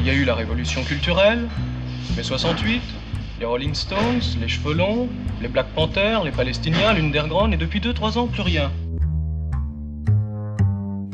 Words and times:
Il 0.00 0.06
y 0.06 0.10
a 0.10 0.14
eu 0.14 0.24
la 0.24 0.34
révolution 0.34 0.82
culturelle, 0.82 1.46
mai 2.16 2.22
68, 2.22 2.80
les 3.38 3.44
Rolling 3.44 3.74
Stones, 3.74 4.22
les 4.40 4.48
cheveux 4.48 4.72
longs, 4.72 5.10
les 5.42 5.48
Black 5.48 5.66
Panthers, 5.74 6.24
les 6.24 6.30
Palestiniens, 6.30 6.94
l'Underground, 6.94 7.52
et 7.52 7.58
depuis 7.58 7.80
2-3 7.80 8.16
ans, 8.16 8.26
plus 8.26 8.40
rien. 8.40 8.70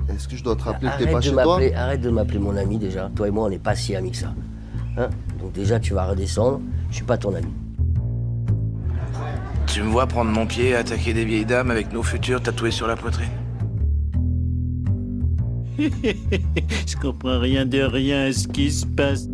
Est-ce 0.09 0.29
que 0.29 0.37
je 0.37 0.45
dois 0.45 0.55
te 0.55 0.63
rappeler 0.63 0.89
que 0.91 0.99
t'es 0.99 1.03
Arrête 1.03 1.13
pas 1.13 1.19
de 1.19 1.25
chez 1.25 1.33
toi 1.33 1.45
m'appeler, 1.45 1.75
arrête 1.75 2.01
de 2.01 2.11
m'appeler 2.11 2.39
mon 2.39 2.57
ami 2.57 2.79
déjà. 2.79 3.11
Toi 3.17 3.27
et 3.27 3.31
moi, 3.33 3.47
on 3.47 3.51
n'est 3.51 3.59
pas 3.59 3.75
si 3.75 3.97
amis 3.97 4.13
que 4.13 4.19
ça. 4.19 4.33
Hein? 4.97 5.11
Donc 5.41 5.53
déjà, 5.53 5.81
tu 5.81 5.93
vas 5.93 6.07
redescendre. 6.07 6.61
Je 6.91 6.95
suis 6.95 7.05
pas 7.05 7.19
ton 7.19 7.35
ami. 7.35 7.53
Tu 9.67 9.83
me 9.83 9.89
vois 9.89 10.07
prendre 10.07 10.31
mon 10.31 10.47
pied 10.47 10.69
et 10.69 10.77
attaquer 10.77 11.13
des 11.13 11.25
vieilles 11.25 11.45
dames 11.45 11.73
avec 11.73 11.93
nos 11.93 12.05
futurs 12.05 12.41
tatoués 12.41 12.71
sur 12.71 12.87
la 12.87 12.95
poitrine? 12.95 13.31
Je 15.79 16.97
comprends 17.01 17.39
rien 17.41 17.67
de 17.67 17.81
rien 17.83 18.27
à 18.27 18.33
ce 18.33 18.49
qui 18.49 18.71
se 18.71 18.87
passe. 18.87 19.29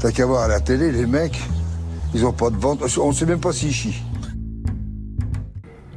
T'as 0.00 0.12
qu'à 0.12 0.26
voir 0.26 0.42
à 0.42 0.48
la 0.48 0.60
télé, 0.60 0.92
les 0.92 1.06
mecs, 1.06 1.40
ils 2.14 2.24
ont 2.26 2.32
pas 2.32 2.50
de 2.50 2.56
ventre. 2.56 2.86
On 3.00 3.12
sait 3.12 3.26
même 3.26 3.40
pas 3.40 3.52
s'ils 3.52 3.72
chient. 3.72 4.02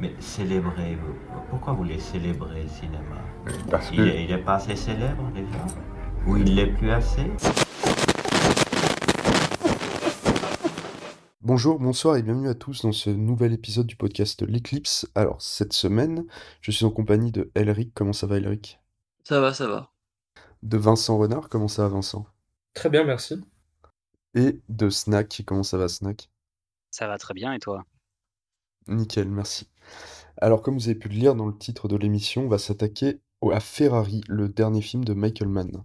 Mais 0.00 0.12
célébrer, 0.20 0.96
vous- 1.00 1.14
pourquoi 1.50 1.72
vous 1.74 1.82
voulez 1.82 1.98
célébrer 1.98 2.62
le 2.62 2.68
cinéma? 2.68 3.58
Parce 3.70 3.90
il, 3.92 4.00
est, 4.00 4.24
il 4.24 4.30
est 4.32 4.38
pas 4.38 4.54
assez 4.54 4.76
célèbre 4.76 5.30
déjà? 5.34 5.64
Ou 6.26 6.36
il 6.36 6.54
l'est 6.54 6.66
plus 6.66 6.90
assez? 6.90 7.26
Bonjour, 11.48 11.78
bonsoir 11.78 12.16
et 12.18 12.22
bienvenue 12.22 12.50
à 12.50 12.54
tous 12.54 12.82
dans 12.82 12.92
ce 12.92 13.08
nouvel 13.08 13.54
épisode 13.54 13.86
du 13.86 13.96
podcast 13.96 14.42
L'Eclipse. 14.42 15.08
Alors, 15.14 15.40
cette 15.40 15.72
semaine, 15.72 16.26
je 16.60 16.70
suis 16.70 16.84
en 16.84 16.90
compagnie 16.90 17.32
de 17.32 17.50
Elric. 17.54 17.94
Comment 17.94 18.12
ça 18.12 18.26
va, 18.26 18.36
Elric? 18.36 18.78
Ça 19.24 19.40
va, 19.40 19.54
ça 19.54 19.66
va. 19.66 19.90
De 20.62 20.76
Vincent 20.76 21.16
Renard. 21.16 21.48
Comment 21.48 21.66
ça 21.66 21.84
va, 21.84 21.88
Vincent? 21.88 22.26
Très 22.74 22.90
bien, 22.90 23.02
merci. 23.02 23.40
Et 24.34 24.60
de 24.68 24.90
Snack. 24.90 25.40
Comment 25.46 25.62
ça 25.62 25.78
va, 25.78 25.88
Snack? 25.88 26.28
Ça 26.90 27.06
va 27.06 27.16
très 27.16 27.32
bien 27.32 27.54
et 27.54 27.58
toi? 27.60 27.86
Nickel, 28.86 29.30
merci. 29.30 29.70
Alors, 30.36 30.60
comme 30.60 30.74
vous 30.74 30.90
avez 30.90 30.98
pu 30.98 31.08
le 31.08 31.14
lire 31.14 31.34
dans 31.34 31.46
le 31.46 31.56
titre 31.56 31.88
de 31.88 31.96
l'émission, 31.96 32.44
on 32.44 32.48
va 32.48 32.58
s'attaquer 32.58 33.22
au- 33.40 33.52
à 33.52 33.60
Ferrari, 33.60 34.20
le 34.28 34.50
dernier 34.50 34.82
film 34.82 35.02
de 35.02 35.14
Michael 35.14 35.48
Mann. 35.48 35.82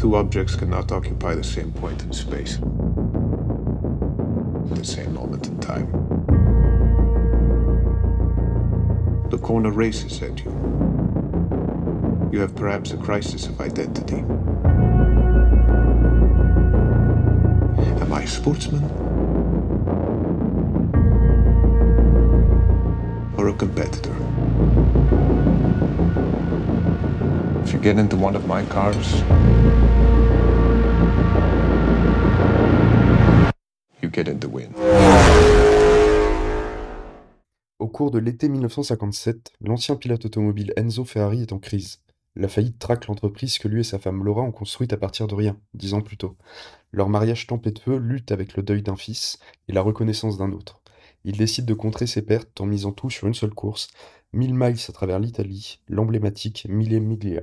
Two 0.00 0.16
objects 0.16 0.56
cannot 0.56 0.92
occupy 0.92 1.34
the 1.34 1.44
same 1.44 1.72
point 1.72 2.02
in 2.02 2.10
space. 2.14 2.54
At 2.56 2.62
the 4.74 4.82
same 4.82 5.12
moment 5.12 5.46
in 5.46 5.58
time. 5.60 5.90
The 9.28 9.36
corner 9.36 9.70
races 9.70 10.22
at 10.22 10.42
you. 10.42 10.52
You 12.32 12.40
have 12.40 12.56
perhaps 12.56 12.92
a 12.92 12.96
crisis 12.96 13.46
of 13.46 13.60
identity. 13.60 14.24
Am 18.00 18.10
I 18.10 18.22
a 18.22 18.26
sportsman? 18.26 18.84
Or 23.36 23.48
a 23.48 23.52
competitor? 23.52 25.09
Au 37.78 37.86
cours 37.86 38.10
de 38.10 38.18
l'été 38.18 38.48
1957, 38.48 39.52
l'ancien 39.60 39.94
pilote 39.94 40.24
automobile 40.24 40.72
Enzo 40.76 41.04
Ferrari 41.04 41.42
est 41.42 41.52
en 41.52 41.60
crise. 41.60 42.00
La 42.34 42.48
faillite 42.48 42.80
traque 42.80 43.06
l'entreprise 43.06 43.58
que 43.58 43.68
lui 43.68 43.80
et 43.80 43.84
sa 43.84 44.00
femme 44.00 44.24
Laura 44.24 44.42
ont 44.42 44.50
construite 44.50 44.92
à 44.92 44.96
partir 44.96 45.28
de 45.28 45.36
rien, 45.36 45.56
dix 45.72 45.94
ans 45.94 46.00
plus 46.00 46.16
tôt. 46.16 46.36
Leur 46.90 47.08
mariage 47.08 47.46
tempétueux 47.46 47.98
lutte 47.98 48.32
avec 48.32 48.56
le 48.56 48.64
deuil 48.64 48.82
d'un 48.82 48.96
fils 48.96 49.38
et 49.68 49.72
la 49.72 49.82
reconnaissance 49.82 50.38
d'un 50.38 50.50
autre. 50.50 50.80
Il 51.22 51.36
décide 51.36 51.66
de 51.66 51.74
contrer 51.74 52.08
ses 52.08 52.22
pertes 52.22 52.60
en 52.60 52.66
misant 52.66 52.90
tout 52.90 53.10
sur 53.10 53.28
une 53.28 53.34
seule 53.34 53.54
course, 53.54 53.90
1000 54.32 54.54
miles 54.54 54.76
à 54.88 54.92
travers 54.92 55.20
l'Italie, 55.20 55.78
l'emblématique 55.88 56.66
Mille 56.68 57.00
Miglia. 57.00 57.42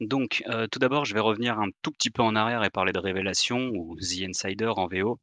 Donc, 0.00 0.42
euh, 0.48 0.66
tout 0.68 0.78
d'abord, 0.78 1.04
je 1.04 1.14
vais 1.14 1.20
revenir 1.20 1.58
un 1.58 1.68
tout 1.82 1.90
petit 1.92 2.10
peu 2.10 2.22
en 2.22 2.34
arrière 2.36 2.64
et 2.64 2.70
parler 2.70 2.92
de 2.92 2.98
Révélation 2.98 3.70
ou 3.74 3.96
The 3.96 4.28
Insider 4.28 4.72
en 4.76 4.86
VO, 4.86 5.20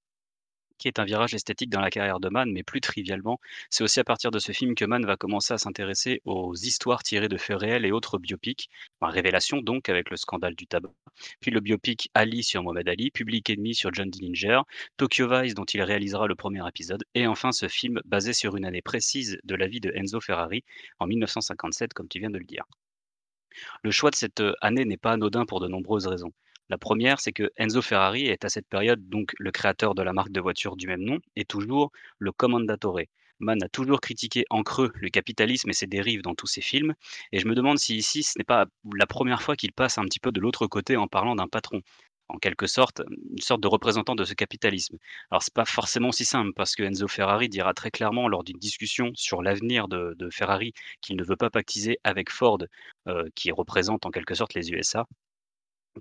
qui 0.77 0.87
est 0.87 0.99
un 0.99 1.05
virage 1.05 1.33
esthétique 1.33 1.69
dans 1.69 1.79
la 1.81 1.89
carrière 1.89 2.19
de 2.19 2.29
Mann, 2.29 2.51
mais 2.51 2.63
plus 2.63 2.81
trivialement, 2.81 3.39
c'est 3.69 3.83
aussi 3.83 3.99
à 3.99 4.03
partir 4.03 4.31
de 4.31 4.39
ce 4.39 4.51
film 4.51 4.75
que 4.75 4.85
Mann 4.85 5.05
va 5.05 5.17
commencer 5.17 5.53
à 5.53 5.57
s'intéresser 5.57 6.21
aux 6.25 6.53
histoires 6.55 7.03
tirées 7.03 7.29
de 7.29 7.37
faits 7.37 7.57
réels 7.57 7.85
et 7.85 7.91
autres 7.91 8.17
biopics. 8.17 8.69
Révélation 9.01 9.61
donc 9.61 9.87
avec 9.89 10.09
le 10.09 10.17
scandale 10.17 10.55
du 10.55 10.67
tabac, 10.67 10.93
puis 11.39 11.51
le 11.51 11.59
biopic 11.61 12.09
Ali 12.13 12.43
sur 12.43 12.63
Mohamed 12.63 12.89
Ali, 12.89 13.11
Public 13.11 13.49
Enemy 13.49 13.75
sur 13.75 13.93
John 13.93 14.09
Dillinger, 14.09 14.61
Tokyo 14.97 15.27
Vice 15.29 15.53
dont 15.53 15.65
il 15.65 15.81
réalisera 15.83 16.27
le 16.27 16.35
premier 16.35 16.67
épisode, 16.67 17.03
et 17.13 17.27
enfin 17.27 17.51
ce 17.51 17.67
film 17.67 18.01
basé 18.05 18.33
sur 18.33 18.57
une 18.57 18.65
année 18.65 18.81
précise 18.81 19.37
de 19.43 19.55
la 19.55 19.67
vie 19.67 19.79
de 19.79 19.91
Enzo 19.95 20.19
Ferrari 20.19 20.63
en 20.99 21.07
1957, 21.07 21.93
comme 21.93 22.07
tu 22.09 22.19
viens 22.19 22.31
de 22.31 22.39
le 22.39 22.45
dire. 22.45 22.65
Le 23.83 23.91
choix 23.91 24.11
de 24.11 24.15
cette 24.15 24.41
euh, 24.41 24.53
année 24.61 24.85
n'est 24.85 24.97
pas 24.97 25.13
anodin 25.13 25.45
pour 25.45 25.59
de 25.59 25.67
nombreuses 25.67 26.07
raisons. 26.07 26.31
La 26.69 26.77
première, 26.77 27.19
c'est 27.19 27.31
que 27.31 27.51
Enzo 27.57 27.81
Ferrari 27.81 28.25
est 28.25 28.43
à 28.43 28.49
cette 28.49 28.67
période 28.67 29.07
donc 29.07 29.33
le 29.37 29.51
créateur 29.51 29.93
de 29.93 30.01
la 30.01 30.13
marque 30.13 30.31
de 30.31 30.41
voiture 30.41 30.75
du 30.75 30.87
même 30.87 31.03
nom 31.03 31.19
et 31.35 31.45
toujours 31.45 31.91
le 32.17 32.31
commendatore. 32.31 33.01
Mann 33.39 33.61
a 33.61 33.69
toujours 33.69 33.99
critiqué 34.01 34.45
en 34.49 34.63
creux 34.63 34.91
le 34.95 35.09
capitalisme 35.09 35.69
et 35.69 35.73
ses 35.73 35.87
dérives 35.87 36.21
dans 36.21 36.35
tous 36.35 36.47
ses 36.47 36.61
films, 36.61 36.95
et 37.31 37.39
je 37.39 37.47
me 37.47 37.53
demande 37.53 37.77
si 37.77 37.95
ici 37.97 38.23
ce 38.23 38.37
n'est 38.39 38.45
pas 38.45 38.65
la 38.95 39.05
première 39.05 39.41
fois 39.41 39.55
qu'il 39.55 39.73
passe 39.73 39.97
un 39.97 40.05
petit 40.05 40.19
peu 40.19 40.31
de 40.31 40.39
l'autre 40.39 40.67
côté 40.67 40.95
en 40.95 41.07
parlant 41.07 41.35
d'un 41.35 41.47
patron, 41.47 41.81
en 42.29 42.37
quelque 42.37 42.67
sorte, 42.67 43.01
une 43.31 43.41
sorte 43.41 43.61
de 43.61 43.67
représentant 43.67 44.15
de 44.15 44.23
ce 44.23 44.33
capitalisme. 44.33 44.97
Alors 45.31 45.43
c'est 45.43 45.53
pas 45.53 45.65
forcément 45.65 46.11
si 46.11 46.25
simple 46.25 46.53
parce 46.55 46.75
que 46.75 46.83
Enzo 46.83 47.07
Ferrari 47.07 47.49
dira 47.49 47.73
très 47.73 47.91
clairement 47.91 48.27
lors 48.27 48.43
d'une 48.43 48.57
discussion 48.57 49.11
sur 49.15 49.41
l'avenir 49.41 49.87
de, 49.87 50.15
Ferrari 50.31 50.73
qu'il 51.01 51.15
ne 51.17 51.23
veut 51.23 51.35
pas 51.35 51.49
pactiser 51.49 51.99
avec 52.03 52.31
Ford, 52.31 52.59
qui 53.35 53.51
représente 53.51 54.05
en 54.05 54.11
quelque 54.11 54.33
sorte 54.33 54.53
les 54.55 54.71
USA, 54.71 55.05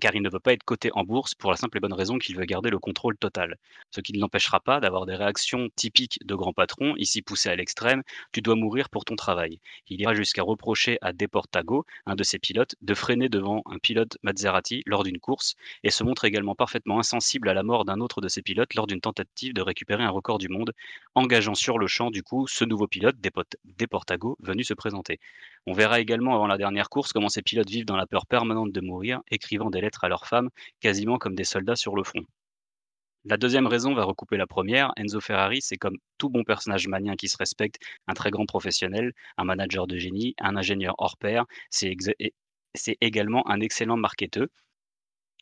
car 0.01 0.15
il 0.15 0.21
ne 0.21 0.29
veut 0.29 0.39
pas 0.39 0.53
être 0.53 0.63
coté 0.63 0.89
en 0.93 1.03
bourse 1.03 1.35
pour 1.35 1.51
la 1.51 1.57
simple 1.57 1.77
et 1.77 1.79
bonne 1.79 1.93
raison 1.93 2.17
qu'il 2.17 2.35
veut 2.35 2.45
garder 2.45 2.69
le 2.69 2.79
contrôle 2.79 3.17
total. 3.17 3.57
Ce 3.91 4.01
qui 4.01 4.13
ne 4.13 4.19
l'empêchera 4.19 4.59
pas 4.59 4.79
d'avoir 4.79 5.05
des 5.05 5.15
réactions 5.15 5.69
typiques 5.75 6.19
de 6.25 6.35
grands 6.35 6.53
patrons, 6.53 6.95
ici 6.97 7.21
poussées 7.21 7.49
à 7.49 7.55
l'extrême, 7.55 8.03
tu 8.31 8.41
dois 8.41 8.55
mourir 8.55 8.89
pour 8.89 9.05
ton 9.05 9.15
travail. 9.15 9.59
Il 9.87 10.01
ira 10.01 10.13
jusqu'à 10.13 10.43
reprocher 10.43 10.97
à 11.01 11.13
Deportago, 11.13 11.85
un 12.05 12.15
de 12.15 12.23
ses 12.23 12.39
pilotes, 12.39 12.75
de 12.81 12.93
freiner 12.93 13.29
devant 13.29 13.63
un 13.65 13.77
pilote 13.77 14.17
Maserati 14.23 14.83
lors 14.85 15.03
d'une 15.03 15.19
course, 15.19 15.55
et 15.83 15.91
se 15.91 16.03
montre 16.03 16.25
également 16.25 16.55
parfaitement 16.55 16.99
insensible 16.99 17.49
à 17.49 17.53
la 17.53 17.63
mort 17.63 17.85
d'un 17.85 17.99
autre 18.01 18.21
de 18.21 18.27
ses 18.27 18.41
pilotes 18.41 18.73
lors 18.75 18.87
d'une 18.87 19.01
tentative 19.01 19.53
de 19.53 19.61
récupérer 19.61 20.03
un 20.03 20.09
record 20.09 20.37
du 20.37 20.49
monde, 20.49 20.73
engageant 21.15 21.55
sur 21.55 21.79
le 21.79 21.87
champ 21.87 22.11
du 22.11 22.23
coup 22.23 22.47
ce 22.47 22.65
nouveau 22.65 22.87
pilote, 22.87 23.15
Deportago, 23.63 24.37
venu 24.39 24.63
se 24.63 24.73
présenter. 24.73 25.19
On 25.67 25.73
verra 25.73 25.99
également 25.99 26.35
avant 26.35 26.47
la 26.47 26.57
dernière 26.57 26.89
course 26.89 27.11
comment 27.11 27.29
ces 27.29 27.41
pilotes 27.41 27.69
vivent 27.69 27.85
dans 27.85 27.95
la 27.95 28.05
peur 28.07 28.25
permanente 28.27 28.71
de 28.71 28.81
mourir, 28.81 29.21
écrivant 29.31 29.69
des 29.69 29.81
lettres 29.81 30.03
à 30.03 30.09
leurs 30.09 30.27
femmes, 30.27 30.49
quasiment 30.79 31.17
comme 31.17 31.35
des 31.35 31.43
soldats 31.43 31.75
sur 31.75 31.95
le 31.95 32.03
front. 32.03 32.23
La 33.27 33.37
deuxième 33.37 33.65
raison 33.65 33.95
va 33.95 34.03
recouper 34.03 34.37
la 34.37 34.45
première. 34.45 34.91
Enzo 34.97 35.19
Ferrari, 35.19 35.59
c'est 35.61 35.77
comme 35.77 35.97
tout 36.19 36.29
bon 36.29 36.43
personnage 36.43 36.87
manien 36.87 37.15
qui 37.15 37.27
se 37.27 37.37
respecte, 37.37 37.77
un 38.05 38.13
très 38.13 38.29
grand 38.29 38.45
professionnel, 38.45 39.13
un 39.37 39.45
manager 39.45 39.87
de 39.87 39.97
génie, 39.97 40.35
un 40.39 40.55
ingénieur 40.55 40.93
hors 40.99 41.17
pair. 41.17 41.45
C'est 41.71 41.95
également 43.01 43.49
un 43.49 43.61
excellent 43.61 43.97
marketeur. 43.97 44.45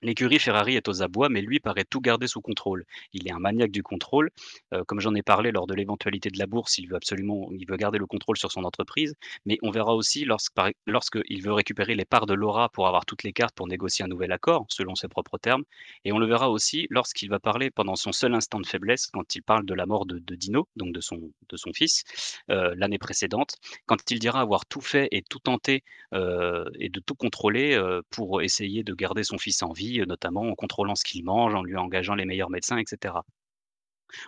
L'écurie 0.03 0.37
Ferrari 0.37 0.75
est 0.75 0.89
aux 0.89 1.01
abois, 1.01 1.29
mais 1.29 1.41
lui 1.41 1.61
paraît 1.61 1.85
tout 1.85 2.01
garder 2.01 2.27
sous 2.27 2.41
contrôle. 2.41 2.83
Il 3.13 3.25
est 3.25 3.31
un 3.31 3.39
maniaque 3.39 3.71
du 3.71 3.83
contrôle. 3.83 4.31
Euh, 4.73 4.83
comme 4.85 4.99
j'en 4.99 5.15
ai 5.15 5.21
parlé 5.21 5.51
lors 5.53 5.65
de 5.65 5.73
l'éventualité 5.73 6.29
de 6.29 6.37
la 6.37 6.45
bourse, 6.45 6.77
il 6.77 6.89
veut 6.89 6.97
absolument, 6.97 7.49
il 7.57 7.65
veut 7.65 7.77
garder 7.77 7.99
le 7.99 8.05
contrôle 8.05 8.37
sur 8.37 8.51
son 8.51 8.65
entreprise. 8.65 9.15
Mais 9.45 9.57
on 9.61 9.71
verra 9.71 9.95
aussi 9.95 10.25
lorsque, 10.25 10.51
lorsqu'il 10.87 11.41
veut 11.41 11.53
récupérer 11.53 11.95
les 11.95 12.03
parts 12.03 12.25
de 12.25 12.33
Laura 12.33 12.67
pour 12.67 12.87
avoir 12.87 13.05
toutes 13.05 13.23
les 13.23 13.31
cartes 13.31 13.55
pour 13.55 13.65
négocier 13.65 14.03
un 14.03 14.09
nouvel 14.09 14.33
accord, 14.33 14.65
selon 14.67 14.93
ses 14.95 15.07
propres 15.07 15.37
termes. 15.37 15.63
Et 16.03 16.11
on 16.11 16.19
le 16.19 16.27
verra 16.27 16.49
aussi 16.49 16.85
lorsqu'il 16.89 17.29
va 17.29 17.39
parler 17.39 17.71
pendant 17.71 17.95
son 17.95 18.11
seul 18.11 18.33
instant 18.33 18.59
de 18.59 18.67
faiblesse, 18.67 19.07
quand 19.07 19.35
il 19.35 19.41
parle 19.41 19.65
de 19.65 19.73
la 19.73 19.85
mort 19.85 20.05
de, 20.05 20.19
Dino, 20.35 20.67
donc 20.75 20.93
de 20.93 20.99
son, 20.99 21.31
de 21.47 21.55
son 21.55 21.71
fils, 21.71 22.03
euh, 22.49 22.73
l'année 22.75 22.97
précédente, 22.97 23.55
quand 23.85 24.11
il 24.11 24.19
dira 24.19 24.41
avoir 24.41 24.65
tout 24.65 24.81
fait 24.81 25.07
et 25.11 25.21
tout 25.21 25.39
tenté 25.39 25.83
euh, 26.13 26.69
et 26.77 26.89
de 26.89 26.99
tout 26.99 27.15
contrôler 27.15 27.79
pour 28.09 28.41
essayer 28.41 28.83
de 28.83 28.93
garder 28.93 29.23
son 29.23 29.37
fils 29.37 29.63
en 29.63 29.71
vie, 29.71 29.92
euh, 30.01 30.05
notamment 30.05 30.41
en 30.41 30.55
contrôlant 30.55 30.95
ce 30.95 31.03
qu'il 31.03 31.23
mange, 31.23 31.55
en 31.55 31.63
lui 31.63 31.75
engageant 31.77 32.15
les 32.15 32.25
meilleurs 32.25 32.49
médecins, 32.49 32.77
etc. 32.77 33.15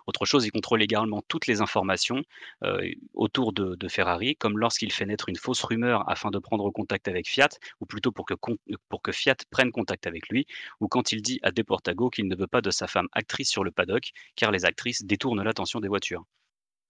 Autre 0.07 0.25
chose, 0.25 0.45
il 0.45 0.51
contrôle 0.51 0.81
également 0.81 1.21
toutes 1.27 1.47
les 1.47 1.61
informations 1.61 2.23
euh, 2.63 2.89
autour 3.13 3.53
de, 3.53 3.87
Ferrari, 3.87 4.35
comme 4.35 4.57
lorsqu'il 4.57 4.91
fait 4.91 5.05
naître 5.05 5.29
une 5.29 5.35
fausse 5.35 5.63
rumeur 5.63 6.09
afin 6.09 6.31
de 6.31 6.39
prendre 6.39 6.69
contact 6.71 7.07
avec 7.07 7.27
Fiat, 7.27 7.49
ou 7.79 7.85
plutôt 7.85 8.11
pour 8.11 8.25
que, 8.25 8.33
con- 8.33 8.57
pour 8.89 9.01
que 9.01 9.11
Fiat 9.11 9.35
prenne 9.51 9.71
contact 9.71 10.07
avec 10.07 10.27
lui, 10.29 10.47
ou 10.79 10.87
quand 10.87 11.11
il 11.11 11.21
dit 11.21 11.39
à 11.43 11.51
Deportago 11.51 12.09
qu'il 12.09 12.27
ne 12.27 12.35
veut 12.35 12.47
pas 12.47 12.61
de 12.61 12.71
sa 12.71 12.87
femme 12.87 13.07
actrice 13.11 13.49
sur 13.49 13.63
le 13.63 13.71
paddock, 13.71 14.11
car 14.35 14.51
les 14.51 14.65
actrices 14.65 15.03
détournent 15.03 15.43
l'attention 15.43 15.79
des 15.79 15.87
voitures, 15.87 16.25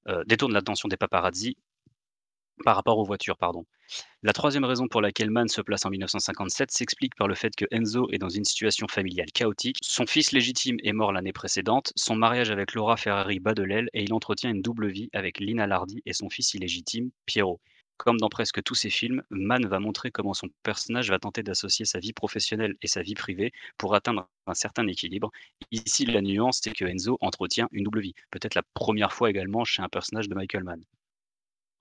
euh, 0.07 0.23
détournent 0.25 0.53
l'attention 0.53 0.87
des 0.87 0.97
paparazzi 0.97 1.57
par 2.63 2.75
rapport 2.75 2.97
aux 2.97 3.03
voitures, 3.03 3.37
pardon. 3.37 3.65
La 4.23 4.33
troisième 4.33 4.65
raison 4.65 4.87
pour 4.87 5.01
laquelle 5.01 5.29
Mann 5.29 5.47
se 5.47 5.61
place 5.61 5.85
en 5.85 5.89
1957 5.89 6.71
s'explique 6.71 7.15
par 7.15 7.27
le 7.27 7.35
fait 7.35 7.55
que 7.55 7.65
Enzo 7.71 8.09
est 8.11 8.17
dans 8.17 8.29
une 8.29 8.45
situation 8.45 8.87
familiale 8.87 9.31
chaotique. 9.31 9.77
Son 9.81 10.07
fils 10.07 10.31
légitime 10.31 10.77
est 10.83 10.93
mort 10.93 11.11
l'année 11.11 11.33
précédente, 11.33 11.91
son 11.95 12.15
mariage 12.15 12.51
avec 12.51 12.73
Laura 12.73 12.97
Ferrari 12.97 13.39
bat 13.39 13.53
de 13.53 13.63
l'aile 13.63 13.89
et 13.93 14.03
il 14.03 14.13
entretient 14.13 14.49
une 14.49 14.61
double 14.61 14.87
vie 14.87 15.09
avec 15.13 15.39
Lina 15.39 15.67
Lardi 15.67 16.01
et 16.05 16.13
son 16.13 16.29
fils 16.29 16.53
illégitime, 16.53 17.11
Piero. 17.25 17.59
Comme 17.97 18.17
dans 18.19 18.29
presque 18.29 18.61
tous 18.63 18.75
ses 18.75 18.89
films, 18.89 19.23
Mann 19.29 19.65
va 19.67 19.79
montrer 19.79 20.11
comment 20.11 20.33
son 20.33 20.49
personnage 20.63 21.09
va 21.09 21.19
tenter 21.19 21.43
d'associer 21.43 21.85
sa 21.85 21.99
vie 21.99 22.11
professionnelle 22.11 22.75
et 22.81 22.87
sa 22.87 23.01
vie 23.01 23.13
privée 23.13 23.53
pour 23.77 23.95
atteindre 23.95 24.27
un 24.47 24.53
certain 24.53 24.85
équilibre. 24.87 25.31
Ici, 25.71 26.05
la 26.05 26.21
nuance, 26.21 26.59
c'est 26.61 26.73
que 26.73 26.85
Enzo 26.85 27.17
entretient 27.21 27.69
une 27.71 27.83
double 27.83 28.01
vie. 28.01 28.13
Peut-être 28.31 28.55
la 28.55 28.63
première 28.73 29.13
fois 29.13 29.29
également 29.29 29.63
chez 29.63 29.81
un 29.81 29.89
personnage 29.89 30.27
de 30.27 30.35
Michael 30.35 30.63
Mann. 30.65 30.83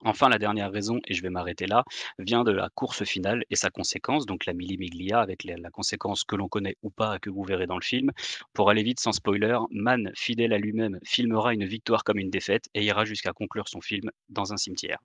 Enfin, 0.03 0.29
la 0.29 0.37
dernière 0.37 0.71
raison, 0.71 0.99
et 1.07 1.13
je 1.13 1.21
vais 1.21 1.29
m'arrêter 1.29 1.67
là, 1.67 1.83
vient 2.19 2.43
de 2.43 2.51
la 2.51 2.69
course 2.69 3.03
finale 3.03 3.43
et 3.49 3.55
sa 3.55 3.69
conséquence, 3.69 4.25
donc 4.25 4.45
la 4.45 4.53
Mili 4.53 4.77
Miglia, 4.77 5.19
avec 5.19 5.43
la, 5.43 5.69
conséquence 5.71 6.23
que 6.23 6.35
l'on 6.35 6.47
connaît 6.47 6.75
ou 6.83 6.89
pas, 6.89 7.17
que 7.19 7.29
vous 7.29 7.43
verrez 7.43 7.65
dans 7.65 7.77
le 7.77 7.83
film. 7.83 8.11
Pour 8.53 8.69
aller 8.69 8.83
vite 8.83 8.99
sans 8.99 9.13
spoiler, 9.13 9.57
Mann, 9.71 10.11
fidèle 10.15 10.53
à 10.53 10.57
lui-même, 10.57 10.99
filmera 11.03 11.53
une 11.53 11.65
victoire 11.65 12.03
comme 12.03 12.19
une 12.19 12.29
défaite 12.29 12.65
et 12.73 12.83
ira 12.83 13.05
jusqu'à 13.05 13.33
conclure 13.33 13.67
son 13.67 13.81
film 13.81 14.11
dans 14.29 14.53
un 14.53 14.57
cimetière. 14.57 14.99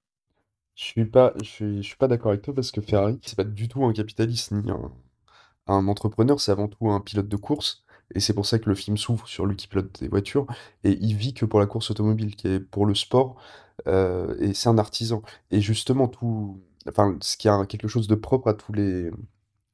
Je 0.74 0.84
suis 0.84 1.04
pas, 1.04 1.34
je 1.42 1.80
suis 1.82 1.96
pas 1.96 2.08
d'accord 2.08 2.30
avec 2.30 2.42
toi 2.42 2.54
parce 2.54 2.70
que 2.70 2.80
Ferrari, 2.80 3.18
c'est 3.22 3.36
pas 3.36 3.44
du 3.44 3.68
tout 3.68 3.84
un 3.84 3.92
capitaliste 3.92 4.52
ni 4.52 4.70
un, 4.70 4.92
un 5.66 5.88
entrepreneur, 5.88 6.40
c'est 6.40 6.52
avant 6.52 6.68
tout 6.68 6.90
un 6.90 7.00
pilote 7.00 7.28
de 7.28 7.36
course. 7.36 7.84
Et 8.14 8.20
c'est 8.20 8.34
pour 8.34 8.46
ça 8.46 8.58
que 8.58 8.68
le 8.68 8.74
film 8.74 8.96
s'ouvre 8.96 9.28
sur 9.28 9.46
lui 9.46 9.56
qui 9.56 9.68
pilote 9.68 10.00
des 10.00 10.08
voitures. 10.08 10.46
Et 10.84 10.92
il 11.00 11.14
vit 11.16 11.34
que 11.34 11.44
pour 11.46 11.60
la 11.60 11.66
course 11.66 11.90
automobile, 11.90 12.36
qui 12.36 12.48
est 12.48 12.60
pour 12.60 12.86
le 12.86 12.94
sport. 12.94 13.36
euh, 13.88 14.36
et 14.40 14.54
c'est 14.54 14.68
un 14.68 14.78
artisan. 14.78 15.22
Et 15.50 15.60
justement, 15.60 16.08
tout, 16.08 16.60
enfin, 16.88 17.16
ce 17.22 17.36
qui 17.36 17.48
a 17.48 17.66
quelque 17.66 17.88
chose 17.88 18.08
de 18.08 18.14
propre 18.14 18.48
à 18.48 18.54
tous 18.54 18.72
les, 18.72 19.10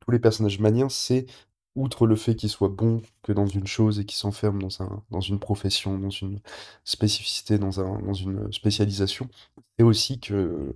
tous 0.01 0.11
les 0.11 0.19
personnages 0.19 0.59
maniens, 0.61 0.89
c'est, 0.89 1.27
outre 1.75 2.07
le 2.07 2.17
fait 2.17 2.35
qu'ils 2.37 2.49
soient 2.51 2.69
bons 2.71 3.03
que 3.23 3.33
dans 3.33 3.47
une 3.47 3.67
chose 3.67 3.99
et 4.01 4.05
qu'ils 4.07 4.17
s'enferment 4.19 4.59
dans 4.61 4.83
un, 4.83 5.03
dans 5.11 5.21
une 5.21 5.39
profession, 5.39 5.99
dans 5.99 6.11
une 6.11 6.41
spécificité, 6.85 7.59
dans 7.59 7.81
un, 7.81 8.01
dans 8.01 8.15
une 8.15 8.51
spécialisation, 8.53 9.29
c'est 9.79 9.85
aussi 9.85 10.21
que 10.21 10.75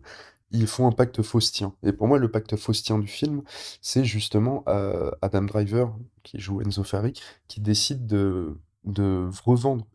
ils 0.52 0.67
font 0.67 0.87
un 0.87 0.93
pacte 0.93 1.23
faustien. 1.23 1.75
Et 1.82 1.93
pour 1.93 2.08
moi, 2.08 2.19
le 2.19 2.31
pacte 2.31 2.56
faustien 2.56 2.99
du 2.99 3.06
film, 3.06 3.43
c'est 3.81 4.05
justement 4.05 4.64
euh, 4.69 5.11
Adam 5.23 5.43
Driver, 5.43 5.94
qui 6.23 6.38
joue 6.41 6.61
Enzo 6.61 6.85
Ferrari, 6.85 7.12
qui 7.49 7.61
décide 7.61 8.06
de, 8.06 8.56
revendre 9.44 9.87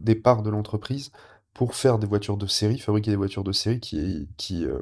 des 0.00 0.14
parts 0.14 0.42
de 0.42 0.50
l'entreprise 0.50 1.10
pour 1.52 1.74
faire 1.74 1.98
des 1.98 2.06
voitures 2.06 2.36
de 2.36 2.46
série, 2.46 2.78
fabriquer 2.78 3.10
des 3.10 3.16
voitures 3.16 3.44
de 3.44 3.52
série 3.52 3.80
qui, 3.80 4.28
euh, 4.64 4.80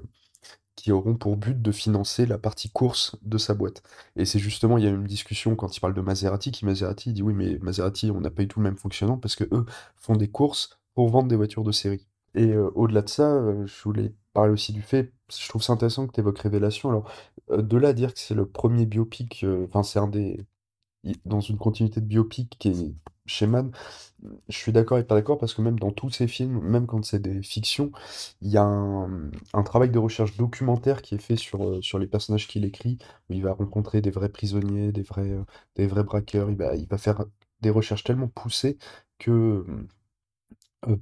qui 0.76 0.92
auront 0.92 1.16
pour 1.16 1.36
but 1.36 1.60
de 1.60 1.72
financer 1.72 2.26
la 2.26 2.38
partie 2.38 2.70
course 2.70 3.16
de 3.22 3.38
sa 3.38 3.54
boîte. 3.54 3.82
Et 4.14 4.26
c'est 4.26 4.38
justement, 4.38 4.78
il 4.78 4.84
y 4.84 4.86
a 4.86 4.90
une 4.90 5.04
discussion 5.04 5.56
quand 5.56 5.76
il 5.76 5.80
parle 5.80 5.94
de 5.94 6.00
Maserati, 6.02 6.52
qui 6.52 6.66
Maserati 6.66 7.12
dit 7.12 7.22
oui, 7.22 7.34
mais 7.34 7.58
Maserati, 7.60 8.10
on 8.10 8.20
n'a 8.20 8.30
pas 8.30 8.42
eu 8.42 8.48
tout 8.48 8.60
le 8.60 8.64
même 8.64 8.76
fonctionnement 8.76 9.18
parce 9.18 9.36
que 9.36 9.44
eux 9.52 9.64
font 9.96 10.16
des 10.16 10.28
courses 10.28 10.78
pour 10.94 11.08
vendre 11.08 11.28
des 11.28 11.36
voitures 11.36 11.64
de 11.64 11.72
série. 11.72 12.06
Et 12.34 12.52
euh, 12.52 12.70
au-delà 12.74 13.02
de 13.02 13.08
ça, 13.08 13.42
je 13.64 13.82
voulais 13.82 14.14
parler 14.36 14.52
aussi 14.52 14.72
du 14.74 14.82
fait, 14.82 15.12
je 15.34 15.48
trouve 15.48 15.62
ça 15.62 15.72
intéressant 15.72 16.06
que 16.06 16.12
tu 16.12 16.20
évoques 16.20 16.38
Révélation. 16.38 16.90
Alors, 16.90 17.10
euh, 17.50 17.62
de 17.62 17.76
là 17.78 17.88
à 17.88 17.92
dire 17.94 18.12
que 18.12 18.20
c'est 18.20 18.34
le 18.34 18.46
premier 18.46 18.84
biopic, 18.86 19.44
euh, 19.44 19.66
enfin, 19.66 19.82
c'est 19.82 19.98
un 19.98 20.08
des. 20.08 20.44
Dans 21.24 21.40
une 21.40 21.56
continuité 21.56 22.00
de 22.00 22.06
biopic 22.06 22.56
qui 22.58 22.68
est 22.68 22.94
chez 23.26 23.46
Mann, 23.46 23.70
je 24.48 24.56
suis 24.56 24.72
d'accord 24.72 24.98
et 24.98 25.04
pas 25.04 25.14
d'accord 25.14 25.38
parce 25.38 25.54
que 25.54 25.62
même 25.62 25.78
dans 25.78 25.92
tous 25.92 26.10
ces 26.10 26.26
films, 26.28 26.60
même 26.60 26.86
quand 26.86 27.04
c'est 27.04 27.20
des 27.20 27.42
fictions, 27.42 27.92
il 28.42 28.50
y 28.50 28.56
a 28.56 28.64
un, 28.64 29.62
travail 29.64 29.90
de 29.90 29.98
recherche 29.98 30.36
documentaire 30.36 31.02
qui 31.02 31.14
est 31.14 31.18
fait 31.18 31.36
sur, 31.36 31.64
euh, 31.64 31.80
sur 31.80 31.98
les 32.00 32.08
personnages 32.08 32.48
qu'il 32.48 32.64
écrit, 32.64 32.98
où 33.30 33.34
il 33.34 33.42
va 33.42 33.52
rencontrer 33.52 34.00
des 34.00 34.10
vrais 34.10 34.28
prisonniers, 34.30 34.92
des 34.92 35.02
vrais, 35.02 35.36
des 35.76 35.86
vrais 35.86 36.04
braqueurs, 36.04 36.50
il 36.50 36.56
va, 36.56 36.74
il 36.76 36.88
va 36.88 36.98
faire 36.98 37.24
des 37.62 37.70
recherches 37.70 38.04
tellement 38.04 38.28
poussées 38.28 38.78
que 39.18 39.64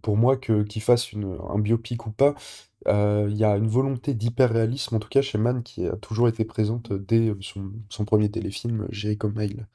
pour 0.03 0.17
moi, 0.17 0.37
que 0.37 0.63
qu'il 0.63 0.83
fasse 0.83 1.13
une, 1.13 1.39
un 1.49 1.59
biopic 1.59 2.07
ou 2.07 2.11
pas, 2.11 2.35
euh, 2.89 3.27
il 3.31 3.37
y 3.37 3.45
a 3.45 3.57
une 3.57 3.69
volonté 3.69 4.15
d'hyper-réalisme, 4.15 4.97
en 4.97 4.99
tout 5.01 5.09
cas 5.09 5.23
chez 5.23 5.39
Mann, 5.39 5.63
qui 5.63 5.87
a 5.87 5.97
toujours 5.97 6.29
été 6.29 6.45
présente 6.45 6.93
dès 6.93 7.35
son, 7.41 7.73
son 7.89 8.05
premier 8.05 8.31
téléfilm, 8.31 8.87
Jericho 8.91 9.29
Mail. 9.31 9.67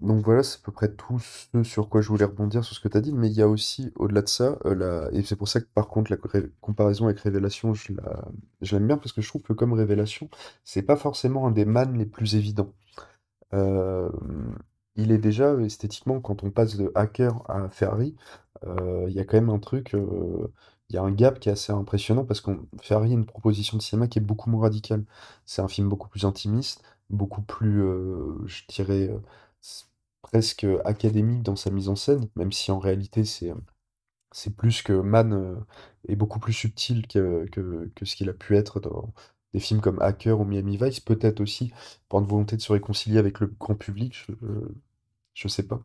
Donc 0.00 0.24
voilà, 0.24 0.44
c'est 0.44 0.58
à 0.58 0.62
peu 0.64 0.70
près 0.70 0.94
tout 0.94 1.18
ce 1.18 1.62
sur 1.64 1.88
quoi 1.88 2.00
je 2.00 2.08
voulais 2.08 2.24
rebondir 2.24 2.64
sur 2.64 2.76
ce 2.76 2.80
que 2.80 2.86
tu 2.88 2.96
as 2.96 3.00
dit, 3.00 3.12
mais 3.12 3.28
il 3.28 3.34
y 3.34 3.42
a 3.42 3.48
aussi, 3.48 3.92
au-delà 3.96 4.22
de 4.22 4.28
ça, 4.28 4.56
euh, 4.64 4.74
la... 4.74 5.10
et 5.12 5.22
c'est 5.24 5.34
pour 5.34 5.48
ça 5.48 5.60
que 5.60 5.66
par 5.74 5.88
contre 5.88 6.12
la 6.12 6.18
comparaison 6.60 7.06
avec 7.06 7.18
Révélation, 7.20 7.74
je 7.74 7.92
la... 7.94 8.24
je 8.60 8.76
l'aime 8.76 8.86
bien, 8.86 8.96
parce 8.98 9.12
que 9.12 9.22
je 9.22 9.28
trouve 9.28 9.42
que 9.42 9.52
comme 9.52 9.72
Révélation, 9.72 10.30
c'est 10.64 10.82
pas 10.82 10.96
forcément 10.96 11.48
un 11.48 11.50
des 11.50 11.64
Mann 11.64 11.98
les 11.98 12.06
plus 12.06 12.36
évidents. 12.36 12.72
Euh, 13.54 14.10
il 14.98 15.12
est 15.12 15.18
déjà 15.18 15.54
esthétiquement, 15.60 16.20
quand 16.20 16.44
on 16.44 16.50
passe 16.50 16.76
de 16.76 16.92
Hacker 16.94 17.42
à 17.48 17.68
Ferrari, 17.70 18.16
il 18.64 19.12
y 19.12 19.20
a 19.20 19.24
quand 19.24 19.36
même 19.38 19.50
un 19.50 19.58
truc, 19.58 19.94
il 19.94 20.94
y 20.94 20.98
a 20.98 21.02
un 21.02 21.12
gap 21.12 21.40
qui 21.40 21.48
est 21.48 21.52
assez 21.52 21.72
impressionnant 21.72 22.24
parce 22.24 22.40
qu'on 22.40 22.66
Ferrari 22.82 23.10
a 23.10 23.14
une 23.14 23.26
proposition 23.26 23.76
de 23.78 23.82
cinéma 23.82 24.08
qui 24.08 24.18
est 24.18 24.22
beaucoup 24.22 24.50
moins 24.50 24.62
radicale. 24.62 25.04
C'est 25.46 25.62
un 25.62 25.68
film 25.68 25.88
beaucoup 25.88 26.08
plus 26.08 26.24
intimiste, 26.24 26.82
beaucoup 27.10 27.42
plus, 27.42 27.82
je 28.46 28.62
dirais, 28.68 29.10
presque 30.22 30.66
académique 30.84 31.42
dans 31.42 31.56
sa 31.56 31.70
mise 31.70 31.88
en 31.88 31.96
scène, 31.96 32.28
même 32.36 32.52
si 32.52 32.70
en 32.70 32.78
réalité 32.78 33.24
c'est 33.24 33.52
c'est 34.32 34.54
plus 34.54 34.82
que 34.82 34.92
Mann 34.92 35.32
euh, 35.32 35.56
est 36.08 36.16
beaucoup 36.16 36.38
plus 36.40 36.52
subtil 36.52 37.06
que, 37.06 37.46
ce 38.02 38.16
qu'il 38.16 38.28
a 38.28 38.34
pu 38.34 38.56
être 38.56 38.80
dans 38.80 39.12
des 39.54 39.60
films 39.60 39.80
comme 39.80 40.00
Hacker 40.02 40.38
ou 40.40 40.44
Miami 40.44 40.76
Vice, 40.76 41.00
peut-être 41.00 41.40
aussi 41.40 41.72
pour 42.08 42.20
une 42.20 42.26
volonté 42.26 42.56
de 42.56 42.60
se 42.60 42.72
réconcilier 42.72 43.18
avec 43.18 43.40
le 43.40 43.46
grand 43.46 43.74
public, 43.74 44.26
je, 45.38 45.48
sais 45.48 45.66
pas. 45.66 45.82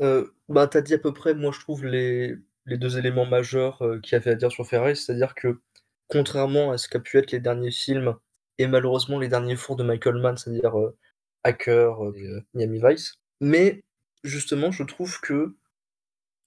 Euh, 0.00 0.32
bah, 0.48 0.66
t'as 0.66 0.80
dit 0.80 0.94
à 0.94 0.98
peu 0.98 1.12
près, 1.12 1.34
moi 1.34 1.52
je 1.52 1.60
trouve, 1.60 1.84
les, 1.84 2.36
les 2.66 2.78
deux 2.78 2.98
éléments 2.98 3.26
majeurs 3.26 3.82
euh, 3.82 4.00
qu'il 4.00 4.12
y 4.12 4.16
avait 4.16 4.32
à 4.32 4.34
dire 4.34 4.50
sur 4.50 4.66
Ferrari, 4.66 4.96
c'est-à-dire 4.96 5.34
que 5.34 5.60
contrairement 6.08 6.72
à 6.72 6.78
ce 6.78 6.88
qu'a 6.88 7.00
pu 7.00 7.18
être 7.18 7.32
les 7.32 7.40
derniers 7.40 7.70
films, 7.70 8.16
et 8.58 8.66
malheureusement 8.66 9.18
les 9.18 9.28
derniers 9.28 9.56
fours 9.56 9.76
de 9.76 9.84
Michael 9.84 10.16
Mann, 10.16 10.36
c'est-à-dire 10.36 10.78
euh, 10.78 10.96
Hacker 11.44 11.96
et 12.16 12.28
Miami 12.54 12.80
Vice, 12.84 13.20
mais 13.40 13.82
justement 14.24 14.70
je 14.70 14.82
trouve 14.82 15.20
que 15.20 15.56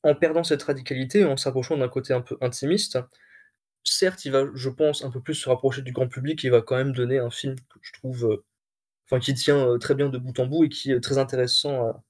en 0.03 0.15
perdant 0.15 0.43
cette 0.43 0.63
radicalité 0.63 1.19
et 1.19 1.25
en 1.25 1.37
s'approchant 1.37 1.77
d'un 1.77 1.87
côté 1.89 2.13
un 2.13 2.21
peu 2.21 2.37
intimiste, 2.41 2.99
certes 3.83 4.25
il 4.25 4.31
va, 4.31 4.45
je 4.53 4.69
pense, 4.69 5.03
un 5.03 5.11
peu 5.11 5.21
plus 5.21 5.35
se 5.35 5.49
rapprocher 5.49 5.81
du 5.81 5.91
grand 5.91 6.07
public, 6.07 6.43
il 6.43 6.51
va 6.51 6.61
quand 6.61 6.75
même 6.75 6.93
donner 6.93 7.19
un 7.19 7.29
film 7.29 7.55
que 7.55 7.79
je 7.81 7.93
trouve, 7.93 8.43
enfin 9.05 9.19
qui 9.19 9.33
tient 9.33 9.57
euh, 9.67 9.77
très 9.77 9.95
bien 9.95 10.09
de 10.09 10.17
bout 10.17 10.37
en 10.39 10.47
bout 10.47 10.65
et 10.65 10.69
qui 10.69 10.91
est 10.91 10.99
très 10.99 11.17
intéressant 11.17 11.89
à- 11.89 12.03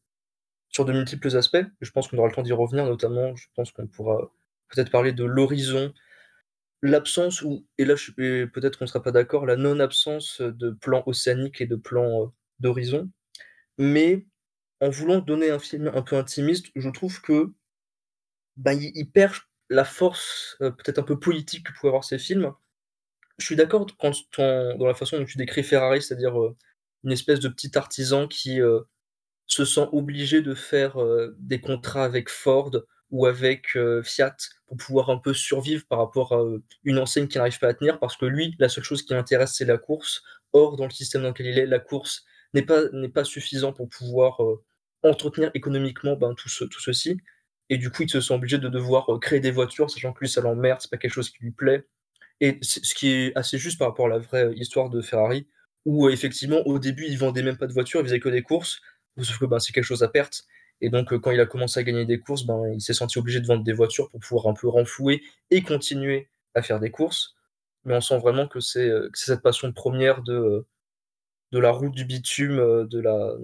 sur 0.69 0.85
de 0.85 0.93
multiples 0.93 1.35
aspects. 1.37 1.65
Je 1.81 1.91
pense 1.91 2.07
qu'on 2.07 2.17
aura 2.17 2.27
le 2.29 2.33
temps 2.35 2.43
d'y 2.43 2.53
revenir, 2.53 2.85
notamment, 2.85 3.35
je 3.35 3.47
pense 3.55 3.71
qu'on 3.71 3.87
pourra 3.87 4.31
peut-être 4.69 4.91
parler 4.91 5.13
de 5.13 5.23
l'horizon, 5.23 5.93
l'absence 6.81 7.41
ou, 7.41 7.65
et 7.77 7.85
là 7.85 7.95
peut-être 8.17 8.77
qu'on 8.77 8.85
ne 8.85 8.89
sera 8.89 9.03
pas 9.03 9.11
d'accord, 9.11 9.45
la 9.45 9.55
non-absence 9.55 10.41
de 10.41 10.71
plans 10.71 11.03
océaniques 11.05 11.61
et 11.61 11.67
de 11.67 11.75
plans 11.75 12.23
euh, 12.23 12.27
d'horizon. 12.59 13.09
Mais 13.77 14.25
en 14.81 14.89
voulant 14.89 15.19
donner 15.19 15.51
un 15.51 15.59
film 15.59 15.91
un 15.93 16.01
peu 16.01 16.17
intimiste, 16.17 16.67
je 16.75 16.89
trouve 16.89 17.21
que 17.21 17.53
bah, 18.57 18.73
il, 18.73 18.91
il 18.95 19.09
perd 19.09 19.35
la 19.69 19.85
force 19.85 20.57
euh, 20.61 20.71
peut-être 20.71 20.99
un 20.99 21.03
peu 21.03 21.19
politique 21.19 21.65
que 21.67 21.73
pouvaient 21.73 21.89
avoir 21.89 22.03
ces 22.03 22.19
films. 22.19 22.53
Je 23.39 23.45
suis 23.45 23.55
d'accord 23.55 23.87
dans 24.37 24.87
la 24.87 24.93
façon 24.93 25.17
dont 25.17 25.25
tu 25.25 25.37
décris 25.37 25.63
Ferrari, 25.63 26.01
c'est-à-dire 26.01 26.39
euh, 26.39 26.55
une 27.03 27.11
espèce 27.11 27.39
de 27.39 27.49
petit 27.49 27.77
artisan 27.77 28.27
qui 28.27 28.61
euh, 28.61 28.81
se 29.47 29.65
sent 29.65 29.87
obligé 29.91 30.41
de 30.41 30.53
faire 30.55 31.01
euh, 31.01 31.35
des 31.39 31.61
contrats 31.61 32.05
avec 32.05 32.29
Ford 32.29 32.71
ou 33.11 33.25
avec 33.25 33.75
euh, 33.75 34.01
Fiat 34.03 34.35
pour 34.67 34.77
pouvoir 34.77 35.09
un 35.09 35.17
peu 35.17 35.33
survivre 35.33 35.85
par 35.87 35.99
rapport 35.99 36.33
à 36.33 36.43
une 36.83 36.97
enseigne 36.99 37.27
qui 37.27 37.37
n'arrive 37.37 37.59
pas 37.59 37.69
à 37.69 37.73
tenir 37.73 37.99
parce 37.99 38.17
que 38.17 38.25
lui, 38.25 38.55
la 38.59 38.69
seule 38.69 38.83
chose 38.83 39.03
qui 39.03 39.13
l'intéresse, 39.13 39.53
c'est 39.55 39.65
la 39.65 39.77
course. 39.77 40.23
Or, 40.53 40.77
dans 40.77 40.85
le 40.85 40.91
système 40.91 41.23
dans 41.23 41.29
lequel 41.29 41.47
il 41.47 41.59
est, 41.59 41.65
la 41.65 41.79
course 41.79 42.25
n'est 42.53 42.63
pas, 42.63 42.83
n'est 42.93 43.09
pas 43.09 43.23
suffisant 43.23 43.73
pour 43.73 43.89
pouvoir 43.89 44.39
entretenir 45.03 45.51
économiquement 45.53 46.15
ben, 46.15 46.33
tout, 46.35 46.49
ce- 46.49 46.63
tout 46.65 46.79
ceci. 46.81 47.17
Et 47.69 47.77
du 47.77 47.89
coup, 47.91 48.03
il 48.03 48.09
se 48.09 48.21
sent 48.21 48.33
obligé 48.33 48.57
de 48.57 48.69
devoir 48.69 49.07
créer 49.21 49.39
des 49.39 49.51
voitures, 49.51 49.89
sachant 49.89 50.13
que 50.13 50.19
lui, 50.21 50.29
ça 50.29 50.41
l'emmerde, 50.41 50.79
c'est 50.81 50.91
pas 50.91 50.97
quelque 50.97 51.13
chose 51.13 51.29
qui 51.29 51.43
lui 51.43 51.51
plaît. 51.51 51.85
Et 52.41 52.59
ce 52.61 52.93
qui 52.95 53.09
est 53.09 53.35
assez 53.37 53.57
juste 53.57 53.79
par 53.79 53.89
rapport 53.89 54.07
à 54.07 54.09
la 54.09 54.19
vraie 54.19 54.53
histoire 54.55 54.89
de 54.89 55.01
Ferrari, 55.01 55.47
où 55.85 56.07
euh, 56.07 56.11
effectivement, 56.11 56.59
au 56.67 56.79
début, 56.79 57.05
ils 57.05 57.17
vendaient 57.17 57.43
même 57.43 57.57
pas 57.57 57.67
de 57.67 57.73
voitures, 57.73 58.01
ils 58.01 58.05
faisaient 58.05 58.19
que 58.19 58.29
des 58.29 58.41
courses, 58.43 58.81
sauf 59.17 59.39
que 59.39 59.45
ben, 59.45 59.59
c'est 59.59 59.73
quelque 59.73 59.83
chose 59.83 60.03
à 60.03 60.07
perte. 60.09 60.45
Et 60.81 60.89
donc, 60.89 61.15
quand 61.17 61.31
il 61.31 61.39
a 61.39 61.45
commencé 61.45 61.79
à 61.79 61.83
gagner 61.83 62.05
des 62.05 62.19
courses, 62.19 62.45
ben, 62.45 62.71
il 62.73 62.81
s'est 62.81 62.93
senti 62.93 63.17
obligé 63.19 63.39
de 63.39 63.47
vendre 63.47 63.63
des 63.63 63.73
voitures 63.73 64.09
pour 64.09 64.19
pouvoir 64.19 64.47
un 64.47 64.53
peu 64.53 64.67
renflouer 64.67 65.23
et 65.51 65.61
continuer 65.61 66.29
à 66.55 66.61
faire 66.61 66.79
des 66.79 66.91
courses. 66.91 67.35
Mais 67.85 67.95
on 67.95 68.01
sent 68.01 68.17
vraiment 68.19 68.47
que 68.47 68.59
c'est, 68.59 68.89
c'est 69.13 69.31
cette 69.33 69.41
passion 69.41 69.71
première 69.73 70.23
de, 70.23 70.65
de 71.51 71.59
la 71.59 71.71
route, 71.71 71.93
du 71.93 72.05
bitume, 72.05 72.57
de 72.87 72.99
la, 72.99 73.35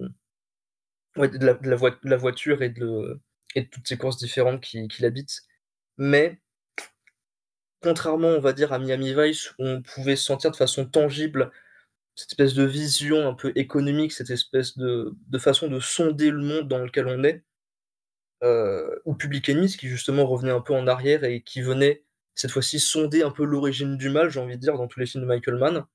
de 1.18 2.08
la, 2.08 2.16
voiture 2.18 2.62
et 2.62 2.70
de, 2.70 3.20
et 3.56 3.68
toutes 3.68 3.88
ces 3.88 3.98
courses 3.98 4.18
différentes 4.18 4.62
qui, 4.62 4.88
qui 4.88 5.02
l'habitent. 5.02 5.44
Mais 5.98 6.40
contrairement, 7.82 8.30
on 8.30 8.40
va 8.40 8.54
dire, 8.54 8.74
à 8.74 8.80
Miami 8.80 9.14
Vice, 9.14 9.54
on 9.60 9.82
pouvait 9.82 10.16
sentir 10.16 10.52
de 10.52 10.56
façon 10.56 10.86
tangible 10.86 11.52
cette 12.20 12.32
espèce 12.32 12.54
de 12.54 12.64
vision 12.64 13.30
un 13.30 13.34
peu 13.34 13.54
économique, 13.56 14.12
cette 14.12 14.30
espèce 14.30 14.78
de, 14.78 15.16
façon 15.38 15.70
de 15.70 15.80
sonder 15.80 16.32
le 16.32 16.42
monde 16.42 16.68
dans 16.68 16.80
lequel 16.80 17.08
on 17.08 17.24
est, 17.24 17.46
euh, 18.44 18.94
ou 19.06 19.16
Public 19.16 19.48
Enemy, 19.48 19.70
qui 19.78 19.88
justement 19.88 20.26
revenait 20.28 20.52
un 20.52 20.60
peu 20.60 20.74
en 20.74 20.86
arrière 20.86 21.24
et 21.24 21.42
qui 21.42 21.62
venait 21.62 22.04
cette 22.36 22.52
fois-ci 22.52 22.80
sonder 22.82 23.24
un 23.24 23.32
peu 23.32 23.46
l'origine 23.46 23.96
du 23.96 24.10
mal, 24.10 24.30
j'ai 24.30 24.42
envie 24.42 24.58
de 24.58 24.62
dire, 24.62 24.78
dans 24.78 24.88
tous 24.88 25.00
les 25.00 25.06
films 25.06 25.24
de 25.24 25.30
Michael 25.30 25.56
Mann. 25.56 25.86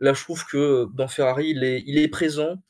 Là, 0.00 0.12
je 0.12 0.22
trouve 0.22 0.44
que 0.44 0.88
dans 0.94 1.08
Ferrari, 1.08 1.48
il 1.48 1.64
est, 1.64 1.82
il 1.86 1.96
est 1.96 2.08
présent, 2.08 2.62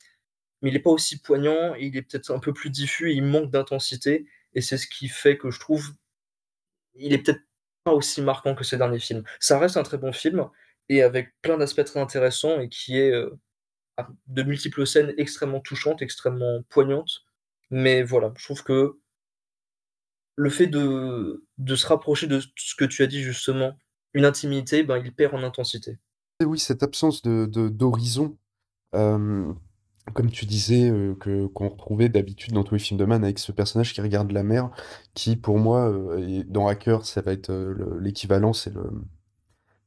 mais 0.61 0.69
il 0.69 0.73
n'est 0.73 0.79
pas 0.79 0.91
aussi 0.91 1.19
poignant, 1.19 1.75
il 1.75 1.97
est 1.97 2.03
peut-être 2.03 2.31
un 2.31 2.39
peu 2.39 2.53
plus 2.53 2.69
diffus, 2.69 3.11
il 3.11 3.23
manque 3.23 3.51
d'intensité, 3.51 4.27
et 4.53 4.61
c'est 4.61 4.77
ce 4.77 4.87
qui 4.87 5.09
fait 5.09 5.37
que 5.37 5.51
je 5.51 5.59
trouve 5.59 5.91
il 6.95 7.13
est 7.13 7.17
peut-être 7.19 7.41
pas 7.83 7.91
aussi 7.93 8.21
marquant 8.21 8.55
que 8.55 8.63
ces 8.63 8.77
derniers 8.77 8.99
films. 8.99 9.23
Ça 9.39 9.59
reste 9.59 9.77
un 9.77 9.83
très 9.83 9.97
bon 9.97 10.13
film, 10.13 10.47
et 10.89 11.01
avec 11.01 11.33
plein 11.41 11.57
d'aspects 11.57 11.83
très 11.83 11.99
intéressants, 11.99 12.59
et 12.59 12.69
qui 12.69 12.97
est 12.97 13.11
euh, 13.11 13.29
de 14.27 14.43
multiples 14.43 14.85
scènes 14.87 15.13
extrêmement 15.17 15.59
touchantes, 15.59 16.01
extrêmement 16.01 16.61
poignantes. 16.69 17.23
Mais 17.71 18.03
voilà, 18.03 18.33
je 18.37 18.43
trouve 18.43 18.63
que 18.63 18.99
le 20.35 20.49
fait 20.49 20.67
de, 20.67 21.45
de 21.57 21.75
se 21.75 21.85
rapprocher 21.87 22.27
de 22.27 22.41
ce 22.55 22.75
que 22.75 22.85
tu 22.85 23.03
as 23.03 23.07
dit 23.07 23.21
justement, 23.21 23.77
une 24.13 24.25
intimité, 24.25 24.83
ben, 24.83 24.97
il 24.97 25.13
perd 25.13 25.33
en 25.35 25.43
intensité. 25.43 25.97
Oui, 26.43 26.59
cette 26.59 26.83
absence 26.83 27.21
de, 27.21 27.45
de- 27.45 27.69
d'horizon, 27.69 28.37
euh, 28.95 29.53
comme 30.13 30.31
tu 30.31 30.45
disais, 30.45 30.89
euh, 30.89 31.15
que, 31.15 31.47
qu'on 31.47 31.69
retrouvait 31.69 32.09
d'habitude 32.09 32.53
dans 32.53 32.63
tous 32.63 32.75
les 32.75 32.79
films 32.79 32.99
de 32.99 33.05
Man 33.05 33.23
avec 33.23 33.39
ce 33.39 33.51
personnage 33.51 33.93
qui 33.93 34.01
regarde 34.01 34.31
la 34.31 34.43
mer, 34.43 34.69
qui 35.13 35.35
pour 35.35 35.59
moi, 35.59 35.89
euh, 35.91 36.43
dans 36.47 36.67
Hacker, 36.67 37.05
ça 37.05 37.21
va 37.21 37.33
être 37.33 37.51
le- 37.51 37.99
l'équivalent, 37.99 38.53
c'est 38.53 38.73
le, 38.73 38.83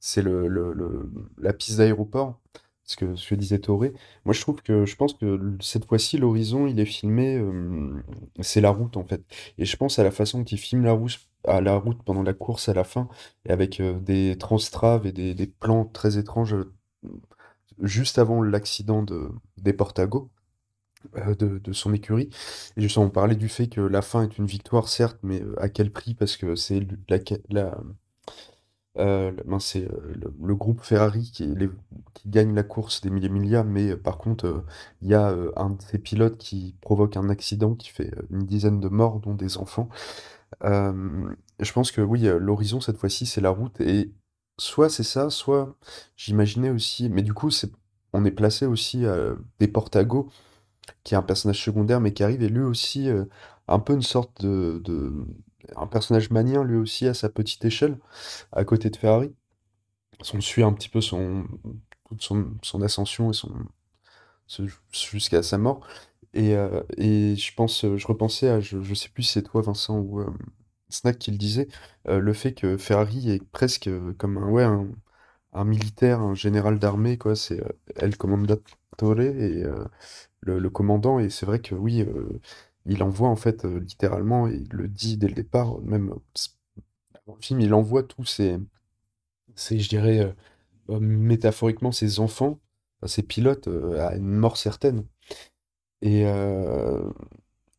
c'est 0.07 0.23
le, 0.23 0.47
le- 0.47 0.73
le- 0.73 1.11
la 1.39 1.53
piste 1.53 1.79
d'aéroport, 1.79 2.39
ce 2.85 2.97
que, 2.97 3.17
ce 3.17 3.29
que 3.29 3.35
disait 3.35 3.59
Toré. 3.59 3.93
Moi, 4.25 4.35
je 4.35 4.41
trouve 4.41 4.63
que, 4.63 4.85
je 4.87 4.95
pense 4.97 5.15
que 5.15 5.57
cette 5.61 5.87
fois-ci, 5.87 6.17
l'horizon, 6.17 6.69
il 6.69 6.79
est 6.79 6.85
filmé, 6.87 7.43
c'est 8.41 8.61
la 8.61 8.71
route 8.71 8.97
en 8.97 9.05
fait. 9.05 9.23
Et 9.59 9.65
je 9.65 9.77
pense 9.77 9.99
à 9.99 10.05
la 10.05 10.13
façon 10.13 10.39
dont 10.39 10.45
il 10.45 10.59
filme 10.59 10.85
la 10.85 10.93
route, 10.93 11.19
à 11.49 11.61
la 11.61 11.77
route 11.77 12.01
pendant 12.05 12.23
la 12.23 12.35
course 12.35 12.69
à 12.69 12.75
la 12.75 12.85
fin, 12.85 13.09
avec 13.49 13.83
des 13.83 14.37
transtraves 14.39 15.07
et 15.07 15.13
des, 15.13 15.47
plans 15.47 15.85
très 15.87 16.19
étranges 16.19 16.55
juste 17.83 18.19
avant 18.19 18.43
l'accident 18.43 19.03
de, 19.03 19.31
des 19.59 19.73
Portago. 19.73 20.31
De, 21.39 21.73
son 21.73 21.95
écurie. 21.95 22.31
Et 22.77 22.81
justement, 22.81 23.07
on 23.07 23.11
parlait 23.11 23.37
du 23.37 23.49
fait 23.49 23.69
que 23.69 23.81
la 23.81 24.03
fin 24.03 24.25
est 24.25 24.39
une 24.39 24.47
victoire, 24.47 24.89
certes, 24.89 25.19
mais 25.23 25.41
à 25.59 25.69
quel 25.69 25.93
prix? 25.93 26.15
Parce 26.15 26.37
que 26.37 26.57
c'est 26.57 26.81
la, 27.51 27.77
euh, 28.99 29.33
mince, 29.45 29.67
c'est 29.67 29.85
euh, 29.85 30.15
le, 30.41 30.55
groupe 30.55 30.81
Ferrari 30.81 31.31
qui, 31.33 31.55
gagne 32.27 32.55
la 32.55 32.63
course 32.63 33.03
des 33.03 33.11
milliers 33.11 33.63
mais 33.65 33.91
euh, 33.91 33.97
par 33.97 34.19
contre, 34.19 34.65
il 35.03 35.09
y 35.09 35.15
a 35.15 35.35
un 35.57 35.71
de 35.71 35.83
ces 35.83 35.99
pilotes 35.99 36.39
qui 36.39 36.77
provoque 36.81 37.17
un 37.17 37.29
accident 37.29 37.75
qui 37.75 37.91
fait 37.91 38.13
une 38.31 38.47
dizaine 38.47 38.81
de 38.81 38.89
morts, 38.89 39.21
dont 39.21 39.35
des 39.35 39.59
enfants. 39.59 39.89
Je 40.63 41.73
pense 41.73 41.91
que 41.93 42.01
oui, 42.01 42.23
l'horizon 42.39 42.81
cette 42.81 42.99
fois-ci, 42.99 43.27
c'est 43.27 43.41
la 43.41 43.51
route. 43.51 43.81
Et 43.81 44.13
soit 44.59 44.89
c'est 44.89 45.03
ça, 45.03 45.31
soit 45.31 45.77
j'imaginais 46.17 46.71
aussi. 46.71 47.09
Mais 47.11 47.23
du 47.23 47.35
coup, 47.35 47.51
on 48.13 48.25
est 48.25 48.31
placé 48.31 48.67
aussi 48.67 49.07
à 49.07 49.35
des 49.61 49.69
Portago, 49.69 50.31
qui 51.05 51.15
est 51.15 51.19
un 51.19 51.23
personnage 51.23 51.63
secondaire, 51.63 52.01
mais 52.01 52.13
qui 52.13 52.23
arrive, 52.25 52.43
et 52.43 52.49
lui 52.49 52.63
aussi, 52.63 53.09
un 53.69 53.79
peu 53.79 53.95
une 53.95 54.03
sorte 54.03 54.43
de- 54.45 55.27
un 55.77 55.87
personnage 55.87 56.31
manien, 56.31 56.65
lui 56.65 56.77
aussi, 56.77 57.07
à 57.07 57.15
sa 57.15 57.29
petite 57.29 57.65
échelle, 57.65 57.99
à 58.53 58.65
côté 58.65 58.91
de 58.91 58.97
Ferrari. 58.97 59.35
On 60.35 60.41
suit 60.41 60.63
un 60.63 60.73
petit 60.73 60.89
peu 60.89 61.01
son, 61.01 61.47
toute 62.09 62.23
son, 62.23 62.53
son 62.63 62.83
ascension 62.83 63.31
et 63.31 63.35
son, 63.35 63.53
jusqu'à 64.93 65.43
sa 65.43 65.59
mort. 65.59 65.87
Et, 66.35 66.55
euh, 66.55 66.83
et 66.97 67.37
je 67.37 67.55
pense, 67.55 67.85
je 67.97 68.07
repensais 68.07 68.49
à, 68.49 68.61
je, 68.61 68.81
je 68.83 68.95
sais 68.95 69.09
plus 69.09 69.23
si 69.25 69.33
c'est 69.33 69.43
toi, 69.43 69.63
Vincent, 69.63 69.99
ou 69.99 70.21
euh, 70.21 70.31
Snack 70.89 71.19
qui 71.19 71.31
le 71.31 71.39
disait, 71.39 71.69
euh, 72.09 72.19
le 72.19 72.33
fait 72.33 72.53
que 72.55 72.77
Ferrari 72.77 73.31
est 73.31 73.43
presque 73.51 73.91
comme 74.19 74.39
un, 74.39 74.49
ouais, 74.51 74.65
un, 75.53 75.65
militaire, 75.65 76.21
un 76.21 76.35
général 76.35 76.79
d'armée, 76.79 77.19
quoi. 77.19 77.37
C'est 77.37 77.63
El 77.97 78.17
Commandatore 78.17 79.21
et 79.21 79.65
le, 80.41 80.59
le 80.59 80.71
commandant. 80.71 81.19
Et 81.19 81.31
c'est 81.31 81.47
vrai 81.47 81.61
que 81.61 81.75
oui, 81.75 82.05
il 82.87 83.03
envoie 83.03 83.29
en 83.29 83.37
fait 83.37 83.65
euh, 83.65 83.81
littéralement, 83.81 84.49
et 84.49 84.55
il 84.57 84.69
le 84.71 84.89
dit 84.89 85.17
dès 85.19 85.29
le 85.29 85.35
départ, 85.35 85.81
même 85.83 86.11
euh, 86.11 86.17
avant 87.27 87.37
le 87.37 87.43
film, 87.43 87.61
il 87.61 87.75
envoie 87.75 88.03
tous 88.05 88.25
ses, 88.25 88.59
ses 89.57 89.79
je 89.79 89.89
dirais, 89.89 90.21
euh, 90.21 90.33
euh, 90.91 91.01
métaphoriquement, 91.01 91.93
ses 91.93 92.21
enfants, 92.21 92.61
ses 93.07 93.23
pilotes, 93.23 93.69
euh, 93.69 94.07
à 94.09 94.17
une 94.17 94.29
mort 94.29 94.57
certaine. 94.57 95.05
Et, 96.03 96.27
euh, 96.27 97.11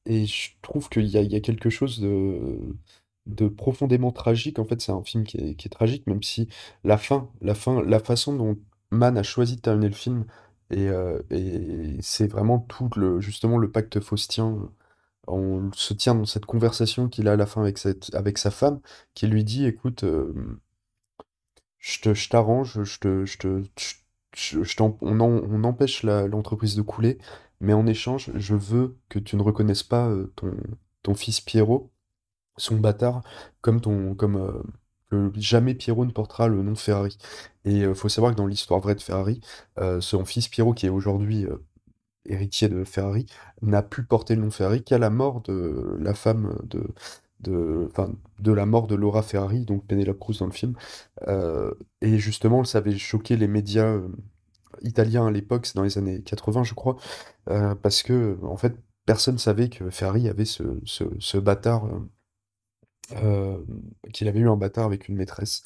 et 0.06 0.26
je 0.26 0.52
trouve 0.62 0.90
qu'il 0.90 1.06
y 1.06 1.12
y 1.12 1.36
a 1.36 1.40
quelque 1.42 1.70
chose 1.70 2.00
de, 2.00 2.60
de 3.26 3.48
profondément 3.48 4.12
tragique. 4.12 4.60
En 4.60 4.66
fait, 4.66 4.82
c'est 4.82 4.92
un 4.92 5.04
film 5.04 5.24
qui 5.26 5.38
est, 5.38 5.70
tragique, 5.70 6.08
même 6.08 6.24
si 6.24 6.48
la 6.84 6.98
fin, 6.98 7.30
la 7.42 7.56
fin, 7.56 7.82
la 7.84 8.00
façon 8.00 8.36
dont 8.36 8.58
Mann 8.92 9.18
a 9.18 9.24
choisi 9.24 9.56
de 9.58 9.62
terminer 9.62 9.90
le 9.90 9.96
film, 9.96 10.26
et, 10.72 10.88
euh, 10.90 11.22
et 11.32 11.98
c'est 12.02 12.28
vraiment 12.28 12.60
tout 12.60 12.90
le, 12.96 13.20
justement 13.22 13.58
le 13.58 13.72
pacte 13.72 14.00
faustien. 14.00 14.70
On 15.28 15.72
se 15.74 15.94
tient 15.94 16.16
dans 16.16 16.26
cette 16.26 16.46
conversation 16.46 17.10
qu'il 17.10 17.28
a 17.28 17.34
à 17.34 17.36
la 17.36 17.46
fin 17.46 17.62
avec, 17.62 17.78
cette, 17.78 18.14
avec 18.16 18.38
sa 18.38 18.52
femme, 18.52 18.80
qui 19.14 19.28
lui 19.28 19.44
dit, 19.44 19.66
écoute, 19.66 20.04
euh, 20.04 20.34
je 21.80 22.30
t'arrange, 22.30 22.80
on, 25.02 25.64
empêche 25.64 26.04
l'entreprise 26.04 26.76
de 26.76 26.82
couler, 26.82 27.18
mais 27.60 27.74
en 27.74 27.88
échange, 27.88 28.32
je 28.36 28.56
veux 28.56 28.98
que 29.10 29.20
tu 29.20 29.36
ne 29.36 29.42
reconnaisses 29.42 29.84
pas 29.84 30.14
ton, 30.36 30.56
ton 31.04 31.16
fils 31.16 31.42
Pierrot, 31.42 31.92
son 32.58 32.78
bâtard, 32.78 33.24
comme 33.62 33.82
ton, 33.82 34.16
comme 34.16 34.64
jamais 35.36 35.74
Pierrot 35.74 36.06
ne 36.06 36.12
portera 36.12 36.48
le 36.48 36.62
nom 36.64 36.76
Ferrari. 36.76 37.18
Et 37.66 37.80
il 37.80 37.96
faut 37.96 38.10
savoir 38.10 38.34
que 38.34 38.38
dans 38.38 38.48
l'histoire 38.48 38.80
vraie 38.80 38.96
de 38.96 39.02
Ferrari, 39.02 39.42
euh, 39.80 40.02
son 40.02 40.26
fils 40.26 40.48
Pierrot, 40.48 40.74
qui 40.74 40.86
est 40.86 40.90
aujourd'hui 40.90 41.46
héritier 42.28 42.70
de 42.70 42.84
Ferrari, 42.84 43.26
n'a 43.62 43.84
pu 43.84 44.04
porter 44.04 44.36
le 44.36 44.42
nom 44.44 44.52
Ferrari 44.52 44.84
qu'à 44.84 44.98
la 44.98 45.10
mort 45.10 45.42
de 45.42 45.98
la 46.00 46.14
femme 46.14 46.58
de, 46.66 46.84
de, 47.42 47.88
enfin, 47.92 48.12
de 48.40 48.52
la 48.52 48.66
mort 48.66 48.88
de 48.88 48.96
Laura 48.96 49.24
Ferrari, 49.24 49.66
donc 49.66 49.86
Penelope 49.88 50.20
Cruz 50.20 50.38
dans 50.40 50.46
le 50.48 50.52
film. 50.52 50.76
Euh, 51.28 51.74
et 52.02 52.18
justement, 52.20 52.64
ça 52.64 52.80
avait 52.80 52.98
choqué 52.98 53.38
les 53.38 53.48
médias 53.48 53.86
euh, 53.88 54.10
italiens 54.84 55.28
à 55.28 55.32
l'époque, 55.32 55.66
c'est 55.68 55.76
dans 55.76 55.84
les 55.84 55.98
années 55.98 56.22
80, 56.24 56.64
je 56.64 56.74
crois, 56.76 56.98
euh, 57.50 57.76
parce 57.76 58.04
que, 58.04 58.38
en 58.44 58.58
fait, 58.58 58.76
personne 59.06 59.38
savait 59.38 59.70
que 59.70 59.90
Ferrari 59.92 60.30
avait 60.30 60.46
ce, 60.46 60.64
ce, 60.86 61.06
ce 61.20 61.38
bâtard, 61.38 61.88
qu'il 64.14 64.28
avait 64.28 64.40
eu 64.40 64.50
un 64.50 64.56
bâtard 64.58 64.86
avec 64.86 65.08
une 65.08 65.16
maîtresse. 65.16 65.64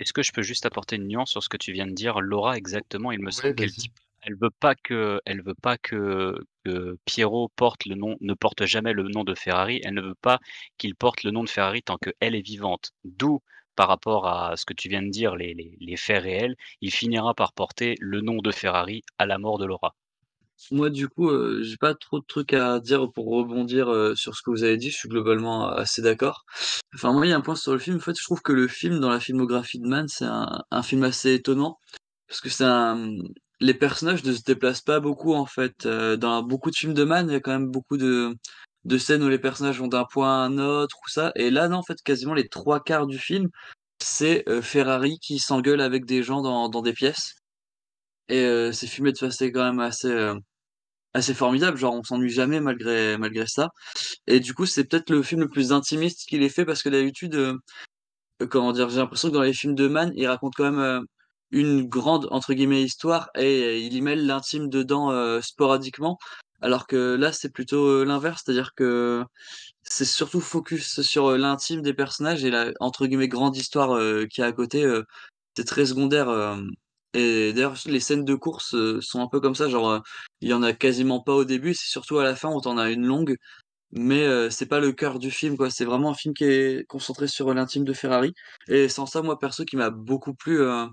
Est-ce 0.00 0.12
que 0.12 0.24
je 0.24 0.32
peux 0.32 0.42
juste 0.42 0.66
apporter 0.66 0.96
une 0.96 1.06
nuance 1.06 1.30
sur 1.30 1.40
ce 1.40 1.48
que 1.48 1.56
tu 1.56 1.70
viens 1.72 1.86
de 1.86 1.92
dire? 1.92 2.20
Laura, 2.20 2.56
exactement, 2.56 3.12
il 3.12 3.20
me 3.20 3.30
Ouais, 3.30 3.30
semble 3.30 3.54
qu'elle 3.54 3.70
vas-y. 3.70 3.76
dit 3.76 3.92
elle 4.28 4.34
veut 4.34 4.50
veut 5.44 5.54
pas 5.54 5.78
que 5.78 6.38
que 6.64 6.98
Pierrot 7.06 7.50
porte 7.56 7.86
ne 7.86 8.34
porte 8.34 8.66
jamais 8.66 8.92
le 8.92 9.04
nom 9.04 9.24
de 9.24 9.34
Ferrari. 9.34 9.80
Elle 9.84 9.94
ne 9.94 10.02
veut 10.02 10.14
pas 10.20 10.38
qu'il 10.76 10.94
porte 10.94 11.22
le 11.22 11.30
nom 11.30 11.44
de 11.44 11.48
Ferrari 11.48 11.82
tant 11.82 11.96
qu'elle 11.96 12.34
est 12.34 12.46
vivante. 12.46 12.92
D'où, 13.04 13.40
par 13.74 13.88
rapport 13.88 14.26
à 14.26 14.56
ce 14.56 14.66
que 14.66 14.74
tu 14.74 14.88
viens 14.88 15.02
de 15.02 15.08
dire, 15.10 15.34
les 15.36 15.96
faits 15.96 16.22
réels, 16.22 16.56
il 16.80 16.92
finira 16.92 17.34
par 17.34 17.52
porter 17.52 17.94
le 18.00 18.20
nom 18.20 18.38
de 18.38 18.50
Ferrari 18.50 19.02
à 19.18 19.26
la 19.26 19.38
mort 19.38 19.58
de 19.58 19.64
Laura. 19.64 19.94
Moi, 20.72 20.90
du 20.90 21.08
coup, 21.08 21.30
heu, 21.30 21.62
j'ai 21.62 21.76
pas 21.76 21.94
trop 21.94 22.18
de 22.18 22.24
trucs 22.26 22.52
à 22.52 22.80
dire 22.80 23.10
pour 23.12 23.26
rebondir, 23.26 23.88
heu, 23.90 24.16
sur 24.16 24.34
ce 24.34 24.42
que 24.42 24.50
vous 24.50 24.64
avez 24.64 24.76
dit. 24.76 24.90
Je 24.90 24.96
suis 24.96 25.08
globalement 25.08 25.68
assez 25.68 26.02
d'accord. 26.02 26.44
Enfin, 26.94 27.12
moi, 27.12 27.26
il 27.26 27.30
y 27.30 27.32
a 27.32 27.36
un 27.36 27.40
point 27.40 27.54
sur 27.54 27.72
le 27.72 27.78
film, 27.78 27.96
en 27.96 28.00
fait, 28.00 28.18
je 28.18 28.24
trouve 28.24 28.42
que 28.42 28.52
le 28.52 28.66
film, 28.66 28.98
dans 28.98 29.08
la 29.08 29.20
filmographie 29.20 29.78
de 29.78 29.86
Mann, 29.86 30.08
c'est 30.08 30.26
un 30.26 30.82
film 30.82 31.04
assez 31.04 31.32
étonnant 31.32 31.78
parce 32.28 32.40
que 32.40 32.50
c'est 32.50 32.64
un, 32.64 33.16
les 33.60 33.74
personnages 33.74 34.24
ne 34.24 34.32
se 34.32 34.42
déplacent 34.42 34.82
pas 34.82 35.00
beaucoup, 35.00 35.34
en 35.34 35.46
fait, 35.46 35.86
heu, 35.86 36.16
dans 36.16 36.42
beaucoup 36.42 36.70
de 36.70 36.76
films 36.76 36.94
de 36.94 37.04
Mann, 37.04 37.28
il 37.28 37.32
y 37.32 37.36
a 37.36 37.40
quand 37.40 37.52
même 37.52 37.70
beaucoup 37.70 37.96
de 37.96 38.34
de 38.84 38.96
scènes 38.98 39.22
où 39.22 39.28
les 39.28 39.38
personnages 39.40 39.78
vont 39.80 39.88
d'un 39.88 40.04
point 40.10 40.28
à 40.44 40.46
un 40.46 40.58
autre 40.58 40.96
ou 41.04 41.08
ça. 41.10 41.32
Et 41.36 41.50
là, 41.50 41.68
non, 41.68 41.78
en 41.78 41.82
fait, 41.82 41.98
quasiment 42.04 42.34
les 42.34 42.48
3/4 42.48 43.06
du 43.06 43.18
film, 43.18 43.48
c'est, 44.02 44.44
heu, 44.48 44.62
Ferrari 44.62 45.18
qui 45.20 45.38
s'engueule 45.40 45.80
avec 45.82 46.06
des 46.06 46.22
gens 46.22 46.42
dans 46.42 46.68
dans 46.70 46.82
des 46.82 46.92
pièces. 46.94 47.34
Et 48.28 48.44
heu, 48.44 48.72
c'est 48.72 48.86
filmé 48.88 49.12
de 49.12 49.18
façon 49.18 49.46
quand 49.46 49.64
même 49.64 49.80
assez, 49.80 50.08
heu 50.10 50.34
assez 51.14 51.34
formidable, 51.34 51.78
genre 51.78 51.94
on 51.94 52.04
s'ennuie 52.04 52.30
jamais 52.30 52.60
malgré 52.60 53.18
malgré 53.18 53.46
ça. 53.48 53.70
Et 54.28 54.40
du 54.40 54.54
coup, 54.54 54.66
c'est 54.66 54.84
peut-être 54.86 55.10
le 55.10 55.22
film 55.24 55.42
le 55.42 55.48
plus 55.50 55.72
intimiste 55.72 56.26
qu'il 56.28 56.42
ait 56.44 56.48
fait 56.50 56.64
parce 56.66 56.82
que 56.84 56.90
d'habitude, 56.90 57.34
heu, 57.36 57.58
comment 58.50 58.72
dire? 58.72 58.88
J'ai 58.90 58.98
l'impression 58.98 59.28
que 59.30 59.34
dans 59.34 59.42
les 59.42 59.54
films 59.54 59.74
de 59.76 59.88
Mann, 59.88 60.12
il 60.16 60.26
raconte 60.28 60.54
quand 60.56 60.64
même, 60.70 60.80
heu, 60.80 61.00
une 61.50 61.84
grande 61.88 62.28
entre 62.30 62.54
guillemets 62.54 62.82
«histoire» 62.82 63.30
et 63.36 63.80
il 63.80 63.94
y 63.94 64.00
mêle 64.02 64.26
l'intime 64.26 64.68
dedans, 64.68 65.12
heu, 65.12 65.40
sporadiquement. 65.42 66.18
Alors 66.62 66.86
que 66.88 67.16
là, 67.16 67.32
c'est 67.32 67.50
plutôt, 67.52 67.86
heu, 67.88 68.04
l'inverse, 68.04 68.42
c'est-à-dire 68.44 68.74
que 68.76 69.24
c'est 69.84 70.04
surtout 70.06 70.40
focus 70.40 71.00
sur, 71.02 71.30
heu, 71.30 71.36
l'intime 71.38 71.82
des 71.82 71.94
personnages 71.94 72.44
et 72.44 72.50
la 72.50 72.72
entre 72.80 73.06
guillemets 73.06 73.28
«grande 73.28 73.56
histoire», 73.56 73.98
qu'il 74.30 74.42
y 74.42 74.44
a 74.44 74.48
à 74.48 74.52
côté, 74.52 74.84
heu, 74.84 75.04
c'est 75.56 75.64
très 75.66 75.86
secondaire, 75.86 76.28
et 77.14 77.52
d'ailleurs 77.54 77.74
les 77.86 78.00
scènes 78.00 78.24
de 78.24 78.34
course, 78.34 78.76
sont 79.00 79.20
un 79.22 79.28
peu 79.28 79.40
comme 79.40 79.54
ça, 79.54 79.68
genre, 79.68 80.02
il 80.40 80.48
y 80.50 80.52
en 80.54 80.62
a 80.62 80.72
quasiment 80.74 81.20
pas 81.22 81.34
au 81.34 81.44
début, 81.44 81.74
c'est 81.74 81.88
surtout 81.90 82.18
à 82.18 82.24
la 82.24 82.36
fin 82.36 82.50
où 82.54 82.60
tu 82.60 82.68
en 82.68 82.78
as 82.78 82.90
une 82.90 83.06
longue, 83.06 83.36
mais 83.92 84.24
heu, 84.26 84.50
c'est 84.50 84.66
pas 84.66 84.80
le 84.80 84.92
cœur 84.92 85.18
du 85.20 85.30
film, 85.32 85.56
quoi. 85.58 85.70
C'est 85.70 85.84
vraiment 85.86 86.10
un 86.12 86.14
film 86.14 86.34
qui 86.34 86.44
est 86.44 86.86
concentré 86.88 87.28
sur 87.28 87.54
l'intime 87.54 87.84
de 87.84 87.92
Ferrari. 87.94 88.32
Et 88.68 88.88
sans 88.90 89.06
ça, 89.06 89.22
moi 89.22 89.38
perso, 89.38 89.64
qui 89.66 89.76
m'a 89.76 89.90
beaucoup 89.90 90.34
plu, 90.34 90.58
heu, 90.60 90.86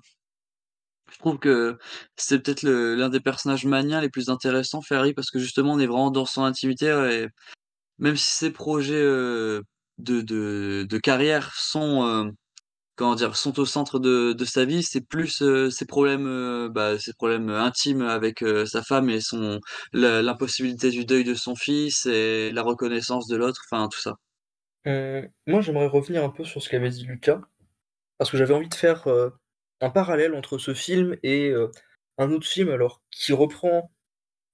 je 1.11 1.17
trouve 1.19 1.39
que 1.39 1.77
c'est 2.17 2.39
peut-être 2.41 2.63
l'un 2.63 3.09
des 3.09 3.19
personnages 3.19 3.65
maniens 3.65 4.01
les 4.01 4.09
plus 4.09 4.29
intéressants, 4.29 4.81
Ferrari, 4.81 5.13
parce 5.13 5.31
que 5.31 5.39
justement 5.39 5.73
on 5.73 5.79
est 5.79 5.87
vraiment 5.87 6.11
dans 6.11 6.25
son 6.25 6.43
intimité, 6.43 6.87
et 7.11 7.27
même 7.99 8.17
si 8.17 8.31
ses 8.31 8.51
projets, 8.51 9.01
heu, 9.01 9.61
de 9.99 10.21
de 10.21 10.85
de 10.89 10.97
carrière 10.99 11.53
sont, 11.55 12.05
heu, 12.05 12.31
comment 12.95 13.15
dire? 13.15 13.35
Sont 13.37 13.59
au 13.59 13.65
centre 13.65 13.99
de 13.99 14.33
de 14.33 14.45
sa 14.45 14.65
vie, 14.65 14.83
c'est 14.83 15.01
plus, 15.07 15.41
heu, 15.43 15.69
ses 15.71 15.85
problèmes, 15.87 16.69
bah, 16.69 16.99
ses 16.99 17.13
problèmes, 17.13 17.49
intimes 17.49 18.03
avec, 18.03 18.43
sa 18.67 18.83
femme 18.83 19.09
et 19.09 19.19
l'impossibilité 19.93 20.89
du 20.91 21.05
deuil 21.05 21.23
de 21.25 21.35
son 21.35 21.55
fils 21.55 22.05
et 22.07 22.51
la 22.53 22.63
reconnaissance 22.63 23.27
de 23.27 23.37
l'autre, 23.37 23.61
enfin 23.71 23.87
tout 23.89 23.99
ça. 24.01 24.15
Moi 25.47 25.61
j'aimerais 25.61 25.87
revenir 25.87 26.23
un 26.23 26.29
peu 26.29 26.43
sur 26.43 26.61
ce 26.61 26.69
qu'avait 26.69 26.89
dit 26.89 27.05
Lucas, 27.05 27.41
parce 28.17 28.31
que 28.31 28.37
j'avais 28.37 28.53
envie 28.55 28.69
de 28.69 28.75
faire, 28.75 29.07
un 29.81 29.89
parallèle 29.89 30.33
entre 30.35 30.57
ce 30.57 30.73
film 30.73 31.17
et 31.23 31.49
heu, 31.49 31.71
un 32.17 32.31
autre 32.31 32.47
film 32.47 32.69
alors 32.69 33.01
qui 33.11 33.33
reprend, 33.33 33.91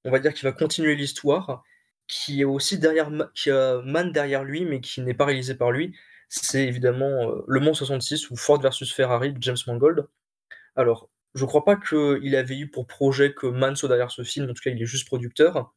on 0.05 0.11
va 0.11 0.19
dire 0.19 0.33
qui 0.33 0.45
va 0.45 0.51
continuer 0.53 0.95
l'histoire, 0.95 1.63
qui 2.07 2.41
est 2.41 2.45
aussi 2.45 2.79
derrière 2.79 3.11
qui 3.35 3.51
a 3.51 3.81
Mann 3.83 4.11
derrière 4.11 4.43
lui, 4.43 4.65
mais 4.65 4.81
qui 4.81 5.01
n'est 5.01 5.13
pas 5.13 5.25
réalisé 5.25 5.55
par 5.55 5.71
lui. 5.71 5.95
C'est 6.29 6.65
évidemment, 6.67 7.31
heu, 7.31 7.43
Le 7.47 7.59
Mans 7.59 7.73
66 7.73 8.31
ou 8.31 8.35
Ford 8.37 8.61
versus 8.61 8.93
Ferrari 8.93 9.33
de 9.33 9.41
James 9.43 9.57
Mangold. 9.67 10.07
Alors, 10.75 11.09
je 11.35 11.45
crois 11.45 11.65
pas 11.65 11.75
qu'il 11.77 12.35
avait 12.35 12.57
eu 12.57 12.69
pour 12.69 12.87
projet 12.87 13.33
que 13.33 13.47
Mann 13.47 13.75
soit 13.75 13.89
derrière 13.89 14.11
ce 14.11 14.23
film, 14.23 14.49
en 14.49 14.53
tout 14.53 14.61
cas 14.63 14.71
il 14.71 14.81
est 14.81 14.85
juste 14.85 15.07
producteur. 15.07 15.73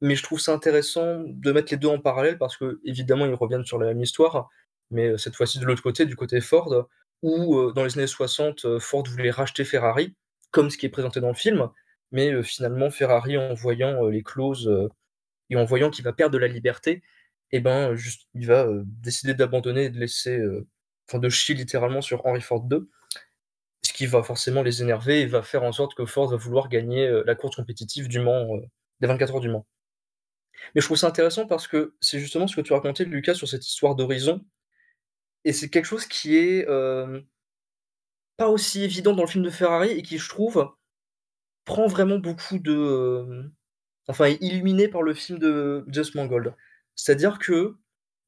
Mais 0.00 0.16
je 0.16 0.22
trouve 0.22 0.40
ça 0.40 0.52
intéressant 0.52 1.22
de 1.26 1.52
mettre 1.52 1.72
les 1.72 1.78
2 1.78 1.88
en 1.88 1.98
parallèle 2.00 2.38
parce 2.38 2.56
qu'évidemment 2.56 3.26
ils 3.26 3.34
reviennent 3.34 3.64
sur 3.64 3.78
la 3.78 3.86
même 3.88 4.02
histoire, 4.02 4.50
mais 4.90 5.08
heu, 5.10 5.18
cette 5.18 5.36
fois-ci 5.36 5.58
de 5.60 5.64
l'autre 5.66 5.82
côté, 5.82 6.06
du 6.06 6.16
côté 6.16 6.40
Ford, 6.40 6.88
où, 7.22 7.58
heu, 7.58 7.72
dans 7.72 7.84
les 7.84 7.98
années 7.98 8.06
60, 8.06 8.64
heu, 8.64 8.78
Ford 8.78 9.04
voulait 9.06 9.30
racheter 9.30 9.64
Ferrari, 9.64 10.14
comme 10.50 10.70
ce 10.70 10.78
qui 10.78 10.86
est 10.86 10.90
présenté 10.90 11.20
dans 11.20 11.28
le 11.28 11.34
film, 11.34 11.68
mais 12.12 12.30
heu, 12.32 12.42
finalement 12.42 12.90
Ferrari 12.90 13.38
en 13.38 13.54
voyant, 13.54 14.06
les 14.08 14.22
clauses, 14.22 14.90
et 15.50 15.56
en 15.56 15.64
voyant 15.64 15.90
qu'il 15.90 16.04
va 16.04 16.12
perdre 16.12 16.34
de 16.34 16.38
la 16.38 16.48
liberté 16.48 17.02
et 17.52 17.60
ben, 17.60 17.94
il 18.34 18.46
va, 18.46 18.66
décider 18.84 19.34
d'abandonner 19.34 19.84
et 19.84 19.90
de 19.90 19.98
laisser, 19.98 20.40
enfin 21.08 21.18
de 21.18 21.28
chier 21.28 21.54
littéralement 21.54 22.00
sur 22.00 22.24
Henry 22.26 22.40
Ford 22.40 22.66
II. 22.70 22.80
Ce 23.82 23.92
qui 23.92 24.06
va 24.06 24.22
forcément 24.22 24.62
les 24.62 24.82
énerver 24.82 25.20
et 25.22 25.26
va 25.26 25.42
faire 25.42 25.62
en 25.64 25.72
sorte 25.72 25.94
que 25.94 26.06
Ford 26.06 26.28
va 26.28 26.36
vouloir 26.36 26.68
gagner, 26.68 27.10
la 27.26 27.34
course 27.34 27.56
compétitive 27.56 28.08
du 28.08 28.20
Mans, 28.20 28.46
des 29.00 29.06
24 29.06 29.34
heures 29.34 29.40
du 29.40 29.50
Mans. 29.50 29.66
Mais 30.74 30.80
je 30.80 30.86
trouve 30.86 30.96
ça 30.96 31.08
intéressant 31.08 31.46
parce 31.46 31.66
que 31.66 31.94
c'est 32.00 32.18
justement 32.18 32.46
ce 32.46 32.56
que 32.56 32.60
tu 32.60 32.72
racontais 32.72 33.04
Lucas 33.04 33.34
sur 33.34 33.48
cette 33.48 33.66
histoire 33.66 33.94
d'horizon 33.94 34.44
et 35.44 35.52
c'est 35.52 35.68
quelque 35.70 35.86
chose 35.86 36.06
qui 36.06 36.36
est, 36.36 36.66
hem 36.68 37.24
pas 38.36 38.48
aussi 38.48 38.82
évident 38.84 39.14
dans 39.14 39.22
le 39.22 39.28
film 39.28 39.44
de 39.44 39.50
Ferrari 39.50 39.90
et 39.90 40.02
qui, 40.02 40.18
je 40.18 40.28
trouve, 40.28 40.70
prend 41.64 41.86
vraiment 41.86 42.18
beaucoup 42.18 42.58
de, 42.58 43.20
hem, 43.22 43.52
enfin 44.08 44.26
est 44.26 44.42
illuminé 44.42 44.88
par 44.88 45.02
le 45.02 45.14
film 45.14 45.38
de 45.40 45.84
James 45.88 46.06
Mangold. 46.16 46.54
C'est-à-dire 46.96 47.38
que, 47.38 47.76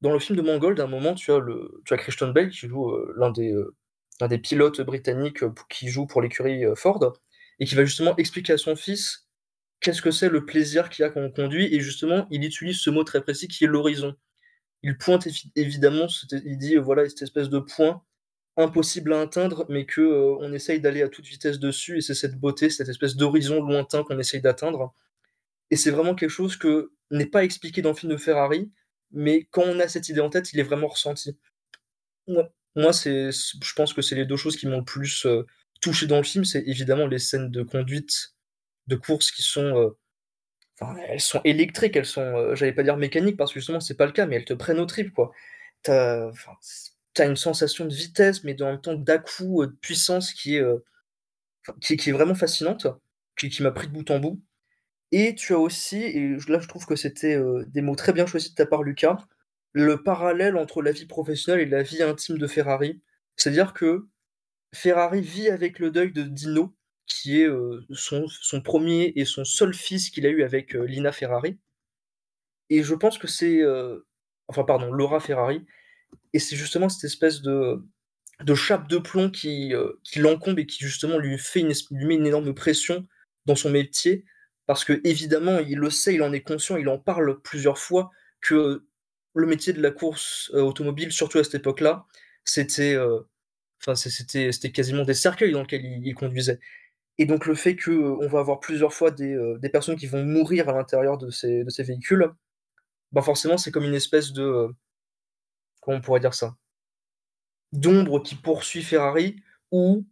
dans 0.03 0.13
le 0.13 0.19
film 0.21 0.37
de 0.39 0.43
Mangold, 0.43 0.81
à 0.81 0.85
un 0.85 0.89
moment, 0.89 1.15
tu 1.15 1.33
as 1.33 1.39
le 1.41 1.83
tu 1.87 1.95
as 1.95 1.99
Christian 1.99 2.31
Bale 2.31 2.51
qui 2.51 2.69
joue, 2.69 2.91
heu, 2.93 3.15
l'un 3.19 3.31
des, 3.33 3.55
des 4.29 4.39
pilotes 4.39 4.81
britanniques, 4.83 5.45
qui 5.71 5.89
joue 5.89 6.07
pour 6.07 6.23
l'écurie, 6.23 6.65
Ford 6.77 7.15
et 7.61 7.67
qui 7.67 7.75
va 7.77 7.85
justement 7.85 8.17
expliquer 8.17 8.55
à 8.55 8.59
son 8.59 8.77
fils 8.77 9.29
qu'est-ce 9.81 10.03
que 10.03 10.11
c'est 10.13 10.29
le 10.31 10.47
plaisir 10.47 10.91
qu'il 10.91 11.05
y 11.05 11.07
a 11.07 11.11
quand 11.11 11.21
on 11.23 11.31
conduit 11.33 11.75
et 11.75 11.81
justement, 11.81 12.27
il 12.31 12.45
utilise 12.45 12.81
ce 12.81 12.91
mot 12.91 13.05
très 13.05 13.23
précis 13.23 13.49
qui 13.49 13.65
est 13.65 13.69
l'horizon. 13.69 14.17
Il 14.85 14.99
pointe 14.99 15.27
évi 15.27 15.51
évidemment, 15.57 16.07
il 16.45 16.59
dit, 16.59 16.77
heu, 16.77 16.81
voilà, 16.81 17.09
cette 17.09 17.23
espèce 17.23 17.49
de 17.51 17.59
point 17.61 18.03
impossible 18.59 19.13
à 19.15 19.23
atteindre, 19.23 19.67
mais 19.71 19.87
que, 19.87 20.01
heu, 20.03 20.37
on 20.41 20.53
essaye 20.53 20.81
d'aller 20.81 21.03
à 21.03 21.09
toute 21.09 21.27
vitesse 21.27 21.59
dessus 21.61 21.99
et 21.99 22.03
c'est 22.03 22.15
cette 22.15 22.37
beauté, 22.41 22.71
cette 22.71 22.89
espèce 22.91 23.17
d'horizon 23.17 23.63
lointain 23.63 24.05
qu'on 24.05 24.19
essaye 24.21 24.43
d'atteindre 24.43 24.95
et 25.71 25.77
c'est 25.77 25.91
vraiment 25.93 26.15
quelque 26.15 26.31
chose 26.31 26.57
que 26.57 26.93
n'est 27.13 27.27
pas 27.27 27.45
expliqué 27.45 27.83
dans 27.83 27.91
le 27.91 27.97
film 27.97 28.13
de 28.13 28.19
Ferrari, 28.19 28.71
mais 29.13 29.47
quand 29.53 29.63
on 29.65 29.81
a 29.81 29.89
cette 29.89 30.09
idée 30.11 30.21
en 30.21 30.31
tête, 30.31 30.53
il 30.55 30.61
est 30.61 30.65
vraiment 30.65 30.89
ressenti. 30.89 31.39
Moi 32.77 32.93
c'est 32.93 33.31
je 33.33 33.73
pense 33.75 33.93
que 33.93 34.03
c'est 34.03 34.15
les 34.17 34.27
2 34.27 34.37
choses 34.37 34.57
qui 34.57 34.67
m'ont 34.67 34.79
le 34.79 34.85
plus, 34.85 35.27
heu, 35.27 35.47
touché 35.81 36.07
dans 36.07 36.17
le 36.19 36.23
film, 36.25 36.45
c'est 36.45 36.63
évidemment 36.67 37.07
les 37.07 37.19
scènes 37.19 37.51
de 37.51 37.63
conduite, 37.63 38.35
de 38.89 38.97
course 38.97 39.31
qui 39.33 39.43
sont, 39.43 39.95
elles 41.09 41.21
sont 41.21 41.41
électriques, 41.45 41.97
elles 41.97 42.07
sont, 42.07 42.23
heu, 42.23 42.55
j'allais 42.57 42.73
pas 42.73 42.83
dire 42.83 42.97
mécaniques 42.97 43.37
parce 43.37 43.53
que 43.53 43.61
justement 43.61 43.81
c'est 43.81 43.97
pas 43.97 44.07
le 44.07 44.13
cas, 44.13 44.27
mais 44.27 44.37
elles 44.37 44.45
te 44.45 44.55
prennent 44.55 44.81
aux 44.81 44.87
tripes, 44.87 45.13
quoi. 45.15 45.33
Tu 45.85 45.91
as 45.93 46.29
enfin, 46.29 46.53
c 46.63 46.91
tu 47.15 47.23
as 47.23 47.27
une 47.27 47.37
sensation 47.37 47.87
de 47.87 47.95
vitesse, 47.95 48.45
mais 48.45 48.61
en 48.63 48.67
même 48.73 48.81
temps 48.81 48.95
d'à-coups, 48.95 49.65
heu, 49.65 49.67
de 49.69 49.77
puissance 49.81 50.33
qui 50.35 50.57
est, 50.57 50.63
enfin, 51.63 51.79
qui 51.83 51.97
qui 51.99 52.11
est 52.11 52.13
vraiment 52.15 52.35
fascinante, 52.37 52.87
qui 53.39 53.49
qui 53.51 53.63
m'a 53.63 53.73
pris 53.73 53.89
de 53.89 53.93
bout 53.95 54.11
en 54.13 54.21
bout 54.21 54.41
et 55.13 55.35
tu 55.37 55.55
as 55.55 55.59
aussi 55.61 55.99
et 56.03 56.37
là, 56.49 56.61
je 56.61 56.69
trouve 56.69 56.87
que 56.87 56.97
c'était, 56.97 57.39
des 57.69 57.83
mots 57.83 57.97
très 57.97 58.13
bien 58.13 58.27
choisis 58.27 58.51
de 58.53 58.57
ta 58.57 58.67
part, 58.67 58.83
Lucas, 58.85 59.19
le 59.73 60.03
parallèle 60.03 60.57
entre 60.57 60.83
la 60.83 60.93
vie 60.93 61.07
professionnelle 61.07 61.63
et 61.63 61.67
la 61.71 61.83
vie 61.85 62.03
intime 62.03 62.39
de 62.39 62.47
Ferrari. 62.49 63.01
C'est-à-dire 63.37 63.75
que 63.75 64.07
Ferrari 64.75 65.21
vit 65.23 65.49
avec 65.51 65.79
le 65.81 65.91
deuil 65.93 66.13
de 66.13 66.23
Dino, 66.25 66.75
qui 67.07 67.43
est, 67.43 67.49
son 67.93 68.27
1er 68.27 69.13
et 69.17 69.25
son 69.25 69.45
seul 69.45 69.75
fils 69.75 70.11
qu'il 70.11 70.27
a 70.27 70.31
eu 70.31 70.43
avec, 70.43 70.75
Lina 70.75 71.13
Ferrari. 71.13 71.59
Et 72.71 72.83
je 72.83 72.95
pense 72.95 73.19
que 73.19 73.27
c'est, 73.27 73.61
enfin 74.49 74.65
pardon, 74.65 74.93
Laura 74.93 75.21
Ferrari. 75.21 75.65
Et 76.33 76.39
c'est 76.39 76.57
justement 76.57 76.89
cette 76.89 77.05
espèce 77.05 77.43
de 77.43 77.85
de 78.43 78.55
chape 78.55 78.89
de 78.89 78.99
plomb 78.99 79.31
qui, 79.31 79.73
qui 80.03 80.19
l'encombe 80.19 80.59
et 80.59 80.67
qui 80.67 80.83
justement 80.83 81.19
lui 81.19 81.39
fait 81.39 81.61
une 81.61 81.73
lui 81.91 82.07
met 82.07 82.15
une 82.17 82.27
énorme 82.27 82.55
pression 82.55 83.07
dans 83.47 83.55
son 83.57 83.71
métier. 83.71 84.25
Parce 84.67 84.85
qu'évidemment, 84.85 85.59
il 85.59 85.79
le 85.79 85.91
sait, 85.91 86.15
il 86.15 86.23
en 86.23 86.33
est 86.33 86.41
conscient, 86.41 86.77
il 86.77 86.89
en 86.89 86.99
parle 86.99 87.41
plusieurs 87.43 87.79
fois 87.79 88.11
que 88.41 88.85
le 89.35 89.47
métier 89.47 89.73
de 89.73 89.83
la 89.83 89.91
course, 89.91 90.51
automobile, 90.55 91.13
surtout 91.13 91.39
à 91.39 91.45
cette 91.45 91.57
époque-là, 91.57 92.07
c'était, 92.45 92.97
enfin 93.81 93.95
c'était 93.95 94.73
quasiment 94.73 95.05
des 95.05 95.15
cercueils 95.15 95.53
dans 95.53 95.63
lequel 95.63 95.85
il 95.85 96.07
il 96.07 96.15
conduisait 96.15 96.61
et 97.19 97.27
donc 97.27 97.47
le 97.47 97.55
fait 97.55 97.77
qu'on 97.77 98.27
va 98.29 98.41
avoir 98.41 98.61
plusieurs 98.61 98.93
fois 98.93 99.11
des, 99.11 99.35
heu, 99.35 99.59
des 99.61 99.69
personnes 99.69 99.97
qui 99.97 100.07
vont 100.07 100.25
mourir 100.25 100.69
à 100.69 100.73
l'intérieur 100.73 101.19
de 101.19 101.31
ces 101.31 101.65
de 101.65 101.71
ces 101.71 101.83
véhicules, 101.85 102.31
bah, 103.13 103.23
forcément, 103.23 103.59
c'est 103.59 103.73
comme 103.73 103.85
une 103.85 103.95
espèce 103.95 104.33
de, 104.33 104.43
heu 104.45 104.69
comment 105.83 105.99
on 105.99 106.01
pourrait 106.01 106.21
dire 106.21 106.35
ça? 106.35 106.57
D'ombre 107.73 108.23
qui 108.23 108.35
poursuit 108.37 108.83
Ferrari 108.83 109.37
où 109.73 110.05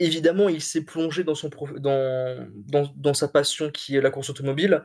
évidemment, 0.00 0.48
il 0.50 0.62
s'est 0.62 0.84
plongé 0.84 1.24
dans 1.24 1.34
son 1.36 1.50
dans 1.78 2.48
dans 2.66 2.92
dans 2.96 3.14
sa 3.14 3.28
passion 3.28 3.70
qui 3.70 3.96
est 3.96 4.02
la 4.02 4.10
course 4.10 4.30
automobile, 4.30 4.84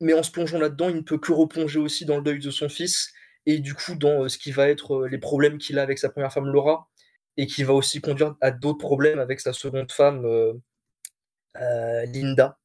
mais 0.00 0.14
en 0.14 0.22
se 0.24 0.30
plongeant 0.32 0.58
là-dedans, 0.58 0.90
il 0.90 0.96
ne 0.96 1.02
peut 1.02 1.18
que 1.18 1.32
replonger 1.32 1.80
aussi 1.80 2.06
dans 2.06 2.16
le 2.18 2.22
deuil 2.24 2.40
de 2.40 2.50
son 2.50 2.68
fils 2.68 3.12
et 3.46 3.60
du 3.60 3.74
coup 3.74 3.96
dans, 3.96 4.28
ce 4.28 4.38
qui 4.38 4.52
va 4.52 4.68
être, 4.68 5.06
les 5.08 5.18
problèmes 5.18 5.58
qu'il 5.58 5.78
a 5.78 5.82
avec 5.82 5.98
sa 5.98 6.08
1re 6.10 6.32
femme 6.32 6.46
Laura 6.48 6.90
et 7.36 7.46
qui 7.46 7.64
va 7.64 7.74
aussi 7.74 8.00
conduire 8.00 8.36
à 8.40 8.50
d'autres 8.52 8.78
problèmes 8.78 9.18
avec 9.20 9.40
sa 9.40 9.52
2nde 9.52 9.92
femme, 9.92 10.24
heu 10.26 10.60
heu, 11.60 12.06
Linda 12.12 12.58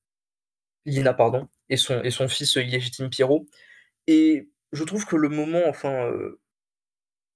Lina 0.86 1.14
pardon 1.14 1.48
et 1.70 1.78
son 1.78 2.02
et 2.04 2.12
son 2.12 2.28
fils, 2.30 2.58
heu, 2.58 2.64
illégitime 2.64 3.10
Piero 3.10 3.48
et 4.08 4.50
je 4.74 4.84
trouve 4.86 5.06
que 5.08 5.16
le 5.18 5.30
moment 5.30 5.64
enfin, 5.68 6.08
heu, 6.12 6.40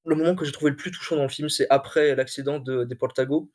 le 0.06 0.16
moment 0.16 0.36
que 0.36 0.46
j'ai 0.46 0.52
trouvé 0.54 0.72
le 0.72 0.78
plus 0.78 0.92
touchant 0.92 1.16
dans 1.18 1.24
le 1.24 1.30
film, 1.30 1.50
c'est 1.50 1.68
après 1.72 2.16
l'accident 2.16 2.60
de 2.60 2.84
des 2.86 2.96
Portago. 2.96 3.52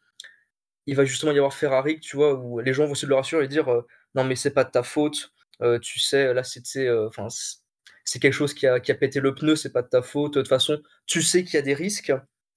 Il 0.86 0.96
va 0.96 1.04
justement 1.06 1.32
y 1.32 1.38
avoir 1.38 1.54
Ferrari, 1.54 2.00
tu 2.00 2.16
vois? 2.16 2.34
Où 2.34 2.60
les 2.60 2.74
gens 2.74 2.86
vont 2.86 2.92
essayer 2.94 3.06
de 3.06 3.10
le 3.10 3.16
rassurer 3.16 3.44
et 3.46 3.48
dire, 3.48 3.68
«Non 4.16 4.24
mais 4.24 4.36
c'est 4.36 4.52
pas 4.54 4.64
de 4.64 4.70
ta 4.72 4.82
faute, 4.84 5.32
tu 5.82 6.00
sais, 6.00 6.34
là 6.34 6.44
c'était, 6.44 6.90
enfin 7.08 7.28
c'est 8.04 8.20
quelque 8.20 8.34
chose 8.34 8.54
qui 8.54 8.66
a 8.68 8.80
qui 8.80 8.92
a 8.92 8.96
pété 8.96 9.20
le 9.20 9.34
pneu, 9.34 9.56
c'est 9.56 9.72
pas 9.72 9.82
de 9.82 9.88
ta 9.88 10.02
faute, 10.02 10.34
de 10.36 10.40
toute 10.42 10.48
façon, 10.48 10.80
tu 11.06 11.22
sais 11.22 11.44
qu'il 11.44 11.54
y 11.56 11.58
a 11.58 11.62
des 11.62 11.74
risques». 11.74 12.12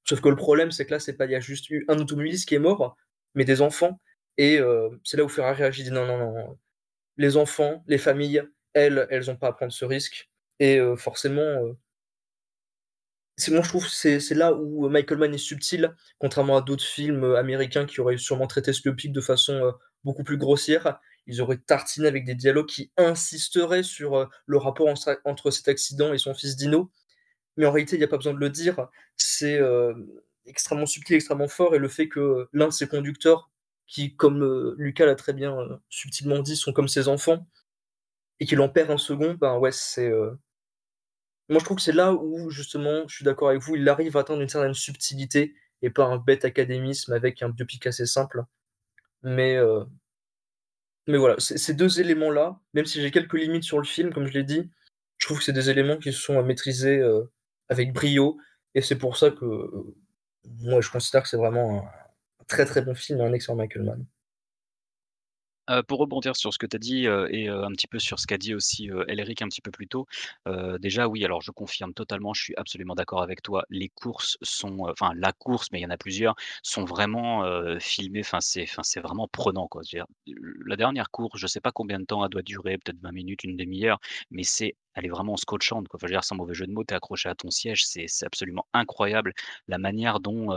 Sauf 0.05 0.21
que 0.21 0.29
le 0.29 0.35
problème, 0.35 0.71
c'est 0.71 0.85
que 0.85 0.91
là, 0.91 0.99
c'est 0.99 1.13
pas 1.13 1.25
il 1.25 1.31
y 1.31 1.35
a 1.35 1.39
juste 1.39 1.69
eu 1.69 1.85
un 1.89 1.97
automobiliste 1.99 2.47
qui 2.47 2.55
est 2.55 2.59
mort, 2.59 2.97
mais 3.35 3.45
des 3.45 3.61
enfants 3.61 3.99
et 4.37 4.59
heu, 4.59 4.89
c'est 5.03 5.17
là 5.17 5.23
où 5.25 5.29
Ferrari 5.29 5.63
il 5.77 5.83
dit: 5.85 5.91
«Non, 5.91 6.05
non, 6.05 6.17
non, 6.17 6.57
les 7.17 7.37
enfants, 7.37 7.83
les 7.87 7.97
familles, 7.99 8.43
elles, 8.73 9.07
elles 9.11 9.31
ont 9.31 9.37
pas 9.37 9.49
à 9.49 9.53
prendre 9.53 9.73
ce 9.73 9.85
risque 9.85 10.29
et 10.59 10.77
heu, 10.79 10.95
forcément, 10.97 11.75
c'est 13.37 13.51
moi 13.51 13.61
je 13.63 13.69
trouve 13.69 13.87
c'est 13.87 14.19
c'est 14.19 14.35
là 14.35 14.53
où 14.53 14.87
Michael 14.89 15.17
Mann 15.17 15.33
est 15.33 15.37
subtil, 15.37 15.95
contrairement 16.19 16.57
à 16.57 16.61
d'autres 16.61 16.83
films, 16.85 17.23
américains 17.35 17.85
qui 17.85 17.99
auraient 18.01 18.17
sûrement 18.17 18.47
traité 18.47 18.73
ce 18.73 18.81
biopic 18.81 19.11
de 19.11 19.21
façon, 19.21 19.73
beaucoup 20.03 20.23
plus 20.23 20.37
grossière. 20.37 20.99
Ils 21.27 21.41
auraient 21.41 21.57
tartiné 21.57 22.07
avec 22.07 22.25
des 22.25 22.35
dialogues 22.35 22.67
qui 22.67 22.91
insisteraient 22.97 23.83
sur, 23.83 24.29
le 24.45 24.57
rapport 24.57 24.87
entre 25.25 25.51
cet 25.51 25.67
accident 25.67 26.13
et 26.13 26.17
son 26.17 26.33
fils 26.33 26.55
Dino. 26.55 26.91
Mais 27.57 27.65
en 27.65 27.71
réalité, 27.71 27.95
il 27.97 28.01
y 28.01 28.03
a 28.03 28.07
pas 28.07 28.17
besoin 28.17 28.33
de 28.33 28.39
le 28.39 28.49
dire, 28.49 28.87
c'est, 29.17 29.55
hem, 29.55 30.07
extrêmement 30.45 30.85
subtil, 30.85 31.15
extrêmement 31.15 31.47
fort 31.47 31.75
et 31.75 31.79
le 31.79 31.87
fait 31.87 32.09
que 32.09 32.47
l'un 32.53 32.67
de 32.67 32.73
ses 32.73 32.87
conducteurs 32.87 33.49
qui, 33.87 34.15
comme, 34.15 34.43
heu, 34.43 34.75
Lucas 34.77 35.05
l'a 35.05 35.15
très 35.15 35.33
bien, 35.33 35.55
subtilement 35.89 36.39
dit, 36.39 36.55
sont 36.55 36.73
comme 36.73 36.87
ses 36.87 37.07
enfants 37.07 37.47
et 38.39 38.45
qu'il 38.45 38.61
en 38.61 38.69
perd 38.69 38.91
un 38.91 38.97
second, 38.97 39.35
ben 39.35 39.57
ouais, 39.59 39.71
c'est, 39.71 40.11
moi 41.49 41.59
je 41.59 41.65
trouve 41.65 41.77
que 41.77 41.83
c'est 41.83 41.91
là 41.91 42.13
où 42.13 42.49
justement, 42.49 43.07
je 43.07 43.15
suis 43.15 43.25
d'accord 43.25 43.49
avec 43.49 43.61
vous, 43.61 43.75
il 43.75 43.87
arrive 43.89 44.17
à 44.17 44.21
atteindre 44.21 44.41
une 44.41 44.49
certaine 44.49 44.73
subtilité 44.73 45.55
et 45.81 45.89
pas 45.89 46.05
un 46.05 46.17
bête 46.17 46.45
académisme 46.45 47.13
avec 47.13 47.41
un 47.43 47.49
biopic 47.49 47.85
assez 47.87 48.05
simple. 48.05 48.43
Mais, 49.23 49.57
mais 51.07 51.17
voilà, 51.17 51.35
ces 51.39 51.73
2 51.73 51.99
éléments-là, 51.99 52.59
même 52.73 52.85
si 52.85 53.01
j'ai 53.01 53.11
quelques 53.11 53.33
limites 53.33 53.63
sur 53.63 53.77
le 53.79 53.83
film, 53.85 54.13
comme 54.13 54.27
je 54.27 54.33
l'ai 54.33 54.43
dit, 54.43 54.69
je 55.17 55.25
trouve 55.27 55.39
que 55.39 55.43
c'est 55.43 55.53
des 55.53 55.69
éléments 55.69 55.97
qui 55.97 56.13
sont 56.13 56.39
à 56.39 56.43
maîtriser, 56.43 56.97
heu, 56.99 57.31
avec 57.71 57.93
brio 57.93 58.37
et 58.75 58.81
c'est 58.81 58.97
pour 58.97 59.17
ça 59.17 59.31
que, 59.31 59.45
heu, 59.45 59.95
moi 60.59 60.81
je 60.81 60.91
considère 60.91 61.23
que 61.23 61.29
c'est 61.29 61.37
vraiment 61.37 61.83
un 62.39 62.43
très, 62.47 62.65
très 62.65 62.81
bon 62.83 62.93
film 62.93 63.19
et 63.19 63.23
un 63.23 63.33
excellent 63.33 63.55
Michael 63.55 63.83
Mann. 63.83 64.05
Heu, 65.69 65.83
pour 65.83 65.99
rebondir 65.99 66.35
sur 66.35 66.51
ce 66.51 66.57
que 66.57 66.65
tu 66.65 66.75
as 66.75 66.79
dit, 66.79 67.07
heu 67.07 67.27
et 67.33 67.47
un 67.47 67.69
petit 67.69 67.87
peu 67.87 67.99
sur 67.99 68.19
ce 68.19 68.25
qu'a 68.27 68.37
dit 68.37 68.53
aussi, 68.55 68.89
Elric 69.07 69.41
un 69.41 69.47
petit 69.47 69.61
peu 69.61 69.71
plus 69.71 69.87
tôt. 69.87 70.05
Déjà 70.79 71.07
oui, 71.07 71.23
alors 71.23 71.41
je 71.41 71.51
confirme 71.51 71.93
totalement, 71.93 72.33
je 72.33 72.43
suis 72.43 72.55
absolument 72.57 72.95
d'accord 72.95 73.21
avec 73.21 73.41
toi. 73.41 73.63
Les 73.69 73.87
courses 73.89 74.37
sont, 74.41 74.79
enfin 74.89 75.11
la 75.15 75.31
course, 75.31 75.67
mais 75.71 75.79
il 75.79 75.83
y 75.83 75.85
en 75.85 75.91
a 75.91 75.97
plusieurs, 75.97 76.35
sont 76.63 76.83
vraiment, 76.83 77.45
filmées, 77.79 78.21
enfin 78.21 78.39
c'est 78.41 78.99
vraiment 78.99 79.27
prenant 79.31 79.67
quoi. 79.67 79.81
La 80.65 80.75
dernière 80.75 81.09
course, 81.11 81.39
je 81.39 81.47
sais 81.47 81.61
pas 81.61 81.71
combien 81.71 81.99
de 81.99 82.05
temps 82.05 82.25
elle 82.25 82.31
doit 82.31 82.41
durer, 82.41 82.77
peut-être 82.79 82.99
20 82.99 83.11
minutes, 83.13 83.43
une 83.43 83.55
demi-heure, 83.55 83.99
mais 84.31 84.43
c'est 84.43 84.75
elle 84.95 85.05
est 85.05 85.09
vraiment 85.09 85.37
scotchante 85.37 85.87
quoi. 85.87 85.97
Enfin 85.97 86.07
je 86.07 86.15
veux 86.15 86.21
sans 86.21 86.35
mauvais 86.35 86.53
jeu 86.53 86.67
de 86.67 86.71
mots, 86.73 86.83
tu 86.83 86.93
es 86.93 86.97
accroché 86.97 87.29
à 87.29 87.35
ton 87.35 87.49
siège, 87.51 87.85
c'est 87.85 88.07
absolument 88.25 88.65
incroyable 88.73 89.33
la 89.67 89.77
manière 89.77 90.19
dont, 90.19 90.49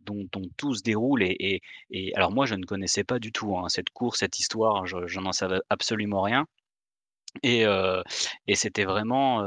dont 0.00 0.26
dont 0.32 0.48
tout 0.56 0.74
se 0.74 0.82
déroule 0.82 1.22
et 1.22 1.36
et 1.40 1.62
et 1.90 2.14
alors 2.14 2.32
moi 2.32 2.46
je 2.46 2.54
ne 2.54 2.64
connaissais 2.64 3.04
pas 3.04 3.18
du 3.18 3.32
tout, 3.32 3.56
hein, 3.56 3.68
cette 3.68 3.90
course, 3.90 4.20
cette 4.20 4.38
histoire, 4.38 4.86
je 4.86 5.20
n'en 5.20 5.32
savais 5.32 5.60
absolument 5.70 6.22
rien 6.22 6.46
et 7.42 7.64
et 8.46 8.54
c'était 8.54 8.84
vraiment, 8.84 9.42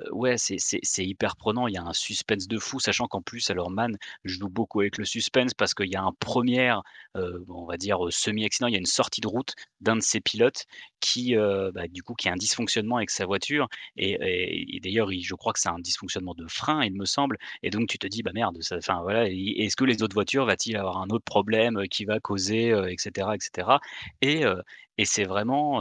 heu, 0.00 0.12
ouais, 0.12 0.36
c'est 0.38 1.04
hyper 1.06 1.36
prenant. 1.36 1.66
Il 1.68 1.74
y 1.74 1.78
a 1.78 1.82
un 1.82 1.92
suspense 1.92 2.46
de 2.48 2.58
fou, 2.58 2.80
sachant 2.80 3.06
qu'en 3.08 3.22
plus, 3.22 3.50
alors 3.50 3.70
Mann 3.70 3.96
joue 4.24 4.48
beaucoup 4.48 4.80
avec 4.80 4.98
le 4.98 5.04
suspense 5.04 5.54
parce 5.54 5.74
qu'il 5.74 5.88
y 5.90 5.96
a 5.96 6.02
un 6.02 6.12
premier, 6.20 6.74
on 7.14 7.64
va 7.66 7.76
dire, 7.76 7.98
semi-accident, 8.10 8.66
il 8.68 8.72
y 8.74 8.76
a 8.76 8.78
une 8.78 8.86
sortie 8.86 9.20
de 9.20 9.28
route 9.28 9.54
d'un 9.80 9.96
de 9.96 10.02
ses 10.02 10.20
pilotes 10.20 10.64
qui, 11.00 11.34
bah, 11.36 11.88
du 11.88 12.02
coup, 12.02 12.14
qui 12.14 12.28
a 12.28 12.32
un 12.32 12.36
dysfonctionnement 12.36 12.96
avec 12.96 13.10
sa 13.10 13.26
voiture 13.26 13.68
et 13.96 14.78
d'ailleurs, 14.82 15.12
il 15.12 15.22
je 15.22 15.34
crois 15.34 15.52
que 15.52 15.60
c'est 15.60 15.68
un 15.68 15.78
dysfonctionnement 15.78 16.34
de 16.34 16.46
frein, 16.48 16.84
il 16.84 16.94
me 16.94 17.04
semble 17.04 17.36
et 17.62 17.70
donc 17.70 17.88
tu 17.88 17.98
te 17.98 18.06
dis: 18.06 18.22
«Bah 18.22 18.30
merde, 18.34 18.58
ça» 18.62 18.76
enfin 18.78 19.00
voilà, 19.02 19.28
est-ce 19.28 19.76
que 19.76 19.84
les 19.84 20.02
autres 20.02 20.14
voitures 20.14 20.46
va-t-il 20.46 20.76
avoir 20.76 20.98
un 20.98 21.08
autre 21.10 21.24
problème, 21.24 21.82
qui 21.90 22.04
va 22.04 22.20
causer, 22.20 22.70
heu, 22.72 22.88
et 22.90 22.96
cetera 22.98 23.36
et 24.22 24.44
et 24.98 25.04
c'est 25.04 25.24
vraiment, 25.24 25.78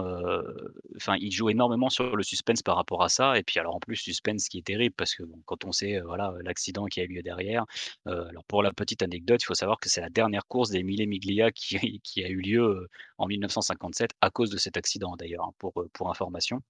enfin, 0.95 1.15
il 1.19 1.31
joue 1.31 1.49
énormément 1.49 1.89
sur 1.89 2.15
le 2.15 2.23
suspense 2.23 2.61
par 2.61 2.75
rapport 2.75 3.03
à 3.03 3.09
ça 3.09 3.37
et 3.37 3.43
puis 3.43 3.59
alors 3.59 3.75
en 3.75 3.79
plus 3.79 3.95
suspense 3.95 4.47
qui 4.47 4.59
est 4.59 4.65
terrible 4.65 4.93
parce 4.95 5.15
que 5.15 5.23
quand 5.45 5.65
on 5.65 5.71
sait, 5.71 5.99
voilà, 6.01 6.33
l'accident 6.43 6.85
qui 6.85 7.01
a 7.01 7.03
eu 7.03 7.07
lieu 7.07 7.23
derrière, 7.23 7.65
alors 8.05 8.43
pour 8.45 8.61
la 8.63 8.71
petite 8.73 9.01
anecdote, 9.01 9.41
il 9.41 9.45
faut 9.45 9.55
savoir 9.55 9.79
que 9.79 9.89
c'est 9.89 10.01
la 10.01 10.09
dernière 10.11 10.45
course 10.47 10.69
d'Emile 10.69 11.07
Miglia 11.07 11.51
qui 11.51 12.23
a 12.23 12.27
eu 12.29 12.41
lieu, 12.41 12.87
en 13.17 13.25
1957 13.25 14.11
à 14.21 14.29
cause 14.29 14.51
de 14.51 14.57
cet 14.57 14.77
accident 14.77 15.15
d'ailleurs, 15.17 15.45
hein, 15.45 15.53
pour, 15.57 15.73
pour 15.93 16.09
information. 16.11 16.61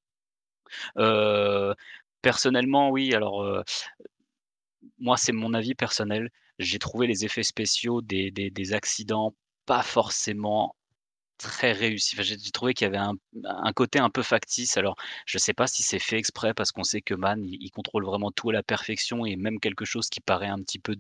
Personnellement 2.22 2.90
oui, 2.92 3.14
alors, 3.14 3.64
moi 5.00 5.18
c'est 5.18 5.34
mon 5.34 5.54
avis 5.54 5.76
personnel, 5.76 6.30
j'ai 6.60 6.80
trouvé 6.80 7.08
les 7.08 7.26
effets 7.26 7.44
spéciaux 7.44 8.02
des 8.02 8.32
des 8.32 8.50
des 8.52 8.74
accidents 8.74 9.36
pas 9.66 9.84
forcément 9.84 10.77
très 11.38 11.72
réussis. 11.72 12.16
Enfin, 12.16 12.24
j'ai 12.24 12.38
trouvé 12.52 12.74
qu'il 12.74 12.86
y 12.86 12.88
avait 12.90 12.98
un 12.98 13.14
un 13.46 13.74
côté 13.74 14.00
un 14.00 14.10
peu 14.10 14.24
factice. 14.24 14.78
Alors, 14.78 14.96
je 15.26 15.38
sais 15.38 15.54
pas 15.54 15.68
si 15.68 15.84
c'est 15.84 16.00
fait 16.00 16.18
exprès 16.18 16.54
parce 16.54 16.72
qu'on 16.72 16.84
sait 16.84 17.02
que 17.02 17.14
Mann, 17.14 17.44
il 17.46 17.70
contrôle 17.72 18.06
vraiment 18.06 18.32
tout 18.32 18.50
à 18.50 18.54
la 18.54 18.64
perfection 18.64 19.26
et 19.26 19.36
même 19.36 19.60
quelque 19.60 19.86
chose 19.86 20.10
qui 20.10 20.20
paraît 20.22 20.48
un 20.48 20.60
petit 20.62 20.80
peu 20.80 20.96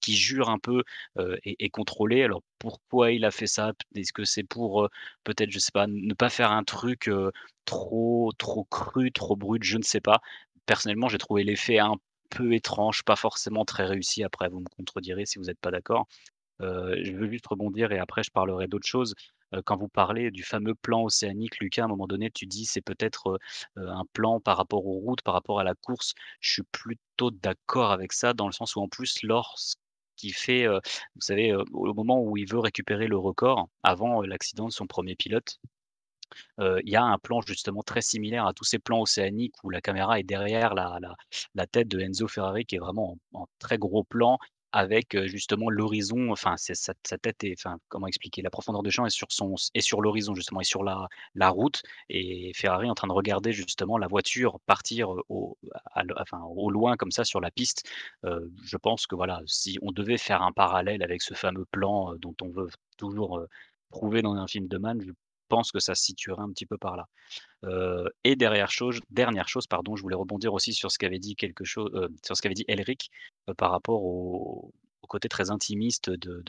qui 0.00 0.16
jure 0.16 0.48
un 0.50 0.58
peu, 0.58 0.82
heu, 1.18 1.38
est 1.44 1.56
est 1.58 1.70
contrôlé. 1.70 2.22
Alors 2.22 2.42
pourquoi 2.58 3.12
il 3.12 3.24
a 3.24 3.30
fait 3.30 3.46
ça? 3.46 3.72
Est-ce 3.94 4.12
que 4.12 4.24
c'est 4.24 4.44
pour, 4.44 4.88
peut-être, 5.24 5.50
je 5.50 5.58
sais 5.58 5.72
pas, 5.72 5.86
ne 5.86 6.14
pas 6.14 6.30
faire 6.30 6.52
un 6.52 6.64
truc, 6.64 7.10
trop 7.64 8.32
trop 8.38 8.64
cru, 8.64 9.12
trop 9.12 9.36
brut? 9.36 9.62
Je 9.64 9.78
ne 9.78 9.82
sais 9.82 10.00
pas. 10.00 10.20
Personnellement, 10.66 11.08
j'ai 11.08 11.18
trouvé 11.18 11.44
l'effet 11.44 11.78
un 11.78 11.94
peu 12.30 12.54
étrange, 12.54 13.02
pas 13.04 13.16
forcément 13.16 13.64
très 13.64 13.84
réussi. 13.84 14.22
Après, 14.24 14.48
vous 14.48 14.60
me 14.60 14.68
contredirez 14.76 15.26
si 15.26 15.38
vous 15.38 15.50
êtes 15.50 15.58
pas 15.60 15.70
d'accord. 15.70 16.06
Je 16.62 17.12
veux 17.16 17.28
juste 17.30 17.46
rebondir 17.46 17.92
et 17.92 17.98
après 17.98 18.22
je 18.22 18.30
parlerai 18.30 18.68
d'autre 18.68 18.86
chose. 18.86 19.14
Heu, 19.54 19.62
quand 19.62 19.76
vous 19.76 19.88
parlez 19.88 20.30
du 20.30 20.42
fameux 20.42 20.74
plan 20.74 21.02
océanique, 21.04 21.58
Lucas, 21.60 21.82
à 21.82 21.84
un 21.86 21.88
moment 21.88 22.06
donné, 22.06 22.30
tu 22.30 22.46
dis: 22.46 22.64
«C'est 22.66 22.80
peut-être, 22.82 23.38
un 23.76 24.04
plan 24.12 24.40
par 24.40 24.56
rapport 24.56 24.86
aux 24.86 24.98
routes, 25.00 25.22
par 25.22 25.34
rapport 25.34 25.60
à 25.60 25.64
la 25.64 25.74
course». 25.74 26.14
Je 26.40 26.52
suis 26.52 26.62
plutôt 26.72 27.30
d'accord 27.30 27.90
avec 27.92 28.12
ça, 28.12 28.32
dans 28.34 28.46
le 28.46 28.52
sens 28.52 28.76
où 28.76 28.80
en 28.80 28.88
plus 28.88 29.22
lorsqu'il 29.22 30.34
fait, 30.34 30.66
vous 30.68 31.20
savez, 31.20 31.54
au 31.54 31.94
moment 31.94 32.20
où 32.22 32.36
il 32.36 32.50
veut 32.50 32.58
récupérer 32.60 33.06
le 33.08 33.18
record, 33.18 33.68
avant, 33.82 34.22
l'accident 34.22 34.66
de 34.68 34.72
son 34.72 34.86
premier 34.86 35.16
pilote, 35.16 35.58
il 36.58 36.88
y 36.90 36.96
a 36.96 37.02
un 37.04 37.18
plan 37.18 37.40
justement 37.42 37.82
très 37.82 38.02
similaire 38.02 38.46
à 38.46 38.52
tous 38.54 38.64
ces 38.64 38.78
plans 38.78 39.00
océaniques 39.02 39.54
où 39.64 39.70
la 39.70 39.80
caméra 39.80 40.18
est 40.20 40.24
derrière 40.24 40.74
la 40.74 41.66
tête 41.66 41.88
de 41.88 42.00
Enzo 42.00 42.28
Ferrari 42.28 42.64
qui 42.66 42.76
est 42.76 42.80
vraiment 42.80 43.18
en 43.34 43.42
en 43.42 43.46
très 43.58 43.78
gros 43.78 44.04
plan 44.04 44.38
avec, 44.72 45.16
justement 45.26 45.70
l'horizon, 45.70 46.30
enfin 46.32 46.54
sa 46.56 46.94
tête 47.18 47.44
est 47.44 47.54
enfin, 47.58 47.78
comment 47.88 48.06
expliquer? 48.06 48.42
La 48.42 48.50
profondeur 48.50 48.82
de 48.82 48.90
champ 48.90 49.06
est 49.06 49.10
sur 49.10 49.26
son 49.30 49.54
est 49.74 49.80
sur 49.80 50.00
l'horizon 50.02 50.34
justement 50.34 50.60
et 50.60 50.64
sur 50.64 50.82
la 50.84 51.08
la 51.34 51.50
route 51.50 51.82
et 52.08 52.52
Ferrari 52.54 52.88
en 52.90 52.94
train 52.94 53.08
de 53.08 53.12
regarder 53.12 53.52
justement 53.52 53.98
la 53.98 54.06
voiture 54.08 54.58
partir, 54.66 55.10
au 55.28 55.58
enfin 56.18 56.40
au 56.44 56.70
loin 56.70 56.96
comme 56.96 57.10
ça 57.12 57.24
sur 57.24 57.40
la 57.40 57.50
piste. 57.50 57.88
Je 58.24 58.76
pense 58.76 59.06
que 59.06 59.14
voilà, 59.14 59.40
si 59.46 59.78
on 59.82 59.92
devait 59.92 60.18
faire 60.18 60.42
un 60.42 60.52
parallèle 60.52 61.02
avec 61.02 61.22
ce 61.22 61.34
fameux 61.34 61.66
plan, 61.70 62.14
dont 62.16 62.34
on 62.42 62.48
veut 62.50 62.68
toujours, 62.96 63.40
prouver 63.90 64.22
dans 64.22 64.34
un 64.34 64.46
film 64.46 64.68
de 64.68 64.78
Mann, 64.78 65.00
je 65.02 65.12
pense 65.54 65.70
que 65.72 65.80
ça 65.80 65.94
se 65.94 66.02
situerait 66.10 66.42
un 66.42 66.50
petit 66.54 66.66
peu 66.66 66.78
par 66.78 66.96
là. 66.96 67.04
Heu 67.64 68.08
et 68.24 68.36
chose 68.78 69.00
dernière 69.10 69.48
chose 69.54 69.66
pardon, 69.66 69.96
je 69.96 70.02
voulais 70.02 70.16
rebondir 70.24 70.54
aussi 70.54 70.72
sur 70.74 70.90
ce 70.92 70.98
qu'avait 70.98 71.18
dit 71.28 71.36
quelque 71.36 71.64
cho 71.64 71.82
heu, 71.94 72.08
sur 72.26 72.36
ce 72.36 72.42
qu'avait 72.42 72.54
dit 72.62 72.64
Elric, 72.68 73.10
heu, 73.48 73.54
par 73.54 73.70
rapport 73.72 74.02
au 74.04 74.72
côté 75.08 75.28
très 75.28 75.50
intimiste 75.50 76.10
de 76.10 76.42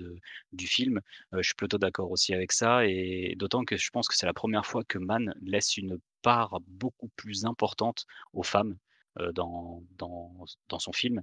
du 0.54 0.68
film. 0.68 1.02
Je 1.34 1.42
suis 1.50 1.56
plutôt 1.56 1.78
d'accord 1.80 2.12
aussi 2.12 2.34
avec 2.34 2.52
ça 2.54 2.86
et 2.88 3.36
d'autant 3.38 3.64
que 3.66 3.78
je 3.78 3.90
pense 3.92 4.08
que 4.10 4.16
c'est 4.18 4.26
la 4.34 4.34
première 4.44 4.66
fois 4.66 4.84
que 4.92 5.00
Mann 5.00 5.34
laisse 5.42 5.78
une 5.78 5.98
part 6.22 6.60
beaucoup 6.68 7.10
plus 7.18 7.46
importante 7.46 8.06
aux 8.34 8.44
femmes, 8.44 8.78
dans 9.40 9.84
dans 9.98 10.46
dans 10.70 10.80
son 10.80 10.94
film 10.94 11.22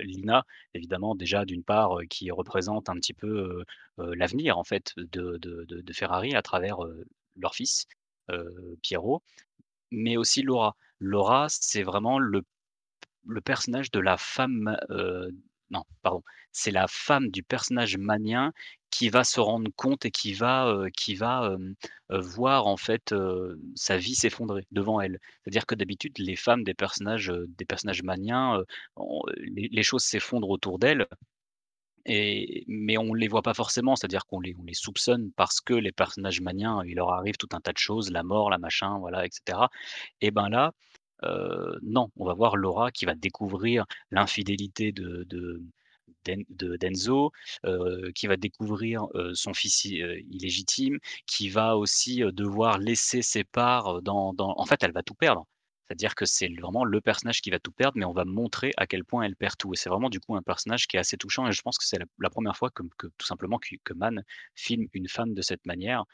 Lina, 0.00 0.44
évidemment 0.74 1.14
déjà 1.14 1.44
d'une 1.44 1.62
part, 1.64 1.98
qui 2.10 2.30
représente 2.30 2.88
un 2.88 2.94
petit 2.94 3.14
peu, 3.14 3.64
l'avenir 3.98 4.58
en 4.58 4.64
fait 4.64 4.92
de 4.96 5.92
Ferrari 5.92 6.34
à 6.34 6.42
travers, 6.42 6.78
leur 7.36 7.54
fils, 7.54 7.86
Piero, 8.82 9.22
mais 9.90 10.16
aussi 10.16 10.42
Laura. 10.42 10.76
Laura, 11.00 11.46
c'est 11.48 11.82
vraiment 11.82 12.18
le 12.18 12.42
personnage 13.44 13.90
de 13.90 14.00
la 14.00 14.16
femme, 14.16 14.76
non, 15.70 15.82
pardon, 16.02 16.22
c'est 16.52 16.70
la 16.70 16.86
femme 16.88 17.28
du 17.30 17.42
personnage 17.42 17.96
mannien 17.98 18.52
qui 18.90 19.10
va 19.10 19.22
se 19.24 19.40
rendre 19.40 19.70
compte 19.76 20.06
et 20.06 20.10
qui 20.10 20.32
va, 20.32 20.68
heu, 20.72 20.88
qui 20.96 21.14
va, 21.14 21.56
voir 22.10 22.66
en 22.66 22.76
fait, 22.78 23.14
sa 23.74 23.96
vie 23.98 24.14
s'effondrer 24.14 24.66
devant 24.70 25.00
elle. 25.00 25.18
C'est-à-dire 25.44 25.66
que 25.66 25.74
d'habitude 25.74 26.18
les 26.18 26.36
femmes 26.36 26.64
des 26.64 26.74
personnages, 26.74 27.32
des 27.58 27.64
personnages 27.66 28.02
maniens, 28.02 28.62
les 29.46 29.82
choses 29.82 30.04
s'effondrent 30.04 30.50
autour 30.50 30.78
d'elles 30.78 31.06
et 32.06 32.64
mais 32.68 32.96
on 32.96 33.12
les 33.14 33.28
voit 33.28 33.42
pas 33.42 33.54
forcément, 33.54 33.94
c'est-à-dire 33.96 34.24
qu'on 34.26 34.40
les 34.40 34.54
on 34.58 34.64
les 34.64 34.74
soupçonne 34.74 35.30
parce 35.36 35.60
que 35.60 35.74
les 35.74 35.92
personnages 35.92 36.40
maniens, 36.40 36.82
il 36.86 36.94
leur 36.96 37.10
arrive 37.12 37.36
tout 37.36 37.48
un 37.52 37.60
tas 37.60 37.72
de 37.72 37.78
choses, 37.78 38.10
la 38.10 38.22
mort, 38.22 38.50
la 38.50 38.58
machin, 38.58 38.98
voilà 38.98 39.26
et 39.26 39.28
cetera. 39.30 39.70
Et 40.20 40.30
ben 40.30 40.48
là, 40.48 40.72
non, 41.82 42.10
on 42.16 42.24
va 42.26 42.34
voir 42.34 42.56
Laura 42.56 42.90
qui 42.92 43.04
va 43.06 43.14
découvrir 43.14 43.84
l'infidélité 44.10 44.92
de 44.92 45.24
de 45.24 45.62
d'En 46.24 46.42
de 46.50 46.76
d'Enzo, 46.76 47.32
qui 48.14 48.26
va 48.26 48.36
découvrir, 48.36 49.06
son 49.34 49.54
fils 49.54 49.84
illégitime, 49.84 50.98
qui 51.26 51.48
va 51.50 51.76
aussi, 51.76 52.20
devoir 52.32 52.78
laisser 52.78 53.22
ses 53.22 53.44
parts, 53.44 54.02
dans 54.02 54.34
en 54.38 54.66
fait, 54.66 54.82
elle 54.82 54.92
va 54.92 55.02
tout 55.02 55.14
perdre. 55.14 55.46
C'est-à-dire 55.86 56.14
que 56.14 56.26
c'est 56.26 56.48
vraiment 56.60 56.84
le 56.84 57.00
personnage 57.00 57.40
qui 57.40 57.48
va 57.50 57.58
tout 57.58 57.72
perdre, 57.72 57.96
mais 57.98 58.04
on 58.04 58.12
va 58.12 58.26
montrer 58.26 58.72
à 58.76 58.86
quel 58.86 59.04
point 59.04 59.22
elle 59.22 59.36
perd 59.36 59.56
tout 59.56 59.72
et 59.72 59.76
c'est 59.76 59.88
vraiment 59.88 60.10
du 60.10 60.20
coup 60.20 60.36
un 60.36 60.42
personnage 60.42 60.86
qui 60.86 60.96
est 60.98 61.00
assez 61.00 61.16
touchant 61.16 61.48
et 61.48 61.52
je 61.52 61.62
pense 61.62 61.78
que 61.78 61.84
c'est 61.86 61.98
la 61.98 62.28
1 62.30 62.52
fois 62.52 62.68
que 62.70 62.82
tout 63.16 63.26
simplement 63.26 63.58
que 63.58 63.74
que 63.84 63.94
Mann 63.94 64.22
filme 64.54 64.86
une 64.92 65.08
femme 65.08 65.32
de 65.34 65.40
cette 65.42 65.64
manière. 65.66 66.04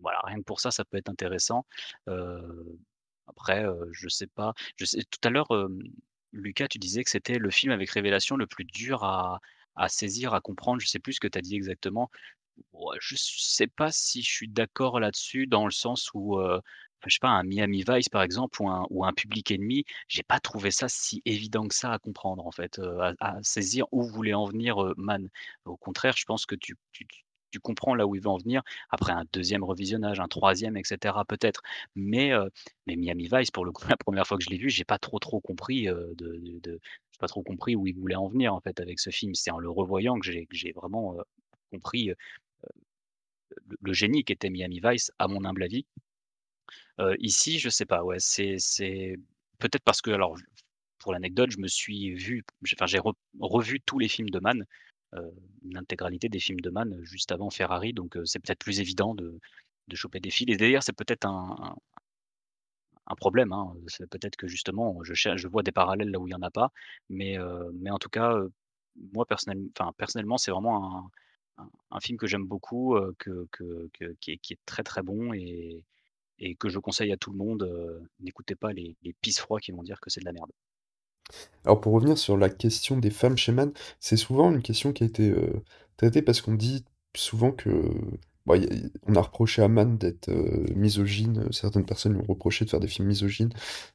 Voilà, 0.00 0.20
rien 0.24 0.38
que 0.38 0.44
pour 0.44 0.60
ça, 0.60 0.70
ça 0.72 0.84
peut 0.84 0.96
être 0.98 1.08
intéressant. 1.08 1.64
Après, 3.28 3.64
je 3.92 4.08
sais 4.08 4.26
pas, 4.26 4.54
je 4.76 4.84
sais 4.84 5.02
tout 5.10 5.20
à 5.26 5.30
l'heure, 5.30 5.48
Lucas, 6.32 6.68
tu 6.68 6.78
disais 6.78 7.04
que 7.04 7.10
c'était 7.10 7.38
le 7.38 7.50
film 7.50 7.72
avec 7.72 7.90
révélation 7.90 8.36
le 8.36 8.46
plus 8.46 8.64
dur 8.64 9.04
à 9.04 9.40
à 9.76 9.88
saisir, 9.88 10.34
à 10.34 10.40
comprendre, 10.40 10.80
je 10.80 10.88
sais 10.88 10.98
plus 10.98 11.14
ce 11.14 11.20
que 11.20 11.28
tu 11.28 11.38
as 11.38 11.40
dit 11.40 11.54
exactement. 11.54 12.10
Je 13.00 13.14
sais 13.16 13.68
pas 13.68 13.92
si 13.92 14.22
je 14.22 14.30
suis 14.30 14.48
d'accord 14.48 15.00
là-dessus 15.00 15.46
dans 15.46 15.64
le 15.64 15.70
sens 15.70 16.10
où, 16.14 16.40
je 17.06 17.14
sais 17.14 17.18
pas, 17.20 17.28
un 17.28 17.44
Miami 17.44 17.84
Vice 17.88 18.08
par 18.08 18.22
exemple 18.22 18.60
ou 18.62 18.68
un 18.68 18.86
ou 18.90 19.04
un 19.04 19.12
Public 19.12 19.52
Enemy, 19.52 19.84
j'ai 20.08 20.22
pas 20.24 20.40
trouvé 20.40 20.70
ça 20.70 20.88
si 20.88 21.22
évident 21.24 21.68
que 21.68 21.74
ça 21.74 21.92
à 21.92 21.98
comprendre 21.98 22.46
en 22.46 22.50
fait, 22.50 22.80
à 23.20 23.38
saisir 23.42 23.86
où 23.92 24.02
voulait 24.02 24.34
en 24.34 24.46
venir, 24.46 24.82
heu, 24.82 24.94
Mann. 24.96 25.28
Au 25.64 25.76
contraire, 25.76 26.16
je 26.16 26.24
pense 26.24 26.46
que 26.46 26.56
tu 26.56 26.76
tu 27.50 27.60
comprends 27.60 27.94
là 27.94 28.06
où 28.06 28.14
il 28.14 28.20
veut 28.22 28.28
en 28.28 28.38
venir. 28.38 28.62
Après 28.90 29.12
un 29.12 29.24
2e 29.32 29.64
revisionnage, 29.64 30.20
un 30.20 30.28
3e 30.28 30.76
et 30.76 30.84
cetera 30.84 31.24
peut-être. 31.24 31.62
Mais, 31.96 32.32
Miami 32.86 33.28
Vice 33.32 33.50
pour 33.50 33.64
le 33.64 33.72
coup, 33.72 33.82
la 33.94 33.96
1re 33.96 34.26
fois 34.26 34.38
que 34.38 34.44
je 34.44 34.50
l'ai 34.50 34.58
vu, 34.58 34.70
j'ai 34.70 34.84
pas 34.84 34.98
trop, 34.98 35.18
trop 35.18 35.40
compris, 35.40 35.88
heu, 35.88 36.14
de 36.16 36.80
pas 37.20 37.26
trop 37.28 37.42
compris 37.42 37.74
où 37.76 37.86
il 37.88 37.94
voulait 37.96 38.14
en 38.14 38.28
venir 38.28 38.54
en 38.54 38.60
fait 38.60 38.78
avec 38.80 39.00
ce 39.00 39.10
film. 39.10 39.34
C'est 39.34 39.50
en 39.50 39.58
le 39.58 39.70
revoyant 39.70 40.18
que 40.20 40.26
j'ai 40.26 40.72
vraiment, 40.72 41.16
compris, 41.72 42.08
le 42.08 42.16
le 43.82 43.92
génie 43.94 44.24
qu'était 44.24 44.50
Miami 44.50 44.80
Vice 44.84 45.12
à 45.18 45.28
mon 45.28 45.44
humble 45.44 45.62
avis. 45.64 45.86
Ici, 47.20 47.58
je 47.58 47.68
sais 47.68 47.86
pas, 47.86 48.02
ouais, 48.04 48.18
c'est 48.18 49.16
peut-être 49.58 49.82
parce 49.84 50.00
que 50.02 50.10
alors 50.10 50.36
pour 50.98 51.12
l'anecdote, 51.12 51.50
je 51.52 51.58
me 51.58 51.68
suis 51.68 52.14
vu 52.14 52.44
j'ai 52.62 53.00
revu 53.40 53.80
tous 53.80 53.98
les 54.00 54.08
films 54.08 54.30
de 54.30 54.40
Mann, 54.40 54.64
l'intégralité 55.64 56.28
des 56.28 56.40
films 56.40 56.60
de 56.60 56.70
Mann, 56.70 56.98
juste 57.04 57.32
avant 57.32 57.50
Ferrari 57.50 57.92
donc 57.92 58.16
heu, 58.16 58.24
c'est 58.26 58.38
peut-être 58.40 58.60
plus 58.60 58.80
évident 58.80 59.14
de 59.14 59.38
de 59.88 59.96
choper 59.96 60.20
des 60.20 60.30
fils 60.30 60.46
et 60.48 60.56
d'ailleurs 60.56 60.82
c'est 60.82 60.92
peut-être 60.96 61.26
un 61.26 61.76
un 63.06 63.14
problème, 63.14 63.52
hein, 63.52 63.74
c'est 63.86 64.06
peut-être 64.08 64.36
que 64.36 64.46
justement 64.48 65.02
je 65.02 65.14
je 65.14 65.48
vois 65.48 65.62
des 65.62 65.72
parallèles 65.72 66.10
là 66.10 66.18
où 66.18 66.28
il 66.28 66.32
y 66.32 66.34
en 66.34 66.42
a 66.42 66.50
pas, 66.50 66.70
mais 67.08 67.38
heu, 67.38 67.70
mais 67.74 67.90
en 67.90 67.98
tout 67.98 68.10
cas, 68.10 68.36
moi 69.12 69.24
personnellement, 69.26 70.38
c'est 70.38 70.50
vraiment 70.50 71.08
un 71.58 71.68
un 71.90 72.00
film 72.00 72.18
que 72.18 72.26
j'aime 72.28 72.44
beaucoup, 72.46 72.96
que 73.18 73.46
que 73.52 73.88
qui 74.20 74.32
est 74.52 74.58
très, 74.66 74.82
très 74.84 75.02
bon 75.02 75.32
et 75.34 75.84
et 76.40 76.56
que 76.56 76.68
je 76.70 76.78
conseille 76.80 77.12
à 77.12 77.16
tout 77.18 77.32
le 77.32 77.38
monde, 77.38 77.64
n'écoutez 78.20 78.56
pas 78.56 78.72
les 78.74 78.96
les 79.02 79.14
pisse-froids 79.22 79.60
qui 79.60 79.72
vont 79.72 79.82
dire 79.84 80.00
que 80.00 80.10
c'est 80.10 80.20
de 80.20 80.26
la 80.26 80.32
merde. 80.32 80.52
Alors 81.64 81.80
pour 81.80 81.92
revenir 81.92 82.18
sur 82.18 82.36
la 82.36 82.48
question 82.48 82.96
des 82.98 83.10
femmes 83.10 83.36
chez 83.36 83.52
Mann, 83.52 83.72
c'est 84.00 84.16
souvent 84.16 84.50
une 84.52 84.62
question 84.62 84.92
qui 84.92 85.04
a 85.04 85.06
été, 85.06 85.30
heu, 85.30 85.62
traitée 85.96 86.22
parce 86.22 86.40
qu'on 86.40 86.54
dit 86.54 86.84
souvent 87.16 87.52
que, 87.52 87.68
bah, 88.46 88.54
a 88.56 88.58
on 89.06 89.14
a 89.14 89.20
reproché 89.20 89.62
à 89.62 89.68
Mann 89.68 89.98
d'être, 89.98 90.28
heu, 90.30 90.64
misogyne, 90.74 91.46
certaines 91.52 91.84
personnes 91.84 92.14
lui 92.14 92.20
ont 92.22 92.26
reproché 92.32 92.64
de 92.64 92.70
faire 92.70 92.80
des 92.80 92.88
films 92.88 93.08
misogynes 93.08 93.50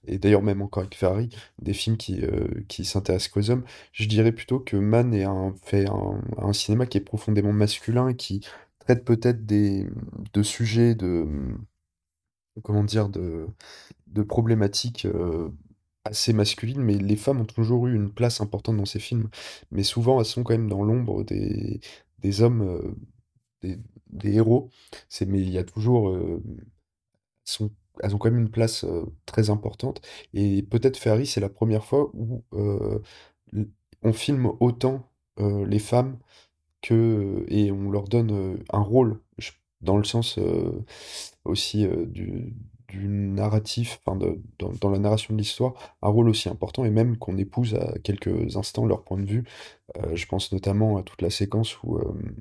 et 0.06 0.18
d'ailleurs 0.20 0.44
même 0.44 0.62
encore 0.62 0.82
avec 0.84 0.96
Ferrari, 0.96 1.30
des 1.62 1.74
films 1.74 1.98
qui, 1.98 2.22
heu, 2.24 2.64
qui 2.68 2.86
s'intéressent 2.86 3.30
qu'aux 3.30 3.50
hommes. 3.50 3.64
Je 3.94 4.08
dirais 4.08 4.32
plutôt 4.32 4.60
que 4.60 4.78
Mann 4.78 5.14
est 5.14 5.24
un 5.24 5.54
fait 5.64 5.86
un 6.38 6.54
cinéma 6.54 6.86
qui 6.86 6.98
est 6.98 7.02
profondément 7.02 7.54
masculin 7.54 8.10
et 8.10 8.16
qui 8.16 8.42
traite 8.80 9.06
peut-être 9.06 9.46
des, 9.46 9.88
de 10.34 10.44
sujets 10.44 10.94
de, 10.96 11.26
comment 12.64 12.84
dire? 12.84 13.10
De 13.10 13.48
de 14.08 14.24
problématiques, 14.24 15.06
assez 16.06 16.34
masculines, 16.34 16.82
mais 16.84 16.98
les 16.98 17.16
femmes 17.18 17.42
ont 17.42 17.46
toujours 17.46 17.88
eu 17.88 17.96
une 17.96 18.12
place 18.14 18.42
importante 18.42 18.78
dans 18.78 18.86
ses 18.86 19.00
films. 19.00 19.30
Mais 19.72 19.84
souvent, 19.84 20.20
elles 20.20 20.26
sont 20.26 20.44
quand 20.44 20.54
même 20.54 20.70
dans 20.70 20.84
l'ombre 20.84 21.24
des 21.24 21.80
des 22.20 22.42
hommes, 22.42 22.62
heu, 22.64 22.96
des 23.64 23.80
des 24.12 24.34
héros. 24.36 24.70
Mais 25.28 25.42
il 25.42 25.50
y 25.52 25.58
a 25.60 25.64
toujours, 25.66 26.16
sont 27.46 27.72
elles 28.04 28.16
ont 28.16 28.20
quand 28.20 28.32
même 28.32 28.42
une 28.42 28.52
place, 28.52 28.84
heu, 28.86 29.06
très 29.28 29.50
importante 29.52 30.02
et 30.34 30.64
peut-être 30.64 30.98
Ferrari, 30.98 31.28
c'est 31.28 31.42
la 31.42 31.50
1re 31.50 31.86
fois 31.86 32.12
où, 32.16 32.44
on 34.04 34.14
filme 34.14 34.48
autant, 34.62 35.10
les 35.40 35.80
femmes 35.80 36.20
que 36.84 37.46
et 37.50 37.72
on 37.72 37.92
leur 37.92 38.06
donne, 38.10 38.60
un 38.74 38.80
rôle. 38.82 39.22
Dans 39.82 39.98
le 39.98 40.04
sens, 40.06 40.40
aussi, 41.46 41.88
du 42.08 42.56
du 42.94 43.08
narratif, 43.10 44.00
enfin 44.06 44.18
de 44.18 44.42
dans 44.82 44.90
la 44.92 45.00
narration 45.00 45.34
de 45.36 45.40
l'histoire, 45.40 45.74
un 46.04 46.10
rôle 46.10 46.30
aussi 46.30 46.50
important 46.50 46.86
et 46.86 46.92
même 46.92 47.18
qu'on 47.18 47.38
épouse 47.38 47.76
à 47.76 47.94
quelques 48.04 48.58
instants 48.58 48.86
leur 48.86 49.04
point 49.04 49.20
de 49.20 49.26
vue. 49.26 49.46
Heu, 49.98 50.16
je 50.16 50.28
pense 50.28 50.52
notamment 50.54 50.98
à 50.98 51.04
toute 51.04 51.22
la 51.24 51.30
séquence 51.32 51.82
où, 51.84 52.00
hem, 52.00 52.36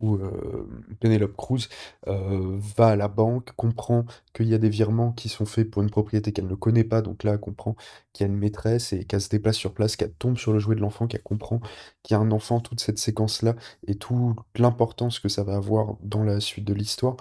où, 0.00 0.16
hem, 0.18 0.84
Penélope 1.00 1.36
Cruz, 1.36 1.68
heu, 2.08 2.58
va 2.76 2.88
à 2.88 2.96
la 2.96 3.08
banque, 3.08 3.52
comprend 3.56 4.06
qu'il 4.34 4.48
y 4.48 4.54
a 4.54 4.58
des 4.58 4.70
virements 4.70 5.12
qui 5.12 5.28
sont 5.28 5.46
faits 5.46 5.70
pour 5.70 5.82
une 5.82 5.90
propriété 5.90 6.32
qu'elle 6.32 6.46
ne 6.48 6.54
connaît 6.54 6.84
pas, 6.84 7.02
donc 7.02 7.24
là, 7.24 7.38
comprend 7.38 7.76
qu'il 8.12 8.26
y 8.26 8.30
a 8.30 8.32
une 8.32 8.38
maîtresse 8.38 8.92
et 8.94 9.04
qu'elle 9.04 9.20
se 9.22 9.28
déplace 9.30 9.56
sur 9.56 9.74
place, 9.74 9.96
qu'elle 9.96 10.14
tombe 10.14 10.38
sur 10.38 10.52
le 10.54 10.58
jouet 10.60 10.76
de 10.76 10.80
l'enfant, 10.80 11.06
qu'elle 11.06 11.22
comprend 11.22 11.60
qu'il 12.02 12.14
y 12.16 12.18
a 12.18 12.20
un 12.22 12.30
enfant, 12.32 12.60
toute 12.60 12.80
cette 12.80 12.98
séquence-là 12.98 13.56
et 13.86 13.96
toute 13.96 14.36
l'importance 14.56 15.20
que 15.20 15.28
ça 15.28 15.44
va 15.44 15.56
avoir 15.56 15.96
dans 16.02 16.24
la 16.24 16.40
suite 16.40 16.64
de 16.66 16.74
l'histoire. 16.74 17.16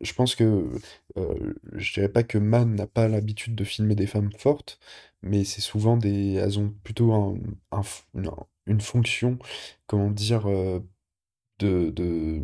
Je 0.00 0.12
pense 0.14 0.34
que, 0.34 0.70
heu, 1.16 1.56
je 1.74 1.92
dirais 1.94 2.08
pas 2.10 2.22
que 2.22 2.38
Mann 2.38 2.74
n'a 2.74 2.86
pas 2.86 3.08
l'habitude 3.08 3.54
de 3.54 3.64
filmer 3.64 3.94
des 3.94 4.06
femmes 4.06 4.32
fortes, 4.38 4.78
mais 5.22 5.44
c'est 5.44 5.60
souvent 5.60 5.96
des 5.96 6.34
elles 6.34 6.58
ont 6.58 6.70
plutôt 6.84 7.12
un, 7.12 7.34
une 8.66 8.80
fonction, 8.80 9.38
comment 9.86 10.10
dire? 10.10 10.48
Heu, 10.48 10.82
de 11.60 11.90
de, 11.90 12.42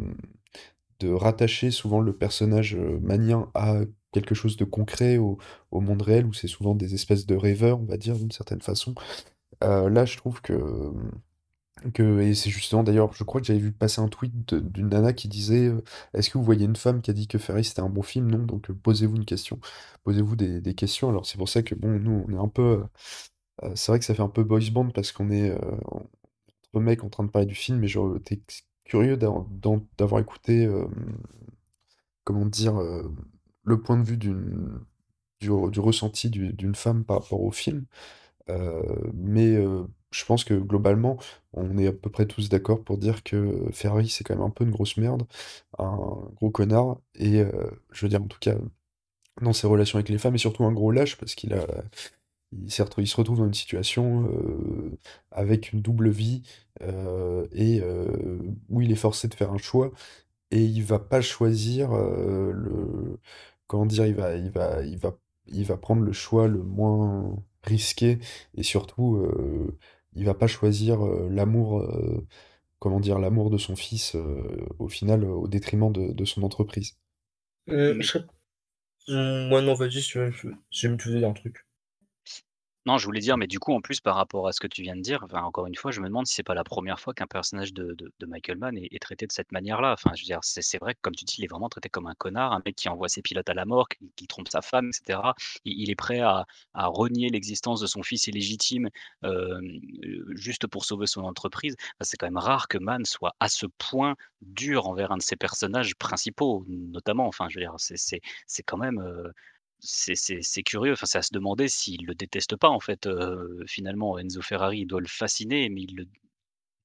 de 1.00 1.10
rattacher 1.12 1.70
souvent 1.70 2.00
le 2.00 2.16
personnage, 2.16 2.74
heu, 2.76 2.98
mannien 3.02 3.50
à 3.54 3.80
quelque 4.12 4.34
chose 4.34 4.56
de 4.56 4.64
concret 4.64 5.16
au 5.18 5.38
monde 5.80 6.02
réel 6.02 6.26
où 6.26 6.32
c'est 6.34 6.48
souvent 6.48 6.74
des 6.74 6.94
espèces 6.94 7.26
de 7.26 7.34
rêveurs, 7.34 7.80
on 7.80 7.84
va 7.86 7.96
dire, 7.96 8.16
d'une 8.16 8.30
certaine 8.30 8.60
façon. 8.60 8.94
Heu, 9.64 9.88
là, 9.90 10.04
je 10.06 10.16
trouve 10.18 10.42
que, 10.42 10.54
que 11.92 12.20
et 12.20 12.34
c'est 12.34 12.50
justement 12.50 12.82
d'ailleurs, 12.82 13.12
je 13.14 13.24
crois 13.24 13.40
que 13.40 13.46
j'avais 13.46 13.58
vu 13.58 13.72
passer 13.72 14.00
un 14.00 14.08
tweet 14.08 14.54
d'une 14.54 14.88
nana 14.88 15.12
qui 15.12 15.28
disait, 15.28 15.66
heu: 15.68 15.82
«Est-ce 16.14 16.30
que 16.30 16.38
vous 16.38 16.44
voyez 16.44 16.64
une 16.66 16.76
femme 16.76 17.02
qui 17.02 17.10
a 17.10 17.14
dit 17.14 17.26
que 17.28 17.38
Ferrari 17.38 17.64
c'était 17.64 17.80
un 17.82 17.88
bon 17.88 18.02
film? 18.02 18.30
Non, 18.30 18.38
donc 18.44 18.70
heu, 18.70 18.74
posez-vous 18.74 19.16
une 19.16 19.24
question. 19.24 19.58
Posez-vous 20.04 20.36
des 20.36 20.60
des 20.60 20.74
questions». 20.74 21.08
Alors 21.10 21.26
c'est 21.26 21.38
pour 21.38 21.48
ça 21.48 21.62
que 21.62 21.74
bon, 21.74 21.88
nous, 22.00 22.24
on 22.28 22.32
est 22.32 22.38
un 22.38 22.48
peu, 22.48 22.84
heu, 23.64 23.72
c'est 23.76 23.92
vrai 23.92 23.98
que 24.00 24.04
ça 24.06 24.14
fait 24.14 24.22
un 24.22 24.28
peu 24.28 24.44
boys 24.44 24.70
band 24.72 24.90
parce 24.90 25.12
qu'on 25.12 25.30
est, 25.30 25.52
entre 26.74 26.80
mecs 26.80 27.04
en 27.04 27.10
train 27.10 27.24
de 27.24 27.30
parler 27.30 27.46
du 27.46 27.54
film, 27.54 27.78
mais 27.78 27.88
x 27.88 28.62
curieux 28.84 29.16
d'avoir 29.16 30.20
écouté, 30.20 30.68
comment 32.24 32.46
dire? 32.46 32.74
Le 33.64 33.80
point 33.80 33.98
de 33.98 34.04
vue 34.04 34.16
d'une 34.18 34.80
du 35.40 35.48
du 35.70 35.80
ressenti 35.80 36.30
d'u 36.30 36.52
d'une 36.54 36.74
femme 36.76 37.04
par 37.04 37.22
rapport 37.22 37.42
au 37.42 37.52
film. 37.52 37.86
Mais 39.14 39.56
je 40.12 40.24
pense 40.26 40.44
que 40.44 40.54
globalement, 40.54 41.18
on 41.54 41.78
est 41.78 41.88
à 41.88 41.92
peu 41.92 42.10
près 42.10 42.26
tous 42.26 42.48
d'accord 42.50 42.84
pour 42.84 42.98
dire 42.98 43.22
que 43.24 43.66
Ferrari, 43.72 44.08
c'est 44.08 44.24
quand 44.24 44.34
même 44.36 44.44
un 44.44 44.50
peu 44.50 44.64
une 44.64 44.70
grosse 44.72 44.96
merde, 44.98 45.24
un 45.78 45.96
gros 46.36 46.50
connard 46.50 46.98
et 47.16 47.40
heu, 47.42 47.52
je 47.92 48.06
veux 48.06 48.10
dire 48.10 48.22
en 48.22 48.26
tout 48.28 48.38
cas, 48.40 48.56
dans 49.42 49.52
ses 49.54 49.66
relations 49.68 49.96
avec 49.98 50.08
les 50.10 50.18
femmes 50.18 50.34
et 50.36 50.38
surtout 50.38 50.64
un 50.64 50.72
gros 50.72 50.90
lâche 50.92 51.16
parce 51.18 51.34
qu'il 51.36 51.54
a 51.54 51.66
il 52.52 52.66
il 52.98 53.08
se 53.08 53.16
retrouve 53.16 53.38
dans 53.38 53.46
une 53.46 53.54
situation, 53.54 54.26
heu, 54.30 54.98
avec 55.30 55.72
une 55.72 55.82
double 55.82 56.10
vie, 56.10 56.42
heu 56.82 57.48
et 57.52 57.82
où 58.68 58.80
il 58.80 58.92
est 58.92 58.96
forcé 58.96 59.28
de 59.28 59.34
faire 59.34 59.52
un 59.52 59.58
choix 59.58 59.92
et 60.52 60.62
il 60.64 60.84
va 60.84 60.98
pas 61.00 61.20
choisir, 61.22 61.92
le 61.92 63.18
comment 63.68 63.86
dire? 63.86 64.06
Il 64.06 64.14
va 64.16 64.34
il 64.36 64.50
va 64.50 64.82
il 64.84 64.98
va 64.98 65.16
il 65.46 65.64
va 65.66 65.76
prendre 65.78 66.02
le 66.02 66.12
choix 66.12 66.48
le 66.48 66.62
moins 66.62 67.36
risqué 67.64 68.18
et 68.56 68.62
surtout, 68.64 69.26
il 70.14 70.24
va 70.26 70.34
pas 70.34 70.46
choisir, 70.46 71.04
heu, 71.04 71.28
l'amour, 71.30 71.80
heu, 71.80 72.26
comment 72.80 73.00
dire? 73.00 73.18
L'amour 73.20 73.50
de 73.50 73.58
son 73.58 73.76
fils, 73.76 74.14
heu, 74.16 74.44
au 74.80 74.88
final, 74.88 75.24
au 75.24 75.48
détriment 75.48 75.92
de 75.92 76.12
de 76.12 76.24
son 76.26 76.42
entreprise. 76.44 76.98
Je 77.66 78.18
mmh, 79.08 79.52
ouais, 79.52 79.62
non, 79.62 79.74
vas-y, 79.74 80.02
si 80.02 80.08
tu 80.10 80.18
veux, 80.18 80.30
je 80.32 80.48
de 80.88 80.96
te 80.96 81.08
dire 81.10 81.28
un 81.28 81.32
truc. 81.32 81.66
Non, 82.84 82.98
je 82.98 83.04
voulais 83.06 83.20
dire, 83.20 83.36
mais 83.36 83.46
du 83.46 83.60
coup, 83.60 83.72
en 83.72 83.80
plus, 83.80 84.00
par 84.00 84.16
rapport 84.16 84.48
à 84.48 84.52
ce 84.52 84.58
que 84.58 84.66
tu 84.66 84.82
viens 84.82 84.96
de 84.96 85.00
dire, 85.02 85.24
encore 85.34 85.66
une 85.68 85.76
fois, 85.76 85.92
je 85.92 86.00
me 86.00 86.08
demande 86.08 86.26
si 86.26 86.34
c'est 86.34 86.42
pas 86.42 86.54
la 86.54 86.64
première 86.64 86.98
fois 86.98 87.14
qu'un 87.14 87.28
personnage 87.28 87.72
de 87.72 87.96
Michael 88.26 88.58
Mann 88.58 88.76
est 88.76 89.00
traité 89.00 89.26
de 89.28 89.32
cette 89.32 89.52
manière-là. 89.52 89.92
Enfin, 89.92 90.10
je 90.16 90.22
veux 90.22 90.26
dire, 90.26 90.40
c'est 90.42 90.78
vrai 90.80 90.94
que 90.94 90.98
comme 91.00 91.14
tu 91.14 91.24
dis, 91.24 91.36
il 91.38 91.44
est 91.44 91.46
vraiment 91.46 91.68
traité 91.68 91.88
comme 91.88 92.08
un 92.08 92.14
connard, 92.14 92.52
un 92.52 92.60
mec 92.66 92.74
qui 92.74 92.88
envoie 92.88 93.08
ses 93.08 93.22
pilotes 93.22 93.48
à 93.48 93.54
la 93.54 93.66
mort, 93.66 93.86
qui 94.16 94.26
trompe 94.26 94.48
sa 94.48 94.62
femme 94.62 94.88
et 94.88 94.92
cetera. 94.92 95.34
Il 95.64 95.90
est 95.90 95.94
prêt 95.94 96.18
à 96.20 96.44
renier 96.74 97.30
l'existence 97.30 97.80
de 97.80 97.86
son 97.86 98.02
fils 98.02 98.26
illégitime, 98.26 98.88
heu, 99.24 99.60
juste 100.34 100.66
pour 100.66 100.84
sauver 100.84 101.06
son 101.06 101.22
entreprise. 101.22 101.76
C'est 102.00 102.16
quand 102.16 102.26
même 102.26 102.36
rare 102.36 102.66
que 102.66 102.78
Mann 102.78 103.04
soit 103.04 103.36
à 103.38 103.48
ce 103.48 103.66
point 103.78 104.16
dur 104.40 104.86
envers 104.88 105.12
un 105.12 105.18
de 105.18 105.22
ses 105.22 105.36
personnages 105.36 105.94
principaux, 105.96 106.64
notamment. 106.68 107.26
Enfin, 107.28 107.48
je 107.48 107.58
veux 107.58 107.64
dire, 107.64 107.74
c'est 107.78 108.62
quand 108.64 108.76
même, 108.78 109.00
heu, 109.00 109.32
c'est 109.82 110.62
curieux. 110.62 110.92
Enfin, 110.92 111.06
c'est 111.06 111.18
à 111.18 111.22
se 111.22 111.32
demander 111.32 111.68
s'il 111.68 112.06
le 112.06 112.14
déteste 112.14 112.56
pas, 112.56 112.68
en 112.68 112.80
fait, 112.80 113.06
heu, 113.06 113.62
finalement. 113.66 114.18
Enzo 114.18 114.40
Ferrari, 114.42 114.86
doit 114.86 115.00
le 115.00 115.06
fasciner, 115.08 115.68
mais 115.70 115.82
il 115.82 115.94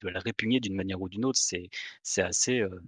doit 0.01 0.11
le 0.11 0.19
répugner 0.19 0.59
d'une 0.61 0.75
manière 0.75 1.01
ou 1.01 1.09
d'une 1.09 1.25
autre. 1.25 1.39
C'est 1.39 2.21
assez, 2.21 2.59
heu 2.61 2.81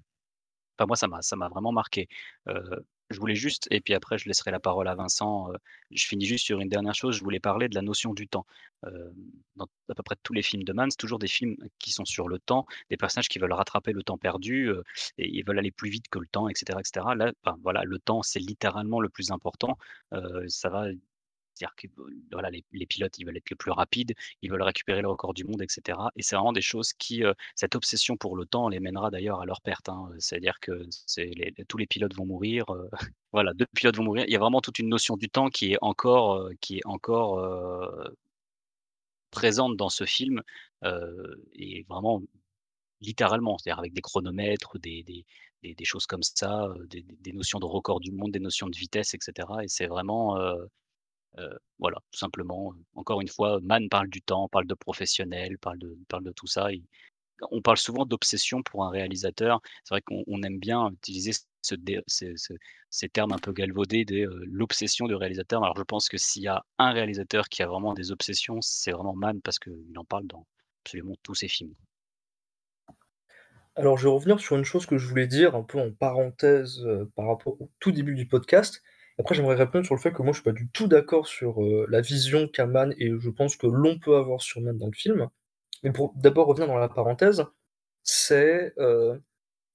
enfin, 0.80 0.88
moi, 0.88 0.96
ça 0.98 1.08
m'a 1.08 1.22
ça 1.22 1.36
m'a 1.38 1.50
vraiment 1.50 1.72
marqué. 1.74 2.08
Heu, 2.50 2.86
je 3.10 3.20
voulais 3.20 3.36
juste 3.36 3.68
et 3.72 3.82
puis 3.82 3.94
après 3.94 4.18
je 4.18 4.28
laisserai 4.28 4.52
la 4.52 4.60
parole 4.60 4.88
à 4.88 4.96
Vincent, 4.96 5.52
heu, 5.52 5.58
je 5.92 6.06
finis 6.08 6.26
juste 6.26 6.46
sur 6.46 6.60
une 6.62 6.70
dernière 6.70 6.96
chose, 6.96 7.16
je 7.18 7.24
voulais 7.24 7.40
parler 7.40 7.68
de 7.70 7.76
la 7.76 7.82
notion 7.82 8.14
du 8.14 8.28
temps. 8.28 8.46
Hem, 8.86 9.14
dans 9.56 9.66
à 9.90 9.96
peu 9.96 10.04
près 10.04 10.16
tous 10.24 10.34
les 10.34 10.42
films 10.44 10.64
de 10.64 10.74
Mann, 10.74 10.90
c'est 10.92 10.98
toujours 10.98 11.20
des 11.20 11.28
films 11.28 11.56
qui 11.80 11.92
sont 11.92 12.06
sur 12.06 12.28
le 12.30 12.40
temps, 12.40 12.66
des 12.90 12.98
personnages 12.98 13.28
qui 13.30 13.40
veulent 13.40 13.54
rattraper 13.54 13.92
le 13.94 14.04
temps 14.04 14.18
perdu, 14.18 14.68
heu 14.70 14.84
et 15.18 15.28
ils 15.30 15.44
veulent 15.46 15.60
aller 15.60 15.72
plus 15.72 15.90
vite 15.90 16.08
que 16.10 16.20
le 16.20 16.28
temps 16.28 16.48
et 16.50 16.54
cetera 16.56 16.80
et 16.82 16.84
cetera. 16.86 17.16
Là, 17.16 17.32
voilà, 17.64 17.84
le 17.84 18.00
temps, 18.00 18.22
c'est 18.24 18.40
littéralement 18.40 19.00
le 19.02 19.10
plus 19.10 19.32
important. 19.32 19.78
Ça 20.48 20.70
va 20.70 20.86
c'est-à-dire 21.60 21.76
que, 21.78 21.88
voilà, 22.32 22.50
les 22.52 22.64
les 22.72 22.86
pilotes, 22.88 23.18
ils 23.20 23.26
veulent 23.26 23.38
être 23.38 23.50
les 23.50 23.56
plus 23.58 23.72
rapides, 23.72 24.14
ils 24.42 24.52
veulent 24.52 24.62
récupérer 24.64 25.02
le 25.02 25.10
record 25.10 25.34
du 25.34 25.44
monde 25.46 25.62
et 25.62 25.68
cetera 25.70 26.12
et 26.16 26.24
c'est 26.24 26.36
vraiment 26.36 26.54
des 26.54 26.62
choses 26.62 26.94
qui, 26.94 27.24
heu 27.24 27.34
cette 27.56 27.76
obsession 27.76 28.18
pour 28.18 28.36
le 28.38 28.46
temps 28.46 28.70
les 28.70 28.80
mènera 28.80 29.12
d'ailleurs 29.12 29.42
à 29.42 29.46
leur 29.46 29.62
perte, 29.62 29.90
hein. 29.90 30.10
C'est-à-dire 30.20 30.60
que 30.62 30.84
tous 31.68 31.78
les 31.78 31.88
pilotes 31.88 32.16
vont 32.16 32.26
mourir, 32.26 32.66
heu, 32.74 32.90
voilà, 33.34 33.54
2 33.54 33.66
pilotes 33.76 33.98
vont 33.98 34.04
mourir. 34.04 34.26
Il 34.28 34.32
y 34.34 34.36
a 34.36 34.40
vraiment 34.40 34.62
toute 34.62 34.80
une 34.80 34.90
notion 34.90 35.18
du 35.18 35.30
temps 35.30 35.50
qui 35.50 35.74
est 35.74 35.78
encore, 35.82 36.36
heu, 36.38 36.54
qui 36.62 36.78
est 36.80 36.86
encore, 36.86 37.40
présente 39.32 39.78
dans 39.78 39.90
ce 39.90 40.06
film, 40.06 40.42
et 41.54 41.84
vraiment 41.90 42.22
littéralement, 43.02 43.58
c'est-à-dire 43.58 43.80
avec 43.80 43.94
des 43.94 44.02
chronomètres, 44.02 44.80
des 44.80 45.04
des 45.04 45.26
des 45.76 45.86
choses 45.86 46.08
comme 46.08 46.24
ça, 46.24 46.70
des 46.90 47.34
notions 47.34 47.60
de 47.60 47.66
record 47.66 48.00
du 48.02 48.12
monde, 48.14 48.32
des 48.32 48.40
notions 48.40 48.68
de 48.70 48.78
vitesse 48.78 49.14
et 49.16 49.20
cetera 49.22 49.64
et 49.64 49.68
c'est 49.70 49.88
vraiment, 49.88 50.38
voilà, 51.80 51.98
tout 52.12 52.20
simplement, 52.20 52.74
encore 52.96 53.22
une 53.22 53.28
fois, 53.28 53.60
Mann 53.62 53.88
parle 53.90 54.10
du 54.10 54.22
temps, 54.22 54.48
parle 54.50 54.68
de 54.68 54.74
professionnel, 54.74 55.58
parle 55.58 55.80
de 55.80 55.98
parle 56.08 56.24
de 56.24 56.32
tout 56.32 56.48
ça. 56.48 56.68
On 57.52 57.62
parle 57.62 57.78
souvent 57.78 58.06
d'obsession 58.06 58.64
pour 58.64 58.84
un 58.84 58.90
réalisateur. 58.90 59.62
C'est 59.84 59.94
vrai 59.94 60.02
qu'on 60.02 60.24
on 60.28 60.44
aime 60.44 60.60
bien 60.60 60.90
utiliser 60.92 61.32
ce 61.62 61.76
ces 62.90 63.10
termes 63.10 63.32
un 63.32 63.38
peu 63.38 63.54
galvaudés 63.54 64.06
de, 64.06 64.30
l'obsession 64.48 65.08
du 65.08 65.16
réalisateur. 65.16 65.64
Alors 65.64 65.78
je 65.78 65.84
pense 65.84 66.10
que 66.10 66.18
s'il 66.18 66.44
y 66.44 66.48
a 66.48 66.66
un 66.78 66.92
réalisateur 66.92 67.48
qui 67.50 67.64
a 67.64 67.68
vraiment 67.68 67.94
des 67.94 68.12
obsessions, 68.12 68.60
c'est 68.62 68.92
vraiment 68.92 69.16
Mann 69.16 69.42
parce 69.42 69.60
qu'il 69.60 69.98
en 69.98 70.06
parle 70.06 70.28
dans 70.28 70.46
absolument 70.84 71.16
tous 71.24 71.36
ses 71.36 71.48
films. 71.48 71.74
Alors, 73.76 73.98
je 73.98 74.04
vais 74.08 74.14
revenir 74.14 74.42
sur 74.42 74.58
une 74.58 74.66
chose 74.66 74.86
que 74.86 74.98
je 74.98 75.08
voulais 75.08 75.28
dire 75.28 75.56
un 75.56 75.64
peu 75.64 75.80
en 75.80 75.92
parenthèse, 75.92 76.86
par 77.16 77.28
rapport 77.28 77.62
au 77.62 77.72
tout 77.80 77.92
début 77.94 78.16
du 78.16 78.28
podcast. 78.28 78.84
Après, 79.20 79.36
j'aimerais 79.36 79.56
répondre 79.56 79.86
sur 79.86 79.96
le 79.96 80.00
fait 80.02 80.12
que 80.14 80.22
moi, 80.22 80.32
je 80.32 80.38
suis 80.38 80.44
pas 80.44 80.52
du 80.54 80.70
tout 80.70 80.88
d'accord 80.88 81.28
sur, 81.28 81.62
heu, 81.64 81.86
la 81.90 82.02
vision 82.02 82.48
qu'a 82.48 82.66
Mann 82.66 82.94
et 82.98 83.12
je 83.20 83.30
pense 83.30 83.56
que 83.58 83.68
l'on 83.68 84.00
peut 84.00 84.16
avoir 84.16 84.42
sur 84.42 84.62
Mann 84.62 84.78
dans 84.78 84.88
le 84.88 84.94
film. 84.94 85.28
Mais 85.84 85.92
pour 85.92 86.14
d'abord 86.18 86.48
revenir 86.48 86.68
dans 86.68 86.78
la 86.78 86.90
parenthèse, 86.90 87.46
c'est, 88.04 88.74
heu, 88.80 89.22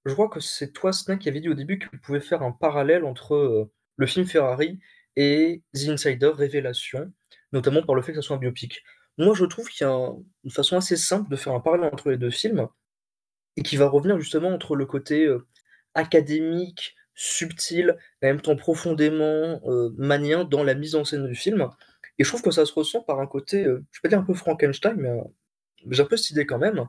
je 0.06 0.14
crois 0.14 0.28
que 0.30 0.40
c'est 0.40 0.72
toi, 0.72 0.92
Snack, 0.92 1.20
qui 1.20 1.28
avait 1.30 1.40
dit 1.40 1.48
au 1.50 1.54
début 1.54 1.78
que 1.78 1.88
tu 1.90 1.98
pouvais 1.98 2.20
faire 2.20 2.42
un 2.42 2.52
parallèle 2.52 3.04
entre, 3.04 3.34
heu, 3.34 3.72
le 3.96 4.06
film 4.06 4.26
Ferrari 4.26 4.80
et 5.16 5.62
The 5.74 5.88
Insider: 5.90 6.32
Révélation, 6.34 7.12
notamment 7.52 7.82
par 7.84 7.94
le 7.96 8.02
fait 8.02 8.12
que 8.12 8.20
ça 8.22 8.26
soit 8.28 8.36
un 8.36 8.40
biopic. 8.40 8.82
Moi, 9.18 9.34
je 9.34 9.44
trouve 9.46 9.68
qu'il 9.70 9.86
y 9.86 9.90
a 9.90 9.92
un 9.94 10.16
une 10.44 10.50
façon 10.52 10.76
assez 10.78 10.96
simple 10.96 11.30
de 11.30 11.36
faire 11.36 11.54
un 11.54 11.60
parallèle 11.60 11.90
entre 11.92 12.10
les 12.10 12.18
2 12.18 12.30
films 12.30 12.68
et 13.56 13.62
qui 13.62 13.76
va 13.76 13.88
revenir 13.88 14.18
justement 14.18 14.50
entre 14.50 14.76
le 14.76 14.86
côté, 14.86 15.28
académique, 15.94 16.96
subtil 17.14 17.96
en 18.22 18.26
même 18.26 18.40
temps 18.40 18.56
profondément, 18.56 19.60
heu, 19.66 19.94
mannien 19.96 20.44
dans 20.44 20.64
la 20.64 20.74
mise 20.74 20.94
en 20.94 21.04
scène 21.04 21.26
du 21.26 21.34
film 21.34 21.68
et 22.18 22.24
je 22.24 22.28
trouve 22.28 22.42
que 22.42 22.50
ça 22.50 22.64
se 22.66 22.72
ressent 22.72 23.02
par 23.02 23.20
un 23.20 23.26
côté, 23.26 23.64
heu, 23.64 23.84
je 23.90 23.98
vais 23.98 24.02
pas 24.02 24.08
dire 24.08 24.18
un 24.20 24.24
peu 24.24 24.34
Frankenstein, 24.34 24.96
mais, 24.96 25.08
heu, 25.10 25.22
j'ai 25.90 26.02
un 26.02 26.06
peu 26.06 26.16
cette 26.16 26.30
idée 26.30 26.46
quand 26.46 26.58
même. 26.58 26.86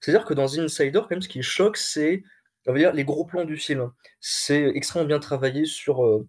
C'est-à-dire 0.00 0.26
que 0.26 0.34
dans 0.34 0.58
Insider, 0.58 1.00
quand 1.00 1.10
même, 1.10 1.22
ce 1.22 1.28
qui 1.28 1.42
choque, 1.42 1.76
c'est, 1.76 2.22
les 2.66 3.04
gros 3.04 3.24
plans 3.24 3.44
du 3.44 3.56
film. 3.56 3.90
C'est 4.20 4.64
extrêmement 4.74 5.08
bien 5.08 5.20
travaillé 5.20 5.66
sur, 5.66 6.04
heu, 6.04 6.28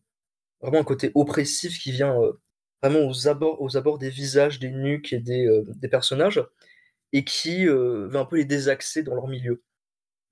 vraiment 0.62 0.80
un 0.82 0.84
côté 0.86 1.12
oppressif 1.16 1.80
qui 1.80 1.92
vient, 1.92 2.20
heu, 2.22 2.40
vraiment 2.84 3.08
aux 3.08 3.28
abords 3.28 3.62
aux 3.62 3.78
abords 3.78 4.00
des 4.00 4.10
visages, 4.10 4.60
des 4.60 4.72
nuques 4.72 5.14
et 5.14 5.20
des, 5.20 5.48
des 5.76 5.88
personnages 5.90 6.44
et 7.14 7.24
qui, 7.26 7.68
va 7.68 8.20
un 8.20 8.26
peu 8.26 8.38
les 8.38 8.46
désaxer 8.46 9.04
dans 9.04 9.16
leur 9.16 9.28
milieu 9.28 9.64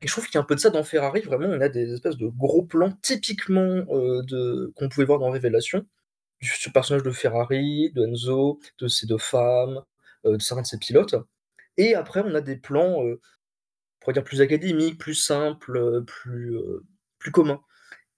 et 0.02 0.08
je 0.08 0.12
trouve 0.14 0.26
qu'il 0.26 0.36
y 0.36 0.38
a 0.38 0.42
un 0.42 0.46
peu 0.46 0.56
de 0.56 0.60
ça 0.60 0.70
dans 0.72 0.84
Ferrari. 0.84 1.22
Vraiment, 1.22 1.48
on 1.48 1.62
a 1.62 1.70
des 1.70 1.94
espèces 1.94 2.18
de 2.18 2.28
gros 2.28 2.64
plans 2.64 2.92
typiquement, 3.04 3.86
heu, 3.92 4.24
de 4.26 4.74
qu'on 4.76 4.90
pouvait 4.90 5.06
voir 5.06 5.20
dans 5.20 5.30
Révélation, 5.32 5.86
sur 6.42 6.56
ce 6.58 6.70
personnage 6.72 7.04
de 7.04 7.12
Ferrari, 7.12 7.92
de 7.96 8.06
Enzo, 8.06 8.60
de 8.80 8.88
ses 8.90 9.08
2 9.08 9.18
femmes, 9.20 9.82
heu, 10.26 10.38
de 10.38 10.42
certains 10.44 10.64
de 10.64 10.68
ses 10.68 10.80
pilotes. 10.80 11.16
Et 11.78 11.96
après 11.96 12.22
on 12.26 12.36
a 12.36 12.42
des 12.42 12.58
plans, 12.58 13.04
heu, 13.06 13.22
on 14.02 14.06
pourrait 14.06 14.14
dire 14.14 14.24
plus 14.26 14.42
académiques, 14.42 15.00
plus 15.00 15.16
simples, 15.16 15.78
heu, 15.78 16.04
plus, 16.06 16.58
plus 17.20 17.32
communs. 17.32 17.62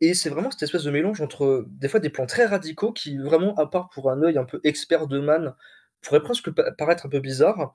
Et 0.01 0.13
c'est 0.15 0.29
vraiment 0.29 0.51
cette 0.51 0.63
espèce 0.63 0.83
de 0.85 0.91
mélange 0.91 1.21
entre, 1.21 1.65
des 1.69 1.89
fois 1.89 1.99
des 2.01 2.09
plans 2.11 2.27
très 2.27 2.45
radicaux 2.45 2.93
qui 2.93 3.17
vraiment, 3.19 3.55
à 3.57 3.67
part 3.67 3.89
pour 3.91 4.11
un 4.11 4.21
œil 4.23 4.37
un 4.37 4.45
peu 4.45 4.59
expert 4.65 5.07
de 5.07 5.19
Mann, 5.19 5.55
pourraient 6.01 6.23
presque 6.23 6.51
pa 6.51 6.71
paraître 6.73 7.05
un 7.07 7.09
peu 7.09 7.19
bizarres 7.21 7.73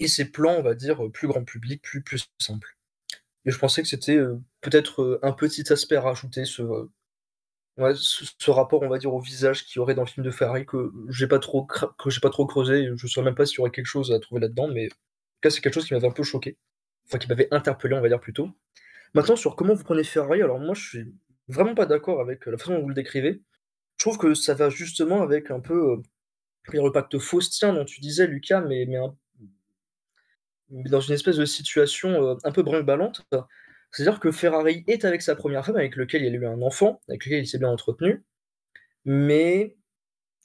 et 0.00 0.08
ces 0.08 0.26
plans, 0.32 0.56
on 0.58 0.62
va 0.62 0.74
dire, 0.74 1.00
plus 1.12 1.28
grand 1.28 1.44
public, 1.44 1.82
plus 1.82 2.02
plus 2.02 2.26
simples 2.40 2.74
et 3.48 3.50
je 3.50 3.58
pensais 3.58 3.82
que 3.82 3.88
c'était, 3.88 4.16
heu, 4.16 4.40
peut-être, 4.60 5.02
heu, 5.02 5.18
un 5.22 5.32
petit 5.32 5.72
aspect 5.72 5.96
à 5.96 6.02
rajouter 6.02 6.44
ouais, 7.78 7.94
ce 7.94 8.24
ce 8.38 8.50
rapport, 8.50 8.82
on 8.82 8.88
va 8.88 8.98
dire, 8.98 9.14
au 9.14 9.20
visage 9.20 9.64
qu'il 9.64 9.78
y 9.78 9.82
aurait 9.82 9.94
dans 9.94 10.02
le 10.02 10.08
film 10.08 10.24
de 10.26 10.30
Ferrari 10.30 10.66
que 10.66 10.92
j'ai 11.08 11.26
pas 11.26 11.38
trop 11.38 11.66
que 11.98 12.10
j'ai 12.10 12.20
pas 12.20 12.30
trop 12.30 12.46
creusé 12.46 12.90
je 12.96 13.06
saurais 13.06 13.24
même 13.24 13.34
pas 13.34 13.46
s'il 13.46 13.58
y 13.58 13.60
aurait 13.60 13.70
quelque 13.70 13.86
chose 13.86 14.12
à 14.12 14.18
trouver 14.20 14.40
là-dedans, 14.42 14.68
mais 14.68 14.86
en 14.86 14.88
tout 14.88 14.96
cas, 15.42 15.50
c'est 15.50 15.60
quelque 15.60 15.74
chose 15.74 15.86
qui 15.86 15.94
m'avait 15.94 16.08
un 16.08 16.10
peu 16.12 16.22
choqué, 16.24 16.58
enfin 17.06 17.18
qui 17.18 17.28
m'avait 17.28 17.48
interpellé, 17.52 17.94
on 17.96 18.00
va 18.02 18.08
dire 18.08 18.20
plutôt. 18.20 18.50
Maintenant 19.14 19.36
sur 19.36 19.56
comment 19.56 19.74
vous 19.74 19.84
prenez 19.84 20.04
Ferrari, 20.04 20.42
alors 20.42 20.60
moi 20.60 20.74
je 20.74 20.88
suis 20.88 21.14
vraiment 21.48 21.74
pas 21.74 21.86
d'accord 21.86 22.20
avec, 22.20 22.46
la 22.46 22.58
façon 22.58 22.74
dont 22.74 22.82
vous 22.82 22.88
le 22.90 22.94
décrivez. 22.94 23.42
Je 23.98 24.04
trouve 24.04 24.18
que 24.18 24.34
ça 24.34 24.54
va 24.54 24.70
justement 24.70 25.22
avec 25.22 25.50
un 25.50 25.60
peu, 25.60 26.02
le 26.72 26.92
pacte 26.92 27.18
faustien 27.18 27.74
dont 27.74 27.84
tu 27.84 28.00
disais 28.00 28.26
Lucas, 28.26 28.62
mais 28.62 28.86
mais 28.88 28.98
mais 28.98 29.08
dans 30.70 31.00
une 31.00 31.14
espèce 31.14 31.36
de 31.36 31.44
situation, 31.44 32.10
heu, 32.34 32.36
un 32.44 32.52
peu 32.52 32.62
brinque-ballante. 32.62 33.22
C'est-à-dire 33.92 34.20
que 34.20 34.30
Ferrari 34.32 34.84
est 34.86 35.04
avec 35.04 35.22
sa 35.22 35.34
1re 35.36 35.64
femme 35.64 35.76
avec 35.76 35.96
lequel 35.96 36.24
il 36.24 36.34
a 36.34 36.38
eu 36.38 36.46
un 36.46 36.62
enfant, 36.62 37.00
avec 37.08 37.24
lequel 37.24 37.40
il 37.44 37.46
s'est 37.46 37.58
bien 37.58 37.68
entretenu, 37.70 38.24
mais 39.06 39.76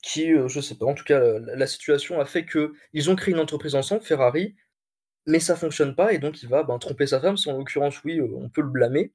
qui, 0.03 0.31
heu, 0.33 0.47
je 0.49 0.61
sais 0.61 0.75
pas, 0.75 0.85
en 0.87 0.95
tout 0.95 1.05
cas, 1.05 1.21
la 1.39 1.67
situation 1.67 2.19
a 2.21 2.25
fait 2.25 2.45
qu'ils 2.45 3.09
ont 3.11 3.15
créé 3.17 3.33
une 3.33 3.41
entreprise 3.41 3.75
ensemble, 3.75 4.03
Ferrari, 4.03 4.55
mais 5.27 5.39
ça 5.41 5.55
fonctionne 5.57 5.95
pas 5.95 6.13
et 6.13 6.19
donc 6.19 6.43
il 6.43 6.49
va, 6.49 6.63
ben, 6.63 6.79
tromper 6.79 7.07
sa 7.07 7.19
femme, 7.21 7.37
ça 7.37 7.51
en 7.51 7.57
l'occurrence, 7.59 8.03
oui, 8.05 8.19
heu, 8.19 8.29
on 8.35 8.49
peut 8.49 8.61
le 8.61 8.69
blâmer. 8.69 9.11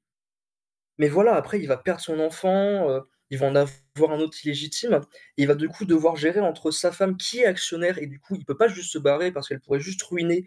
Mais 0.99 1.07
voilà, 1.07 1.35
après 1.35 1.59
il 1.59 1.67
va 1.67 1.77
perdre 1.77 2.01
son 2.01 2.19
enfant, 2.19 2.87
il 3.29 3.37
va 3.37 3.47
en 3.47 3.55
avoir 3.55 4.11
un 4.11 4.19
autre 4.19 4.37
illégitime 4.45 4.99
et 5.37 5.43
il 5.43 5.47
va 5.47 5.55
du 5.55 5.69
coup 5.69 5.85
devoir 5.85 6.15
gérer 6.17 6.41
entre 6.41 6.71
sa 6.71 6.91
femme 6.91 7.15
qui 7.17 7.39
est 7.39 7.45
actionnaire 7.45 7.97
et 7.99 8.07
du 8.07 8.19
coup 8.19 8.35
il 8.35 8.43
peut 8.45 8.57
pas 8.57 8.67
juste 8.67 8.91
se 8.91 8.97
barrer 8.99 9.31
parce 9.31 9.47
qu'elle 9.47 9.61
pourrait 9.61 9.79
juste 9.79 10.01
ruiner 10.03 10.45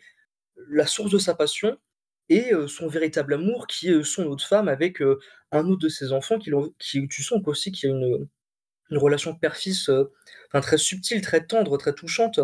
la 0.69 0.87
source 0.87 1.11
de 1.13 1.19
sa 1.19 1.35
passion 1.35 1.79
et 2.29 2.53
heu, 2.55 2.69
son 2.69 2.89
véritable 2.89 3.35
amour 3.35 3.67
qui 3.67 3.89
est, 3.89 3.93
heu, 3.93 4.05
son 4.05 4.25
autre 4.27 4.47
femme 4.47 4.69
avec, 4.69 5.01
heu, 5.03 5.19
un 5.53 5.67
autre 5.69 5.83
de 5.83 5.89
ses 5.89 6.13
enfants 6.13 6.39
qui 6.39 6.51
qui 6.79 7.09
tu 7.09 7.23
sens 7.23 7.41
qu'aussi 7.45 7.73
qu'il 7.73 7.91
a 7.91 7.93
une, 7.95 8.29
une 8.91 8.99
relation 8.99 9.35
père-fils, 9.37 9.91
très 10.63 10.79
subtile, 10.79 11.23
très 11.23 11.47
tendre, 11.47 11.79
très 11.79 11.95
touchante 11.95 12.41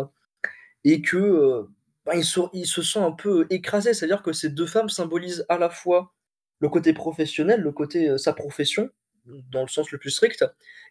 et 0.83 1.01
que, 1.01 1.65
il 2.13 2.65
se 2.65 2.81
sent 2.81 2.99
un 2.99 3.11
peu 3.11 3.45
écrasé. 3.49 3.93
C'est-à-dire 3.93 4.23
que 4.23 4.33
ces 4.33 4.49
2 4.49 4.65
femmes 4.65 4.89
symbolisent 4.89 5.45
à 5.49 5.57
la 5.57 5.69
fois 5.69 6.13
le 6.59 6.69
côté 6.69 6.93
professionnel, 6.93 7.61
le 7.61 7.71
côté, 7.71 8.17
sa 8.17 8.33
profession, 8.33 8.89
dans 9.51 9.61
le 9.61 9.67
sens 9.67 9.91
le 9.91 9.97
plus 9.99 10.09
strict 10.11 10.43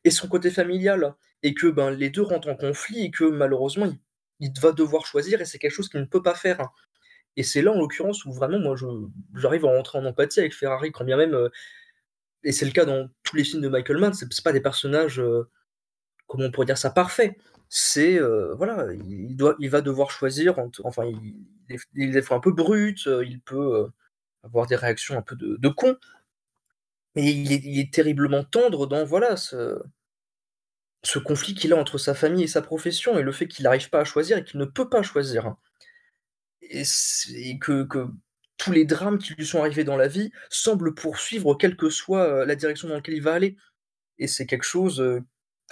et 0.04 0.10
son 0.10 0.28
côté 0.28 0.50
familial 0.50 1.14
et 1.42 1.54
que, 1.54 1.66
ben, 1.66 1.90
les 1.90 2.10
2 2.10 2.22
rentrent 2.22 2.48
en 2.50 2.56
conflit 2.56 3.02
et 3.04 3.10
que 3.10 3.24
malheureusement 3.24 3.86
il 3.86 3.98
il 4.40 4.52
va 4.60 4.70
devoir 4.70 5.04
choisir 5.04 5.40
et 5.40 5.44
c'est 5.44 5.58
quelque 5.58 5.72
chose 5.72 5.88
qu'il 5.88 5.98
ne 5.98 6.04
peut 6.06 6.22
pas 6.22 6.36
faire 6.36 6.68
et 7.38 7.44
c'est 7.44 7.62
là, 7.62 7.72
en 7.72 7.78
l'occurrence, 7.80 8.24
où 8.26 8.32
vraiment 8.32 8.58
moi 8.60 8.76
j'arrive 9.34 9.66
à 9.66 9.68
rentrer 9.70 9.98
en 9.98 10.04
empathie 10.06 10.40
avec 10.40 10.54
Ferrari 10.54 10.92
quand 10.92 11.04
bien 11.04 11.16
même, 11.18 11.34
heu 11.34 11.50
et 12.44 12.52
c'est 12.52 12.66
le 12.66 12.72
cas 12.72 12.84
dans 12.86 13.08
tous 13.24 13.36
les 13.36 13.44
films 13.44 13.62
de 13.62 13.68
Michael 13.68 13.98
Mann, 13.98 14.14
c'est 14.14 14.28
pas 14.44 14.52
des 14.52 14.60
personnages, 14.62 15.20
heu, 15.20 15.48
comment 16.28 16.46
on 16.46 16.50
pourrait 16.52 16.66
dire 16.66 16.78
ça? 16.78 16.90
Parfaits, 16.90 17.36
c'est, 17.70 18.18
heu, 18.20 18.54
voilà, 18.58 18.86
il 18.94 19.36
doit 19.36 19.56
il 19.60 19.70
va 19.70 19.80
devoir 19.82 20.10
choisir 20.12 20.58
entre 20.60 20.82
enfin, 20.86 21.04
il 21.06 22.16
est 22.16 22.32
un 22.32 22.40
peu 22.40 22.52
brut, 22.52 23.06
il 23.26 23.40
peut, 23.42 23.88
avoir 24.44 24.66
des 24.68 24.76
réactions 24.76 25.18
un 25.18 25.22
peu 25.22 25.36
de 25.36 25.56
de 25.58 25.68
con. 25.70 25.96
Mais 27.16 27.32
il 27.32 27.52
est 27.52 27.62
il 27.64 27.78
est 27.80 27.92
terriblement 27.92 28.44
tendre 28.44 28.86
dans, 28.86 29.04
voilà, 29.04 29.36
ce 29.36 29.80
ce 31.04 31.18
conflit 31.20 31.54
qu'il 31.54 31.72
a 31.72 31.76
entre 31.76 31.96
sa 31.96 32.12
famille 32.14 32.42
et 32.44 32.48
sa 32.48 32.60
profession 32.62 33.18
et 33.18 33.22
le 33.22 33.30
fait 33.32 33.46
qu'il 33.46 33.62
n'arrive 33.64 33.88
pas 33.88 34.00
à 34.00 34.04
choisir 34.04 34.38
et 34.38 34.44
qu'il 34.44 34.58
ne 34.58 34.64
peut 34.64 34.88
pas 34.88 35.02
choisir, 35.02 35.46
hein. 35.46 35.56
Et 36.70 37.58
que 37.58 37.86
tous 38.56 38.72
les 38.72 38.84
drames 38.84 39.18
qui 39.18 39.34
lui 39.34 39.46
sont 39.46 39.60
arrivés 39.60 39.84
dans 39.84 39.96
la 39.96 40.08
vie 40.08 40.30
semblent 40.50 40.94
poursuivre 40.94 41.54
quelle 41.54 41.76
que 41.76 41.90
soit, 41.90 42.42
heu, 42.42 42.44
la 42.44 42.56
direction 42.56 42.88
dans 42.88 42.94
laquelle 42.94 43.14
il 43.14 43.22
va 43.22 43.34
aller. 43.34 43.56
Et 44.18 44.26
c'est 44.28 44.46
quelque 44.46 44.64
chose, 44.64 45.00
heu, 45.00 45.22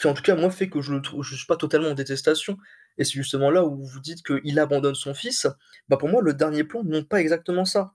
qui 0.00 0.06
en 0.08 0.14
tout 0.14 0.22
cas 0.22 0.36
moi 0.36 0.50
fait 0.50 0.68
que 0.70 0.80
je 0.82 0.94
je 1.22 1.36
suis 1.36 1.46
pas 1.46 1.56
totalement 1.56 1.90
en 1.90 1.94
détestation 1.94 2.58
et 2.98 3.04
c'est 3.04 3.12
justement 3.14 3.50
là 3.50 3.64
où 3.64 3.84
vous 3.86 4.00
dites 4.00 4.22
qu'il 4.24 4.58
abandonne 4.60 4.94
son 4.94 5.14
fils, 5.14 5.46
bah, 5.88 5.96
pour 5.98 6.08
moi 6.08 6.22
le 6.22 6.34
dernier 6.34 6.64
plan 6.64 6.84
montre 6.84 7.08
pas 7.08 7.20
exactement 7.20 7.64
ça. 7.66 7.92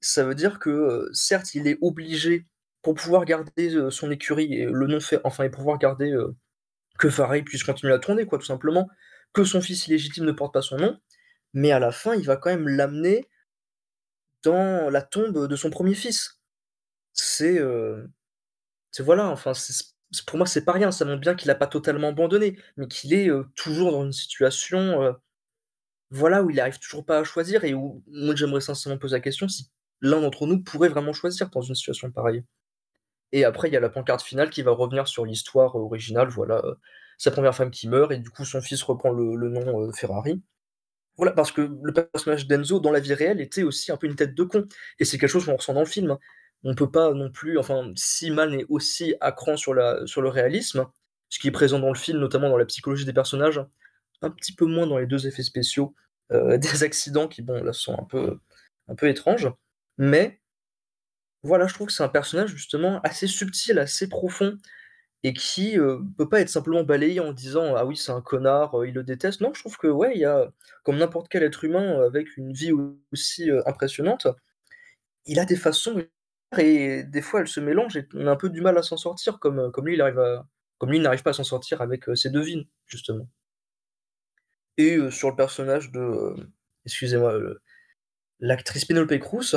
Ça 0.00 0.24
veut 0.24 0.34
dire 0.36 0.58
que, 0.60 0.70
heu, 0.70 1.10
certes 1.14 1.54
il 1.54 1.68
est 1.68 1.78
obligé 1.82 2.46
pour 2.82 2.94
pouvoir 2.94 3.24
garder, 3.26 3.74
son 3.90 4.10
écurie 4.12 4.54
et 4.54 4.66
le 4.66 4.86
nom 4.88 5.00
fait 5.00 5.20
enfin 5.24 5.44
et 5.44 5.50
pouvoir 5.50 5.78
garder, 5.78 6.14
que 6.98 7.10
Fareil 7.10 7.42
puisse 7.42 7.64
continuer 7.64 7.92
à 7.94 7.98
tourner 7.98 8.26
quoi 8.26 8.38
tout 8.38 8.46
simplement, 8.46 8.88
que 9.32 9.44
son 9.44 9.60
fils 9.60 9.86
illégitime 9.88 10.24
ne 10.24 10.32
porte 10.32 10.54
pas 10.54 10.62
son 10.62 10.76
nom, 10.78 10.98
mais 11.54 11.72
à 11.72 11.78
la 11.80 11.92
fin 11.92 12.14
il 12.14 12.24
va 12.26 12.36
quand 12.36 12.50
même 12.50 12.68
l'amener 12.68 13.28
dans 14.44 14.88
la 14.90 15.02
tombe 15.02 15.46
de 15.48 15.56
son 15.56 15.70
1er 15.70 15.94
fils. 15.94 16.40
C'est, 17.14 17.60
c'est 18.92 19.04
voilà, 19.04 19.28
enfin 19.30 19.52
pour 20.26 20.38
moi 20.38 20.46
c'est 20.46 20.64
pas 20.64 20.72
rien, 20.72 20.92
ça 20.92 21.04
montre 21.06 21.20
bien 21.20 21.34
qu'il 21.36 21.50
a 21.50 21.56
pas 21.56 21.66
totalement 21.68 22.08
abandonné, 22.10 22.58
mais 22.76 22.88
qu'il 22.88 23.14
est, 23.14 23.28
heu, 23.30 23.46
toujours 23.56 23.92
dans 23.92 24.04
une 24.06 24.12
situation, 24.12 25.02
heu, 25.04 25.14
voilà, 26.10 26.42
où 26.44 26.50
il 26.50 26.60
arrive 26.60 26.78
toujours 26.80 27.06
pas 27.06 27.18
à 27.20 27.24
choisir 27.24 27.64
et 27.64 27.74
où 27.74 28.02
moi 28.08 28.34
j'aimerais 28.36 28.60
sincèrement 28.62 28.98
poser 28.98 29.16
la 29.16 29.20
question 29.20 29.48
si 29.48 29.70
l'un 30.02 30.20
d'entre 30.22 30.46
nous 30.46 30.62
pourrait 30.62 30.90
vraiment 30.90 31.12
choisir 31.14 31.50
dans 31.50 31.62
une 31.62 31.74
situation 31.76 32.10
pareille. 32.12 32.44
Et 33.32 33.44
après 33.44 33.68
il 33.68 33.74
y 33.74 33.78
a 33.78 33.80
la 33.80 33.90
pancarte 33.90 34.22
finale 34.22 34.50
qui 34.50 34.62
va 34.62 34.72
revenir 34.72 35.08
sur 35.08 35.26
l'histoire 35.26 35.76
originale, 35.76 36.28
voilà, 36.30 36.62
sa 37.18 37.30
1re 37.32 37.54
femme 37.56 37.70
qui 37.72 37.88
meurt 37.88 38.12
et 38.12 38.18
du 38.18 38.30
coup 38.30 38.44
son 38.46 38.62
fils 38.62 38.82
reprend 38.84 39.10
le 39.12 39.50
nom, 39.50 39.92
Ferrari. 39.94 40.42
Voilà, 41.18 41.32
parce 41.32 41.52
que 41.52 41.68
le 41.82 41.92
personnage 41.92 42.46
d'Enzo 42.46 42.80
dans 42.80 42.92
la 42.92 43.00
vie 43.00 43.14
réelle 43.14 43.40
était 43.40 43.64
aussi 43.64 43.92
un 43.92 43.96
peu 43.96 44.06
une 44.06 44.16
tête 44.16 44.34
de 44.34 44.44
con 44.44 44.66
et 45.00 45.04
c'est 45.04 45.18
quelque 45.18 45.30
chose 45.30 45.46
qu'on 45.46 45.56
ressent 45.56 45.74
dans 45.74 45.80
le 45.80 45.86
film, 45.86 46.12
hein. 46.12 46.18
On 46.64 46.74
peut 46.74 46.90
pas 46.90 47.12
non 47.14 47.30
plus 47.30 47.56
enfin, 47.58 47.92
si 47.94 48.32
Mann 48.32 48.52
est 48.52 48.66
aussi 48.68 49.14
à 49.20 49.30
cran 49.30 49.56
sur 49.56 49.74
le 49.74 50.28
réalisme, 50.28 50.86
ce 51.28 51.38
qui 51.38 51.46
est 51.48 51.52
présent 51.52 51.78
dans 51.78 51.88
le 51.92 51.98
film, 51.98 52.18
notamment 52.18 52.48
dans 52.48 52.56
la 52.56 52.64
psychologie 52.66 53.04
des 53.04 53.12
personnages, 53.12 53.60
un 54.22 54.30
petit 54.30 54.54
peu 54.54 54.66
moins 54.66 54.86
dans 54.88 54.98
les 54.98 55.06
2 55.06 55.28
effets 55.28 55.44
spéciaux, 55.44 55.94
heu, 56.32 56.58
des 56.58 56.82
accidents 56.84 57.28
qui 57.28 57.42
bon 57.42 57.62
là 57.62 57.72
sont 57.72 57.94
un 57.98 58.04
peu 58.04 58.38
un 58.88 58.94
peu 58.96 59.08
étranges, 59.08 59.48
mais 59.98 60.40
voilà, 61.42 61.66
je 61.66 61.74
trouve 61.74 61.86
que 61.88 61.92
c'est 61.92 62.02
un 62.02 62.08
personnage 62.08 62.50
justement 62.50 63.00
assez 63.02 63.26
subtil, 63.26 63.78
assez 63.78 64.08
profond 64.08 64.56
et 65.24 65.32
qui, 65.34 65.78
heu, 65.78 66.00
peut 66.16 66.28
pas 66.28 66.40
être 66.40 66.48
simplement 66.50 66.84
balayé 66.84 67.20
en 67.20 67.32
disant: 67.32 67.74
«Ah 67.76 67.84
oui, 67.86 67.96
c'est 67.96 68.12
un 68.12 68.20
connard, 68.22 68.76
heu, 68.80 68.88
il 68.88 68.94
le 68.94 69.02
déteste». 69.04 69.40
Non, 69.40 69.52
je 69.54 69.60
trouve 69.60 69.76
que 69.78 69.88
ouais, 69.88 70.12
il 70.14 70.20
y 70.20 70.24
a 70.26 70.52
comme 70.84 70.96
n'importe 70.98 71.28
quel 71.30 71.42
être 71.44 71.64
humain 71.64 72.02
avec 72.06 72.36
une 72.36 72.52
vie 72.52 72.72
aussi, 73.12 73.50
impressionnante, 73.66 74.28
il 75.26 75.38
a 75.40 75.44
des 75.46 75.56
façons 75.56 76.04
et 76.58 77.04
des 77.04 77.22
fois 77.22 77.40
elles 77.42 77.48
se 77.48 77.60
mélangent 77.60 77.96
et 77.98 78.08
on 78.14 78.26
a 78.28 78.32
un 78.32 78.36
peu 78.36 78.50
du 78.50 78.60
mal 78.62 78.78
à 78.78 78.82
s'en 78.82 78.96
sortir 78.98 79.38
comme, 79.40 79.70
comme 79.72 79.86
lui 79.86 79.94
il 79.94 80.02
arrive 80.02 80.18
à 80.20 80.46
comme 80.78 80.90
lui 80.92 81.00
n'arrive 81.00 81.22
pas 81.24 81.30
à 81.30 81.34
s'en 81.34 81.44
sortir 81.44 81.82
avec, 81.82 82.04
ses 82.16 82.30
devines, 82.30 82.66
justement. 82.86 83.28
Et 84.78 84.96
sur 85.10 85.30
le 85.30 85.36
personnage 85.36 85.90
de, 85.90 86.34
excusez-moi, 86.86 87.34
l'actrice 88.40 88.84
Pénélope 88.86 89.18
Cruz, 89.20 89.56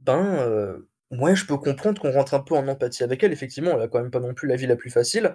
ben, 0.00 0.80
ouais, 1.10 1.36
je 1.36 1.46
peux 1.46 1.56
comprendre 1.56 2.00
qu'on 2.00 2.12
rentre 2.12 2.34
un 2.34 2.40
peu 2.40 2.54
en 2.54 2.66
empathie 2.68 3.02
avec 3.04 3.22
elle. 3.22 3.32
Effectivement, 3.32 3.72
elle 3.72 3.82
a 3.82 3.88
quand 3.88 4.00
même 4.00 4.10
pas 4.10 4.20
non 4.20 4.34
plus 4.34 4.48
la 4.48 4.56
vie 4.56 4.66
la 4.66 4.76
plus 4.76 4.90
facile, 4.90 5.34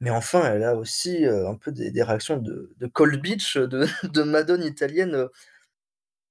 mais 0.00 0.10
enfin 0.10 0.52
elle 0.54 0.64
a 0.64 0.76
aussi, 0.76 1.24
heu, 1.26 1.46
un 1.48 1.56
peu 1.56 1.72
des 1.72 2.02
réactions 2.04 2.38
de 2.38 2.74
cold 2.94 3.20
bitch, 3.22 3.58
de 3.58 3.86
de 4.04 4.22
madone 4.24 4.64
italienne, 4.64 5.14
heu, 5.16 5.30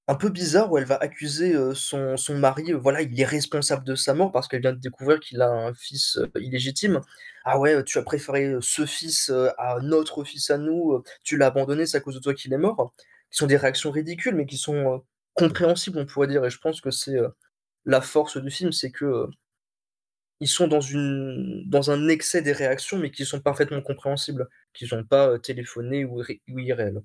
un 0.07 0.15
peu 0.15 0.29
bizarre 0.29 0.71
où 0.71 0.77
elle 0.77 0.86
va 0.86 0.97
accuser, 0.97 1.55
son 1.73 2.15
mari, 2.38 2.73
voilà, 2.73 3.01
il 3.01 3.19
est 3.19 3.25
responsable 3.25 3.83
de 3.86 3.95
sa 3.95 4.13
mort 4.13 4.31
parce 4.31 4.47
qu'elle 4.47 4.61
vient 4.61 4.73
de 4.73 4.79
découvrir 4.79 5.19
qu'il 5.19 5.41
a 5.41 5.49
un 5.49 5.73
fils, 5.73 6.19
illégitime. 6.39 7.01
«Ah 7.45 7.59
ouais, 7.59 7.83
tu 7.83 7.97
as 7.97 8.03
préféré, 8.03 8.55
ce 8.61 8.86
fils, 8.86 9.31
à 9.57 9.77
notre 9.81 10.23
fils 10.23 10.49
à 10.51 10.57
nous, 10.59 11.01
tu 11.23 11.38
l'as 11.38 11.47
abandonné, 11.47 11.86
c'est 11.88 11.97
à 11.97 12.01
cause 12.01 12.15
de 12.15 12.19
toi 12.19 12.33
qu'il 12.36 12.53
est 12.53 12.57
mort». 12.57 12.93
Qui 13.31 13.38
sont 13.39 13.47
des 13.47 13.57
réactions 13.57 13.91
ridicules, 13.91 14.36
mais 14.36 14.45
qui 14.45 14.57
sont, 14.57 15.03
compréhensibles 15.33 15.97
on 15.99 16.05
pourrait 16.05 16.27
dire 16.27 16.45
et 16.45 16.49
je 16.49 16.59
pense 16.59 16.79
que 16.81 16.91
c'est, 16.91 17.17
la 17.86 18.01
force 18.01 18.38
du 18.38 18.49
film, 18.51 18.71
c'est 18.71 18.91
que, 18.91 19.05
heu, 19.05 19.27
ils 20.39 20.47
sont 20.47 20.67
dans 20.67 20.81
une 20.81 21.63
dans 21.69 21.91
un 21.91 22.07
excès 22.07 22.41
des 22.41 22.51
réactions, 22.51 22.97
mais 22.97 23.11
qui 23.11 23.25
sont 23.25 23.39
parfaitement 23.41 23.81
compréhensibles, 23.81 24.49
qui 24.73 24.88
sont 24.88 25.03
pas, 25.03 25.29
heu, 25.31 25.39
téléphonées 25.39 26.05
ou 26.05 26.21
ou. 26.21 27.03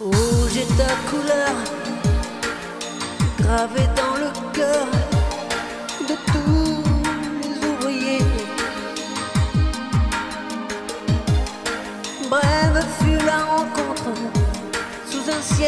Rouge 0.00 0.56
est 0.56 0.76
ta 0.78 0.94
couleur, 1.10 1.54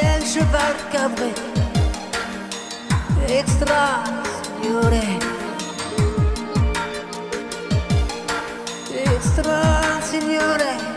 el 0.01 0.23
cheval 0.25 0.75
cabré, 0.93 1.33
extra 3.29 4.05
signoré. 4.61 5.19
Extra 8.93 10.01
signore. 10.03 10.90